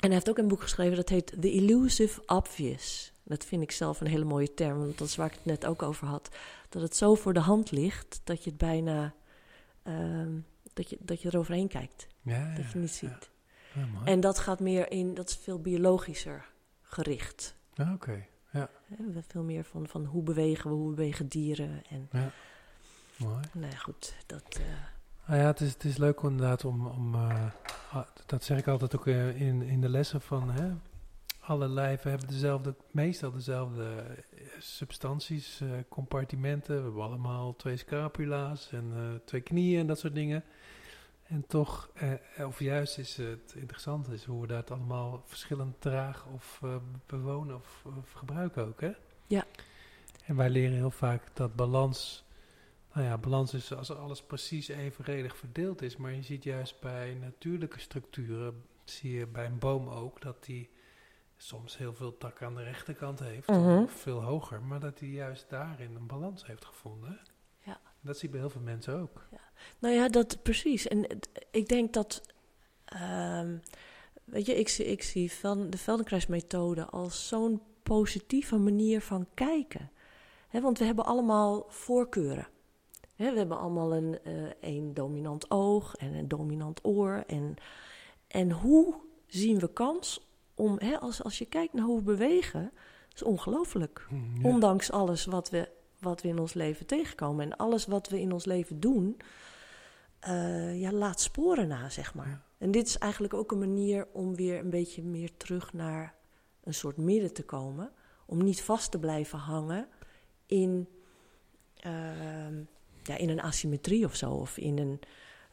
en 0.01 0.07
hij 0.07 0.11
heeft 0.11 0.29
ook 0.29 0.39
een 0.39 0.49
boek 0.49 0.63
geschreven 0.63 0.97
dat 0.97 1.09
heet 1.09 1.27
The 1.41 1.51
Elusive 1.51 2.23
Obvious. 2.27 3.13
Dat 3.23 3.45
vind 3.45 3.63
ik 3.63 3.71
zelf 3.71 4.01
een 4.01 4.07
hele 4.07 4.25
mooie 4.25 4.55
term, 4.55 4.79
want 4.79 4.99
dat 4.99 5.09
is 5.09 5.17
waar 5.17 5.27
ik 5.27 5.33
het 5.35 5.45
net 5.45 5.67
ook 5.67 5.83
over 5.83 6.07
had. 6.07 6.29
Dat 6.69 6.83
het 6.83 6.97
zo 6.97 7.15
voor 7.15 7.33
de 7.33 7.41
hand 7.41 7.71
ligt 7.71 8.21
dat 8.25 8.45
je 8.45 8.51
het 8.51 8.59
bijna. 8.59 9.15
ehm, 9.83 10.33
dat, 10.73 10.91
je, 10.91 10.97
dat 11.01 11.23
je 11.23 11.29
eroverheen 11.29 11.69
kijkt. 11.69 12.07
Ja, 12.23 12.37
ja, 12.51 12.55
dat 12.57 12.71
je 12.73 12.79
niet 12.79 12.99
ja. 12.99 13.09
ziet. 13.09 13.31
Mooi. 13.93 14.05
En 14.05 14.21
dat 14.21 14.39
gaat 14.39 14.61
meer 14.61 14.91
in, 14.91 15.15
dat 15.15 15.29
is 15.29 15.37
veel 15.37 15.61
biologischer 15.61 16.45
gericht. 16.83 17.55
Ah, 17.75 17.93
Oké, 17.93 18.27
we- 18.51 18.69
Veel 19.29 19.43
meer 19.43 19.65
van, 19.65 19.89
van 19.89 20.05
hoe 20.05 20.23
bewegen 20.23 20.71
we, 20.71 20.77
hoe 20.77 20.91
bewegen 20.95 21.29
dieren. 21.29 21.83
En 21.89 22.09
mooi. 23.17 23.41
nou 23.53 23.71
ja, 23.73 23.77
goed, 23.77 24.15
dat. 24.27 24.43
eh, 24.61 24.65
Nou 25.31 25.43
ja, 25.43 25.49
het 25.49 25.61
is, 25.61 25.73
het 25.73 25.85
is 25.85 25.97
leuk 25.97 26.21
inderdaad 26.21 26.65
om, 26.65 26.87
om 26.87 27.15
ah, 27.15 28.03
dat 28.27 28.45
zeg 28.45 28.59
ik 28.59 28.67
altijd 28.69 28.97
ook 28.97 29.07
eh, 29.07 29.41
in, 29.41 29.63
in 29.63 29.81
de 29.81 29.89
lessen 29.89 30.21
van, 30.21 30.51
hè, 30.51 30.73
alle 31.41 31.69
lijven 31.69 32.11
hebben 32.11 32.29
dezelfde, 32.29 32.75
meestal 32.91 33.31
dezelfde 33.31 33.85
eh, 33.85 34.47
substanties, 34.59 35.63
compartimenten. 35.89 36.77
We 36.77 36.83
hebben 36.83 37.03
allemaal 37.03 37.57
twee 37.57 37.77
scapula's 37.77 38.73
en 38.73 39.21
twee 39.25 39.41
knieën 39.41 39.81
en 39.81 39.87
dat 39.87 39.99
soort 39.99 40.15
dingen. 40.15 40.45
En 41.23 41.47
toch, 41.47 41.91
eh, 41.95 42.47
of 42.47 42.61
juist 42.61 42.99
is 42.99 43.17
het 43.17 43.55
interessant 43.57 44.09
is 44.09 44.25
hoe 44.25 44.41
we 44.41 44.47
dat 44.47 44.71
allemaal 44.71 45.23
verschillend 45.27 45.81
dragen 45.81 46.33
of 46.33 46.61
bewonen 47.07 47.57
of, 47.57 47.85
of 47.99 48.13
gebruiken 48.13 48.67
ook, 48.67 48.81
hè? 48.81 48.91
Ja. 49.27 49.45
En 50.25 50.37
wij 50.37 50.51
leren 50.51 50.77
heel 50.77 50.91
vaak 50.91 51.23
dat 51.33 51.55
balans 51.55 52.25
nou 52.95 53.07
ja, 53.07 53.19
balans 53.19 53.55
is 53.55 53.73
als 53.75 53.91
alles 53.97 54.23
precies 54.23 54.69
evenredig 54.69 55.37
verdeeld 55.37 55.83
is. 55.83 55.97
Maar 55.97 56.13
je 56.13 56.23
ziet 56.23 56.45
juist 56.45 56.81
bij 56.81 57.15
natuurlijke 57.15 57.81
structuren, 57.81 58.65
zie 58.85 59.13
je 59.13 59.27
bij 59.27 59.47
een 59.47 59.59
boom 59.59 59.89
ook, 59.89 60.21
dat 60.21 60.45
die 60.45 60.71
soms 61.37 61.77
heel 61.79 61.95
veel 61.95 62.19
takken 62.19 62.47
aan 62.47 62.55
de 62.55 62.63
rechterkant 62.63 63.19
heeft, 63.19 63.49
Mhm. 63.49 63.83
of 63.83 63.93
veel 63.93 64.23
hoger, 64.23 64.63
maar 64.63 64.81
dat 64.81 64.99
hij 64.99 65.09
juist 65.09 65.47
daarin 65.49 65.95
een 65.95 66.07
balans 66.07 66.47
heeft 66.47 66.65
gevonden. 66.65 67.21
Ja. 67.65 67.81
Dat 68.01 68.15
zie 68.19 68.25
je 68.29 68.31
bij 68.35 68.41
heel 68.41 68.51
veel 68.51 68.61
mensen 68.61 68.99
ook. 69.01 69.25
Nou 69.79 69.95
ja, 69.95 70.09
dat 70.09 70.43
precies. 70.43 70.89
En 70.89 71.07
ik 71.51 71.69
denk 71.69 71.93
dat. 71.93 72.23
ehm, 72.85 73.57
weet 74.25 74.47
je, 74.47 74.55
ik 74.59 74.69
zie, 74.69 74.85
ik 74.85 75.03
zie 75.03 75.33
de 75.69 75.79
Feldenkrais-methode 75.79 76.85
als 76.87 77.29
zo'n 77.29 77.63
positieve 77.83 78.57
manier 78.57 79.01
van 79.01 79.27
kijken. 79.35 79.91
Want 80.53 80.79
we 80.79 80.85
hebben 80.85 81.05
allemaal 81.05 81.67
voorkeuren. 81.69 82.49
We 83.29 83.37
hebben 83.37 83.59
allemaal 83.59 83.95
een, 83.95 84.19
eh, 84.25 84.33
een 84.61 84.95
dominant 84.95 85.51
oog 85.51 85.97
en 85.97 86.15
een 86.15 86.29
dominant 86.29 86.85
oor. 86.85 87.25
En, 87.27 87.55
en 88.27 88.51
hoe 88.51 88.95
zien 89.27 89.59
we 89.59 89.73
kans 89.73 90.29
om, 90.55 90.79
als, 90.79 91.23
als 91.23 91.39
je 91.39 91.45
kijkt 91.47 91.73
naar 91.73 91.85
hoe 91.85 91.99
we 91.99 92.05
bewegen, 92.05 92.73
is 93.15 93.23
ongelooflijk. 93.23 94.07
Hm, 94.09 94.15
ja. 94.15 94.49
Ondanks 94.49 94.91
alles 94.91 95.25
wat 95.25 95.51
we, 95.51 95.69
wat 95.99 96.23
we 96.23 96.29
in 96.29 96.39
ons 96.39 96.55
leven 96.55 96.87
tegenkomen. 96.87 97.45
En 97.45 97.57
alles 97.57 97.87
wat 97.87 98.09
we 98.09 98.21
in 98.21 98.33
ons 98.33 98.45
leven 98.45 98.81
doen, 98.81 99.17
eh, 100.19 100.81
ja, 100.81 100.93
laat 100.93 101.21
sporen 101.21 101.69
na, 101.69 101.89
zeg 101.89 102.15
maar. 102.15 102.29
Ja. 102.29 102.43
En 102.59 102.71
dit 102.71 102.87
is 102.87 102.99
eigenlijk 102.99 103.35
ook 103.35 103.53
een 103.53 103.59
manier 103.59 104.07
om 104.13 104.35
weer 104.35 104.59
een 104.59 104.71
beetje 104.71 105.03
meer 105.03 105.37
terug 105.37 105.73
naar 105.73 106.15
een 106.65 106.75
soort 106.75 106.97
midden 106.97 107.33
te 107.33 107.45
komen. 107.45 107.93
Om 108.27 108.45
niet 108.45 108.63
vast 108.63 108.91
te 108.91 108.99
blijven 108.99 109.39
hangen 109.39 109.89
in, 110.47 110.89
ehm, 111.81 112.63
ja, 113.11 113.17
in 113.17 113.29
een 113.29 113.41
asymmetrie 113.41 114.05
of 114.05 114.15
zo. 114.15 114.31
Of 114.31 114.59
in, 114.59 114.79
een, 114.79 115.01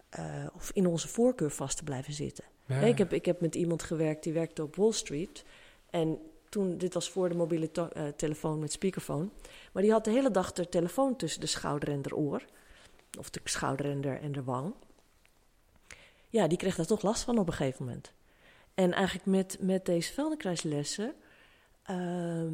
eh, 0.09 0.45
of 0.53 0.71
in 0.73 0.87
onze 0.87 1.07
voorkeur 1.07 1.51
vast 1.51 1.77
te 1.77 1.83
blijven 1.83 2.13
zitten. 2.13 2.43
Ja, 2.65 2.79
Ik, 2.79 2.97
heb, 2.97 3.13
ik 3.13 3.25
heb 3.25 3.41
met 3.41 3.55
iemand 3.55 3.83
gewerkt 3.83 4.23
die 4.23 4.33
werkte 4.33 4.63
op 4.63 4.75
Wall 4.75 4.91
Street. 4.91 5.43
En 5.89 6.19
toen, 6.49 6.77
dit 6.77 6.93
was 6.93 7.09
voor 7.09 7.29
de 7.29 7.35
mobiele 7.35 7.69
eh, 7.71 8.07
telefoon 8.07 8.59
met 8.59 8.71
speakerphone. 8.71 9.29
Maar 9.71 9.83
die 9.83 9.91
had 9.91 10.03
de 10.03 10.11
hele 10.11 10.31
dag 10.31 10.53
de 10.53 10.69
telefoon 10.69 11.15
tussen 11.15 11.41
de 11.41 11.47
schouder 11.47 11.89
en 11.89 12.01
de 12.01 12.15
oor. 12.15 12.45
Of 13.19 13.29
de 13.29 13.39
schouder 13.43 13.85
en 13.85 14.01
de, 14.01 14.09
en 14.09 14.31
de 14.31 14.43
wang. 14.43 14.73
Ja, 16.29 16.47
die 16.47 16.57
kreeg 16.57 16.75
daar 16.75 16.85
toch 16.85 17.01
last 17.01 17.23
van 17.23 17.37
op 17.37 17.47
een 17.47 17.53
gegeven 17.53 17.85
moment. 17.85 18.13
En 18.73 18.91
eigenlijk 18.93 19.25
met, 19.25 19.57
met 19.61 19.85
deze 19.85 20.13
Feldenkruislessen... 20.13 21.13
ehm, 21.83 22.53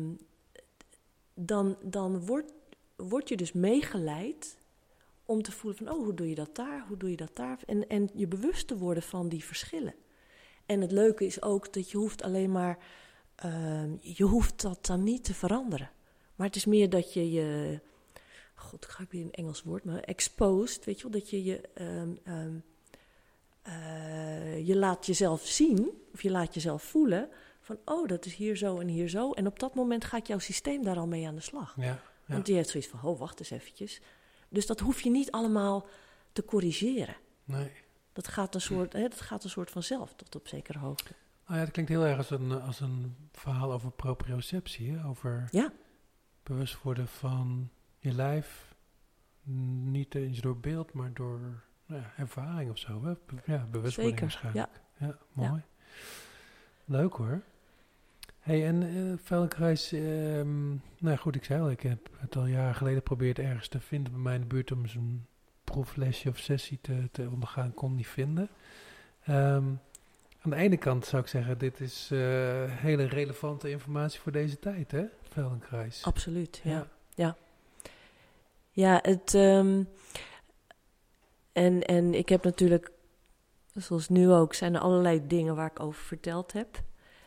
dan, 1.34 1.78
dan 1.82 2.26
wordt 2.26 2.54
word 2.96 3.30
je 3.30 3.38
dus 3.38 3.52
meegeleid 3.52 4.58
om 5.34 5.42
te 5.42 5.52
voelen 5.52 5.86
van... 5.86 5.96
oh, 5.96 6.04
hoe 6.04 6.14
doe 6.14 6.30
je 6.30 6.36
dat 6.36 6.56
daar, 6.56 6.86
hoe 6.88 6.98
doe 6.98 7.10
je 7.10 7.16
dat 7.16 7.36
daar? 7.36 7.60
En, 7.66 7.88
en 7.88 8.10
je 8.14 8.28
bewust 8.28 8.68
te 8.68 8.78
worden 8.78 9.04
van 9.04 9.30
die 9.30 9.44
verschillen. 9.44 9.96
En 10.66 10.82
het 10.82 10.92
leuke 10.92 11.26
is 11.26 11.42
ook 11.42 11.74
dat 11.74 11.92
je 11.92 11.98
hoeft 11.98 12.22
alleen 12.22 12.52
maar... 12.52 12.78
ehm, 13.36 13.96
je 14.02 14.24
hoeft 14.24 14.62
dat 14.62 14.86
dan 14.86 15.04
niet 15.04 15.24
te 15.24 15.34
veranderen. 15.34 15.92
Maar 16.36 16.48
het 16.48 16.56
is 16.56 16.66
meer 16.66 16.90
dat 16.90 17.14
je 17.14 17.32
je... 17.32 17.80
God, 18.56 18.84
ik 18.84 18.90
ga 18.90 19.04
ik 19.04 19.12
weer 19.12 19.22
een 19.22 19.32
Engels 19.32 19.64
woord, 19.64 19.84
maar 19.84 20.00
exposed, 20.00 20.86
weet 20.86 20.98
je 20.98 21.04
wel? 21.04 21.20
Dat 21.20 21.30
je 21.30 21.44
je... 21.44 21.62
ehm, 21.74 22.16
ehm, 22.24 22.56
eh, 23.62 24.68
je 24.68 24.76
laat 24.76 25.06
jezelf 25.06 25.46
zien, 25.46 25.92
of 26.14 26.22
je 26.22 26.32
laat 26.32 26.54
jezelf 26.54 26.84
voelen... 26.84 27.30
van, 27.60 27.78
oh, 27.86 28.08
dat 28.08 28.26
is 28.26 28.36
hier 28.36 28.56
zo 28.56 28.80
en 28.80 28.88
hier 28.88 29.10
zo. 29.10 29.32
En 29.32 29.48
op 29.48 29.60
dat 29.60 29.76
moment 29.76 30.06
gaat 30.06 30.28
jouw 30.28 30.40
systeem 30.40 30.84
daar 30.84 30.98
al 30.98 31.08
mee 31.08 31.28
aan 31.28 31.36
de 31.36 31.42
slag. 31.42 31.76
ja, 31.78 31.84
ja. 31.84 32.34
Want 32.34 32.46
die 32.46 32.56
heeft 32.56 32.70
zoiets 32.70 32.90
van, 32.90 33.04
oh, 33.04 33.20
wacht 33.20 33.40
eens 33.40 33.50
eventjes. 33.50 34.02
Dus 34.54 34.66
dat 34.66 34.80
hoef 34.80 35.02
je 35.02 35.10
niet 35.10 35.32
allemaal 35.32 35.88
te 36.32 36.46
corrigeren. 36.46 37.16
Nee. 37.44 37.72
Dat 38.14 38.28
gaat 38.28 38.56
een 38.56 38.62
soort, 38.62 38.94
hè, 38.94 39.02
dat 39.02 39.22
gaat 39.22 39.44
een 39.44 39.50
soort 39.50 39.72
vanzelf 39.72 40.14
tot 40.16 40.36
op 40.36 40.48
zekere 40.48 40.78
hoogte. 40.80 41.12
Nou 41.48 41.58
ja, 41.60 41.64
het 41.64 41.74
klinkt 41.74 41.92
heel 41.92 42.04
erg 42.06 42.18
als 42.18 42.30
een, 42.30 42.52
als 42.52 42.80
een 42.80 43.16
verhaal 43.32 43.72
over 43.74 43.92
proprioceptie, 43.92 44.92
hè? 44.92 45.06
over 45.08 45.48
Ja. 45.52 45.72
bewust 46.44 46.82
worden 46.82 47.08
van 47.08 47.70
je 48.00 48.12
lijf. 48.14 48.76
Niet 49.84 50.16
eens 50.16 50.40
door 50.40 50.58
beeld, 50.58 50.94
maar 50.94 51.14
door 51.14 51.40
nou 51.86 52.02
ja, 52.02 52.14
ervaring 52.18 52.70
of 52.72 52.78
zo. 52.78 53.04
Hè? 53.06 53.14
Be- 53.26 53.42
Ja, 53.46 53.66
bewustwording 53.72 54.20
Zeker, 54.20 54.42
waarschijnlijk. 54.42 54.82
Ja, 55.00 55.18
mooi. 55.34 55.62
Leuk 56.86 57.14
hoor. 57.14 57.42
Hey, 58.44 58.68
en 58.68 58.84
ehm, 59.92 60.70
nou 61.06 61.18
goed, 61.18 61.36
ik 61.36 61.44
zei 61.44 61.62
al, 61.62 61.70
ik 61.70 61.82
heb 61.82 62.10
het 62.18 62.36
al 62.36 62.46
jaren 62.46 62.76
geleden 62.76 62.98
geprobeerd 62.98 63.40
ergens 63.40 63.68
te 63.68 63.80
vinden 63.80 64.12
bij 64.14 64.22
mij 64.22 64.36
in 64.36 64.42
de 64.42 64.48
buurt 64.48 64.72
om 64.72 64.88
zo'n 64.88 65.26
proeflesje 65.64 66.30
of 66.30 66.38
sessie 66.38 66.80
te, 66.82 67.10
te 67.12 67.30
ondergaan, 67.32 67.74
kon 67.74 67.96
niet 67.96 68.08
vinden. 68.08 68.50
Ehm, 69.24 69.66
aan 70.42 70.50
de 70.50 70.56
ene 70.56 70.78
kant 70.78 71.06
zou 71.06 71.22
ik 71.22 71.28
zeggen, 71.28 71.58
dit 71.58 71.80
is 71.80 72.10
eh, 72.12 72.20
hele 72.68 73.04
relevante 73.04 73.70
informatie 73.70 74.20
voor 74.20 74.32
deze 74.32 74.60
tijd, 74.60 74.92
hè, 74.92 75.04
Feldenkrais. 75.30 76.04
Absoluut, 76.04 76.62
ja. 76.64 76.88
ja. 77.16 77.36
Ja, 78.72 79.00
het. 79.02 79.34
ehm, 79.34 79.84
en, 81.52 81.82
en 81.82 82.14
ik 82.14 82.30
heb 82.30 82.44
natuurlijk, 82.44 82.92
zoals 83.74 84.10
nu 84.10 84.32
ook, 84.32 84.54
zijn 84.54 84.74
er 84.76 84.82
allerlei 84.82 85.28
dingen 85.28 85.56
waar 85.56 85.72
ik 85.72 85.80
over 85.80 86.04
verteld 86.04 86.54
heb. 86.54 86.82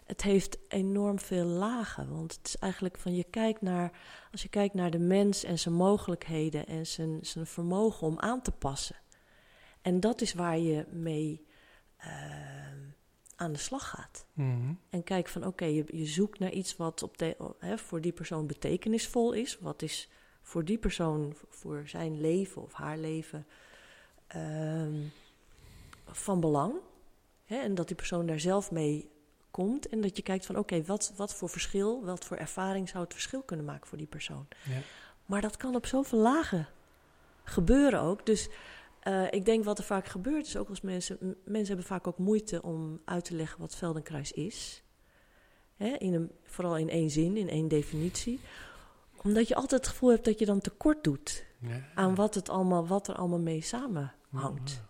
Het 0.06 0.22
heeft 0.22 0.58
enorm 0.68 1.18
veel 1.18 1.44
lagen. 1.44 2.10
Want 2.10 2.36
het 2.36 2.46
is 2.46 2.56
eigenlijk 2.58 2.98
van 2.98 3.14
je 3.14 3.24
kijkt 3.24 3.60
naar. 3.60 3.90
Als 4.32 4.42
je 4.42 4.48
kijkt 4.48 4.74
naar 4.74 4.90
de 4.90 4.98
mens 4.98 5.44
en 5.44 5.58
zijn 5.58 5.74
mogelijkheden 5.74 6.66
en 6.66 6.86
zijn, 6.86 7.18
zijn 7.22 7.46
vermogen 7.46 8.06
om 8.06 8.18
aan 8.18 8.42
te 8.42 8.52
passen. 8.52 8.96
En 9.82 10.00
dat 10.00 10.20
is 10.20 10.34
waar 10.34 10.58
je 10.58 10.86
mee 10.90 11.46
ehm, 11.96 12.78
aan 13.36 13.52
de 13.52 13.58
slag 13.58 13.88
gaat. 13.88 14.26
Mhm. 14.32 14.74
En 14.90 15.04
kijk 15.04 15.28
van 15.28 15.46
oké, 15.46 15.64
je, 15.64 15.84
je 15.86 16.06
zoekt 16.06 16.38
naar 16.38 16.52
iets 16.52 16.76
wat 16.76 17.02
op 17.02 17.18
de, 17.18 17.54
hè, 17.58 17.78
voor 17.78 18.00
die 18.00 18.12
persoon 18.12 18.46
betekenisvol 18.46 19.32
is. 19.32 19.58
Wat 19.58 19.82
is 19.82 20.10
voor 20.42 20.64
die 20.64 20.78
persoon, 20.78 21.36
voor 21.48 21.82
zijn 21.88 22.20
leven 22.20 22.62
of 22.62 22.72
haar 22.72 22.98
leven 22.98 23.46
ehm, 24.26 25.02
van 26.04 26.40
belang. 26.40 26.74
Hè, 27.44 27.56
en 27.56 27.74
dat 27.74 27.86
die 27.86 27.96
persoon 27.96 28.26
daar 28.26 28.40
zelf 28.40 28.70
mee 28.70 29.10
komt. 29.56 29.88
En 29.88 30.00
dat 30.00 30.16
je 30.16 30.22
kijkt 30.22 30.46
van 30.46 30.58
oké, 30.58 30.82
wat, 30.84 31.12
wat 31.16 31.34
voor 31.34 31.48
verschil, 31.48 32.04
wat 32.04 32.24
voor 32.24 32.36
ervaring 32.36 32.88
zou 32.88 33.04
het 33.04 33.12
verschil 33.12 33.42
kunnen 33.42 33.66
maken 33.66 33.86
voor 33.86 33.98
die 33.98 34.06
persoon. 34.06 34.48
Ja. 34.64 34.80
Maar 35.26 35.40
dat 35.40 35.56
kan 35.56 35.74
op 35.74 35.86
zoveel 35.86 36.18
lagen 36.18 36.68
gebeuren 37.44 38.00
ook. 38.00 38.26
Dus 38.26 38.48
eh, 39.00 39.32
ik 39.32 39.44
denk 39.44 39.64
wat 39.64 39.78
er 39.78 39.84
vaak 39.84 40.06
gebeurt 40.06 40.46
is 40.46 40.56
ook 40.56 40.68
als 40.68 40.80
mensen... 40.80 41.36
Mensen 41.44 41.66
hebben 41.66 41.86
vaak 41.86 42.06
ook 42.06 42.18
moeite 42.18 42.62
om 42.62 43.00
uit 43.04 43.24
te 43.24 43.34
leggen 43.34 43.60
wat 43.60 43.76
Feldenkrais 43.76 44.32
is. 44.32 44.82
Hè, 45.76 45.88
in 45.88 46.14
een, 46.14 46.30
vooral 46.44 46.76
in 46.76 46.88
één 46.88 47.10
zin, 47.10 47.36
in 47.36 47.48
één 47.48 47.68
definitie. 47.68 48.40
Omdat 49.22 49.48
je 49.48 49.54
altijd 49.54 49.80
het 49.80 49.90
gevoel 49.90 50.10
hebt 50.10 50.24
dat 50.24 50.38
je 50.38 50.46
dan 50.46 50.60
tekort 50.60 51.04
doet... 51.04 51.44
Ja. 51.60 51.82
aan 51.94 52.14
wat, 52.14 52.34
het 52.34 52.48
allemaal, 52.48 52.86
wat 52.86 53.08
er 53.08 53.14
allemaal 53.14 53.38
mee 53.38 53.60
samenhangt. 53.60 54.82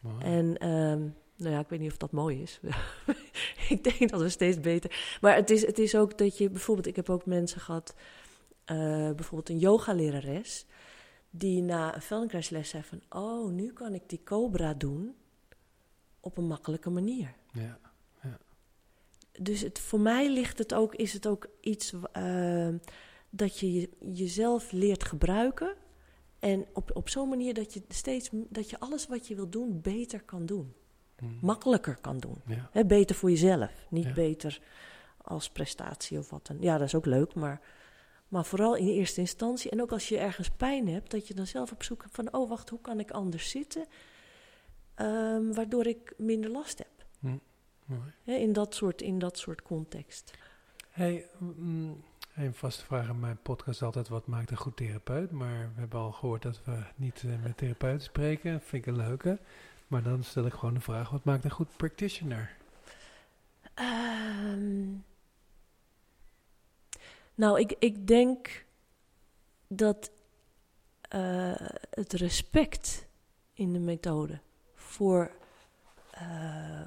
Mooi. 0.00 0.22
En 0.22 0.58
ehm, 0.58 1.08
nou 1.40 1.54
ja, 1.54 1.60
ik 1.60 1.68
weet 1.68 1.80
niet 1.80 1.90
of 1.90 1.96
dat 1.96 2.12
mooi 2.12 2.42
is. 2.42 2.60
ik 3.74 3.84
denk 3.84 4.10
dat 4.10 4.20
we 4.20 4.28
steeds 4.28 4.60
beter. 4.60 5.18
Maar 5.20 5.34
het 5.34 5.50
is, 5.50 5.66
het 5.66 5.78
is 5.78 5.94
ook 5.94 6.18
dat 6.18 6.38
je 6.38 6.50
bijvoorbeeld, 6.50 6.86
ik 6.86 6.96
heb 6.96 7.10
ook 7.10 7.26
mensen 7.26 7.60
gehad, 7.60 7.94
eh, 8.64 8.76
bijvoorbeeld 9.10 9.48
een 9.48 9.58
yogalerares, 9.58 10.66
die 11.30 11.62
na 11.62 11.94
een 11.94 12.02
Feldenkruisles 12.02 12.68
zei 12.68 12.82
van, 12.82 13.00
oh, 13.08 13.50
nu 13.50 13.72
kan 13.72 13.94
ik 13.94 14.02
die 14.06 14.20
cobra 14.24 14.74
doen 14.74 15.14
op 16.20 16.36
een 16.36 16.46
makkelijke 16.46 16.90
manier. 16.90 17.34
Ja. 17.52 17.78
Dus 19.38 19.60
het, 19.60 19.78
voor 19.78 20.00
mij 20.00 20.32
ligt 20.32 20.58
het 20.58 20.74
ook, 20.74 20.94
is 20.94 21.12
het 21.12 21.26
ook 21.26 21.48
iets 21.60 21.92
eh, 22.12 22.68
dat 23.30 23.58
je 23.58 23.72
je- 23.72 23.90
jezelf 24.12 24.72
leert 24.72 25.04
gebruiken. 25.04 25.74
En 26.38 26.66
op, 26.72 26.90
op 26.96 27.08
zo'n 27.08 27.28
manier 27.28 27.54
dat 27.54 27.74
je 27.74 27.82
steeds 27.88 28.28
dat 28.32 28.70
je 28.70 28.80
alles 28.80 29.06
wat 29.06 29.26
je 29.28 29.34
wil 29.34 29.48
doen 29.48 29.80
beter 29.80 30.22
kan 30.22 30.46
doen. 30.46 30.74
Mhm. 31.20 31.32
Makkelijker 31.40 31.96
kan 32.00 32.18
doen. 32.18 32.42
Ja. 32.72 32.84
Beter 32.84 33.16
voor 33.16 33.30
jezelf. 33.30 33.86
Niet 33.88 34.04
Ja. 34.06 34.12
beter 34.12 34.60
als 35.16 35.50
prestatie 35.50 36.18
of 36.18 36.30
wat 36.30 36.46
dan. 36.46 36.56
Ja, 36.60 36.78
dat 36.78 36.86
is 36.86 36.94
ook 36.94 37.06
leuk, 37.06 37.34
maar, 37.34 37.60
maar 38.28 38.44
vooral 38.44 38.76
in 38.76 38.86
eerste 38.86 39.20
instantie. 39.20 39.70
En 39.70 39.82
ook 39.82 39.92
als 39.92 40.08
je 40.08 40.18
ergens 40.18 40.50
pijn 40.56 40.88
hebt, 40.88 41.10
dat 41.10 41.28
je 41.28 41.34
dan 41.34 41.46
zelf 41.46 41.72
op 41.72 41.82
zoek 41.82 42.02
hebt 42.02 42.14
van: 42.14 42.32
oh, 42.32 42.48
wacht, 42.48 42.68
hoe 42.68 42.80
kan 42.80 43.00
ik 43.00 43.10
anders 43.10 43.50
zitten? 43.50 43.86
Ehm, 44.94 45.52
waardoor 45.52 45.86
ik 45.86 46.14
minder 46.16 46.50
last 46.50 46.78
heb. 46.78 46.88
Hè, 48.24 48.34
in, 48.34 48.52
dat 48.52 48.74
soort, 48.74 49.02
in 49.02 49.18
dat 49.18 49.38
soort 49.38 49.62
context. 49.62 50.30
Hey, 50.90 51.26
mm, 51.38 52.04
een 52.34 52.54
vaste 52.54 52.84
vraag 52.84 53.08
in 53.08 53.20
mijn 53.20 53.38
podcast 53.42 53.82
altijd 53.82 54.08
wat 54.08 54.26
maakt 54.26 54.50
een 54.50 54.56
goed 54.56 54.76
therapeut. 54.76 55.30
Maar 55.30 55.70
we 55.74 55.80
hebben 55.80 56.00
al 56.00 56.12
gehoord 56.12 56.42
dat 56.42 56.60
we 56.64 56.82
niet 56.96 57.22
eh, 57.26 57.42
met 57.42 57.56
therapeuten 57.56 58.00
spreken. 58.02 58.60
Vind 58.60 58.86
ik 58.86 58.92
een 58.92 58.96
leuke. 58.96 59.38
Maar 59.90 60.02
dan 60.02 60.24
stel 60.24 60.46
ik 60.46 60.52
gewoon 60.52 60.74
de 60.74 60.80
vraag, 60.80 61.10
wat 61.10 61.24
maakt 61.24 61.44
een 61.44 61.50
goed 61.50 61.76
practitioner? 61.76 62.56
Ehm, 63.74 64.88
nou, 67.34 67.60
ik, 67.60 67.76
ik 67.78 68.06
denk 68.06 68.64
dat 69.66 70.10
eh, 71.00 71.68
het 71.90 72.12
respect 72.12 73.06
in 73.52 73.72
de 73.72 73.78
methode 73.78 74.40
voor, 74.74 75.30
eh, 76.10 76.84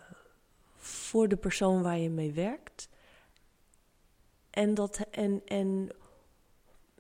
voor 0.76 1.28
de 1.28 1.38
persoon 1.38 1.82
waar 1.82 1.97
je 1.97 2.10
mee 2.10 2.32
werkt 2.32 2.89
en, 4.49 4.74
dat, 4.74 4.97
en, 5.12 5.41
en 5.45 5.89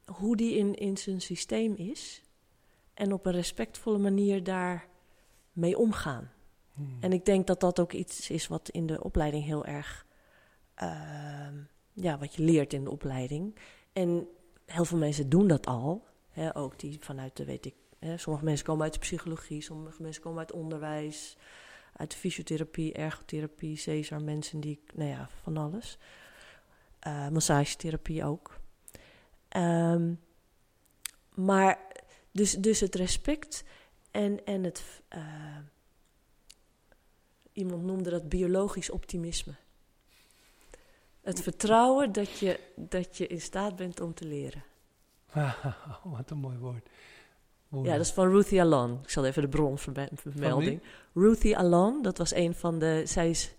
hoe 0.05 0.35
die 0.35 0.57
in, 0.57 0.75
in 0.75 0.97
zijn 0.97 1.21
systeem 1.21 1.75
is 1.75 2.21
en 2.93 3.13
op 3.13 3.25
een 3.25 3.33
respectvolle 3.33 3.97
manier 3.97 4.43
daar 4.43 4.91
mee 5.53 5.77
omgaan. 5.77 6.31
Hmm. 6.73 6.97
En 6.99 7.13
ik 7.13 7.25
denk 7.25 7.47
dat 7.47 7.59
dat 7.59 7.79
ook 7.79 7.91
iets 7.93 8.29
is 8.29 8.47
wat 8.47 8.69
in 8.69 8.85
de 8.85 9.03
opleiding 9.03 9.43
heel 9.43 9.65
erg. 9.65 10.05
ehm, 10.75 11.55
ja, 11.93 12.17
wat 12.17 12.35
je 12.35 12.43
leert 12.43 12.73
in 12.73 12.83
de 12.83 12.89
opleiding. 12.89 13.55
En 13.93 14.27
heel 14.65 14.85
veel 14.85 14.97
mensen 14.97 15.29
doen 15.29 15.47
dat 15.47 15.65
al. 15.65 16.05
Hè, 16.29 16.55
ook 16.55 16.79
die 16.79 16.97
vanuit 16.99 17.37
de, 17.37 17.45
weet 17.45 17.65
ik. 17.65 17.75
Hè, 17.99 18.17
sommige 18.17 18.45
mensen 18.45 18.65
komen 18.65 18.83
uit 18.83 18.93
de 18.93 18.99
psychologie, 18.99 19.61
sommige 19.61 20.01
mensen 20.01 20.21
komen 20.21 20.39
uit 20.39 20.51
onderwijs, 20.51 21.37
uit 21.95 22.11
de 22.11 22.17
fysiotherapie, 22.17 22.93
ergotherapie, 22.93 23.77
Cesar, 23.77 24.21
mensen 24.21 24.59
die, 24.59 24.83
nou 24.93 25.09
ja, 25.09 25.29
van 25.43 25.57
alles. 25.57 25.97
Eh, 26.99 27.29
massagetherapie 27.29 28.25
ook. 28.25 28.59
Ehm, 29.49 30.13
maar 31.33 31.79
dus, 32.31 32.51
dus 32.51 32.79
het 32.79 32.95
respect 32.95 33.63
en, 34.13 34.45
en 34.45 34.63
het. 34.63 34.83
eh, 35.07 35.21
iemand 37.53 37.83
noemde 37.83 38.09
dat 38.09 38.29
biologisch 38.29 38.89
optimisme. 38.89 39.53
Het 41.21 41.41
vertrouwen 41.41 42.11
dat 42.11 42.37
je, 42.39 42.59
dat 42.75 43.17
je 43.17 43.27
in 43.27 43.41
staat 43.41 43.75
bent 43.75 44.01
om 44.01 44.13
te 44.13 44.25
leren. 44.25 44.63
wat 46.03 46.29
een 46.29 46.37
mooi 46.37 46.57
woord. 46.57 46.89
Ja, 47.69 47.91
dat 47.91 48.05
is 48.05 48.11
van 48.11 48.29
Ruthie 48.29 48.61
Alon. 48.61 48.99
Ik 49.03 49.09
zal 49.09 49.25
even 49.25 49.41
de 49.41 49.47
bron 49.49 49.77
verme- 49.77 50.09
vermelding. 50.13 50.81
Ruthie 51.13 51.57
Alon, 51.57 52.01
dat 52.01 52.17
was 52.17 52.33
een 52.33 52.55
van 52.55 52.79
de... 52.79 53.01
Zij 53.05 53.29
is 53.29 53.53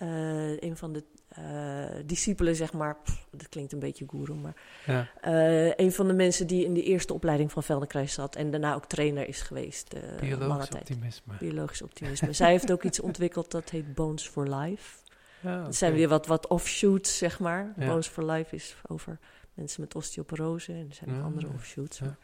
eh, 0.00 0.60
een 0.60 0.76
van 0.76 0.92
de 0.92 1.04
eh, 1.28 2.04
discipelen, 2.06 2.56
zeg 2.56 2.72
maar. 2.72 2.96
Pff, 3.02 3.26
dat 3.30 3.48
klinkt 3.48 3.72
een 3.72 3.78
beetje 3.78 4.04
goeroe, 4.08 4.36
maar... 4.36 4.54
Ja. 4.86 5.08
eh, 5.20 5.72
een 5.84 5.92
van 5.92 6.06
de 6.06 6.12
mensen 6.14 6.46
die 6.46 6.64
in 6.64 6.74
de 6.74 6.82
eerste 6.82 7.14
opleiding 7.14 7.52
van 7.52 7.62
Feldenkruis 7.62 8.12
zat... 8.12 8.36
en 8.36 8.50
daarna 8.50 8.74
ook 8.74 8.86
trainer 8.86 9.28
is 9.28 9.40
geweest. 9.40 9.94
Biologisch 10.20 10.68
optimisme. 10.74 11.32
Biologisch 11.38 11.82
optimisme. 11.82 12.32
Zij 12.32 12.50
heeft 12.50 12.72
ook 12.72 12.82
iets 12.82 13.00
ontwikkeld 13.00 13.50
dat 13.50 13.70
heet 13.70 13.94
Bones 13.94 14.28
for 14.28 14.48
Life. 14.54 14.98
Ja, 15.42 15.62
Dat 15.64 15.74
zijn 15.76 15.92
weer 15.92 16.08
wat, 16.08 16.26
wat 16.26 16.46
offshoots, 16.46 17.18
zeg 17.18 17.38
maar. 17.38 17.72
Ja. 17.76 17.86
Bones 17.86 18.06
for 18.06 18.24
Life 18.30 18.54
is 18.54 18.76
over 18.86 19.18
mensen 19.54 19.80
met 19.80 19.94
osteoporose. 19.94 20.72
En 20.72 20.86
er 20.88 20.94
zijn 20.94 21.10
nog 21.10 21.24
andere 21.24 21.46
offshoots. 21.54 22.00
Maar- 22.00 22.16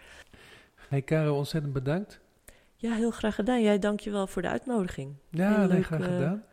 Hey 0.89 1.03
Caro, 1.03 1.37
ontzettend 1.37 1.73
bedankt. 1.73 2.21
Ja, 2.77 2.95
heel 2.95 3.11
graag 3.11 3.35
gedaan. 3.35 3.63
Jij, 3.63 3.79
dank 3.79 4.01
je 4.01 4.11
wel 4.11 4.27
voor 4.27 4.43
de 4.43 4.49
uitnodiging. 4.49 5.15
Ja, 5.31 5.59
Heel 5.59 5.69
leuk, 5.69 5.85
graag 5.85 6.05
gedaan. 6.05 6.45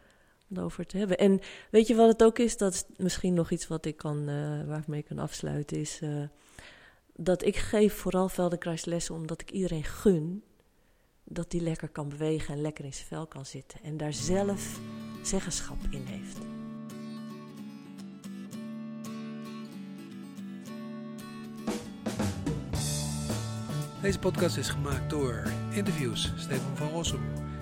Over 0.56 0.86
te 0.86 0.98
hebben. 0.98 1.18
En 1.18 1.39
weet 1.72 1.88
je 1.88 1.96
wat 1.96 2.08
het 2.08 2.24
ook 2.24 2.39
is? 2.39 2.58
Dat 2.58 2.74
is 2.74 2.84
misschien 2.98 3.34
nog 3.34 3.52
iets 3.52 3.68
wat 3.68 3.86
ik 3.86 3.98
kan, 3.98 4.20
eh, 4.20 4.64
waar 4.68 4.80
ik 4.80 4.88
mee 4.88 5.04
kan 5.04 5.20
afsluiten. 5.20 5.78
Is 5.78 6.00
eh, 6.02 6.24
dat 7.16 7.46
ik 7.46 7.56
geef 7.56 7.94
vooral 7.94 8.30
Feldenkruislessen 8.30 9.16
omdat 9.16 9.41
ik 9.41 9.52
iedereen 9.52 9.84
gun 9.84 10.44
dat 11.24 11.52
die 11.52 11.62
lekker 11.62 11.89
kan 11.89 12.10
bewegen 12.10 12.54
en 12.54 12.62
lekker 12.62 12.86
in 12.86 12.94
zijn 12.94 13.08
vel 13.08 13.28
kan 13.28 13.46
zitten. 13.46 13.80
En 13.84 13.98
daar 13.98 14.14
zelf 14.14 14.80
zeggenschap 15.22 15.78
in 15.89 16.06
heeft. 16.06 16.38
Deze 24.04 24.20
podcast 24.20 24.58
is 24.58 24.70
gemaakt 24.70 25.10
door 25.10 25.44
interviews 25.72 26.34
Steven 26.36 26.78
van 26.78 26.89
Rossum, 26.89 27.22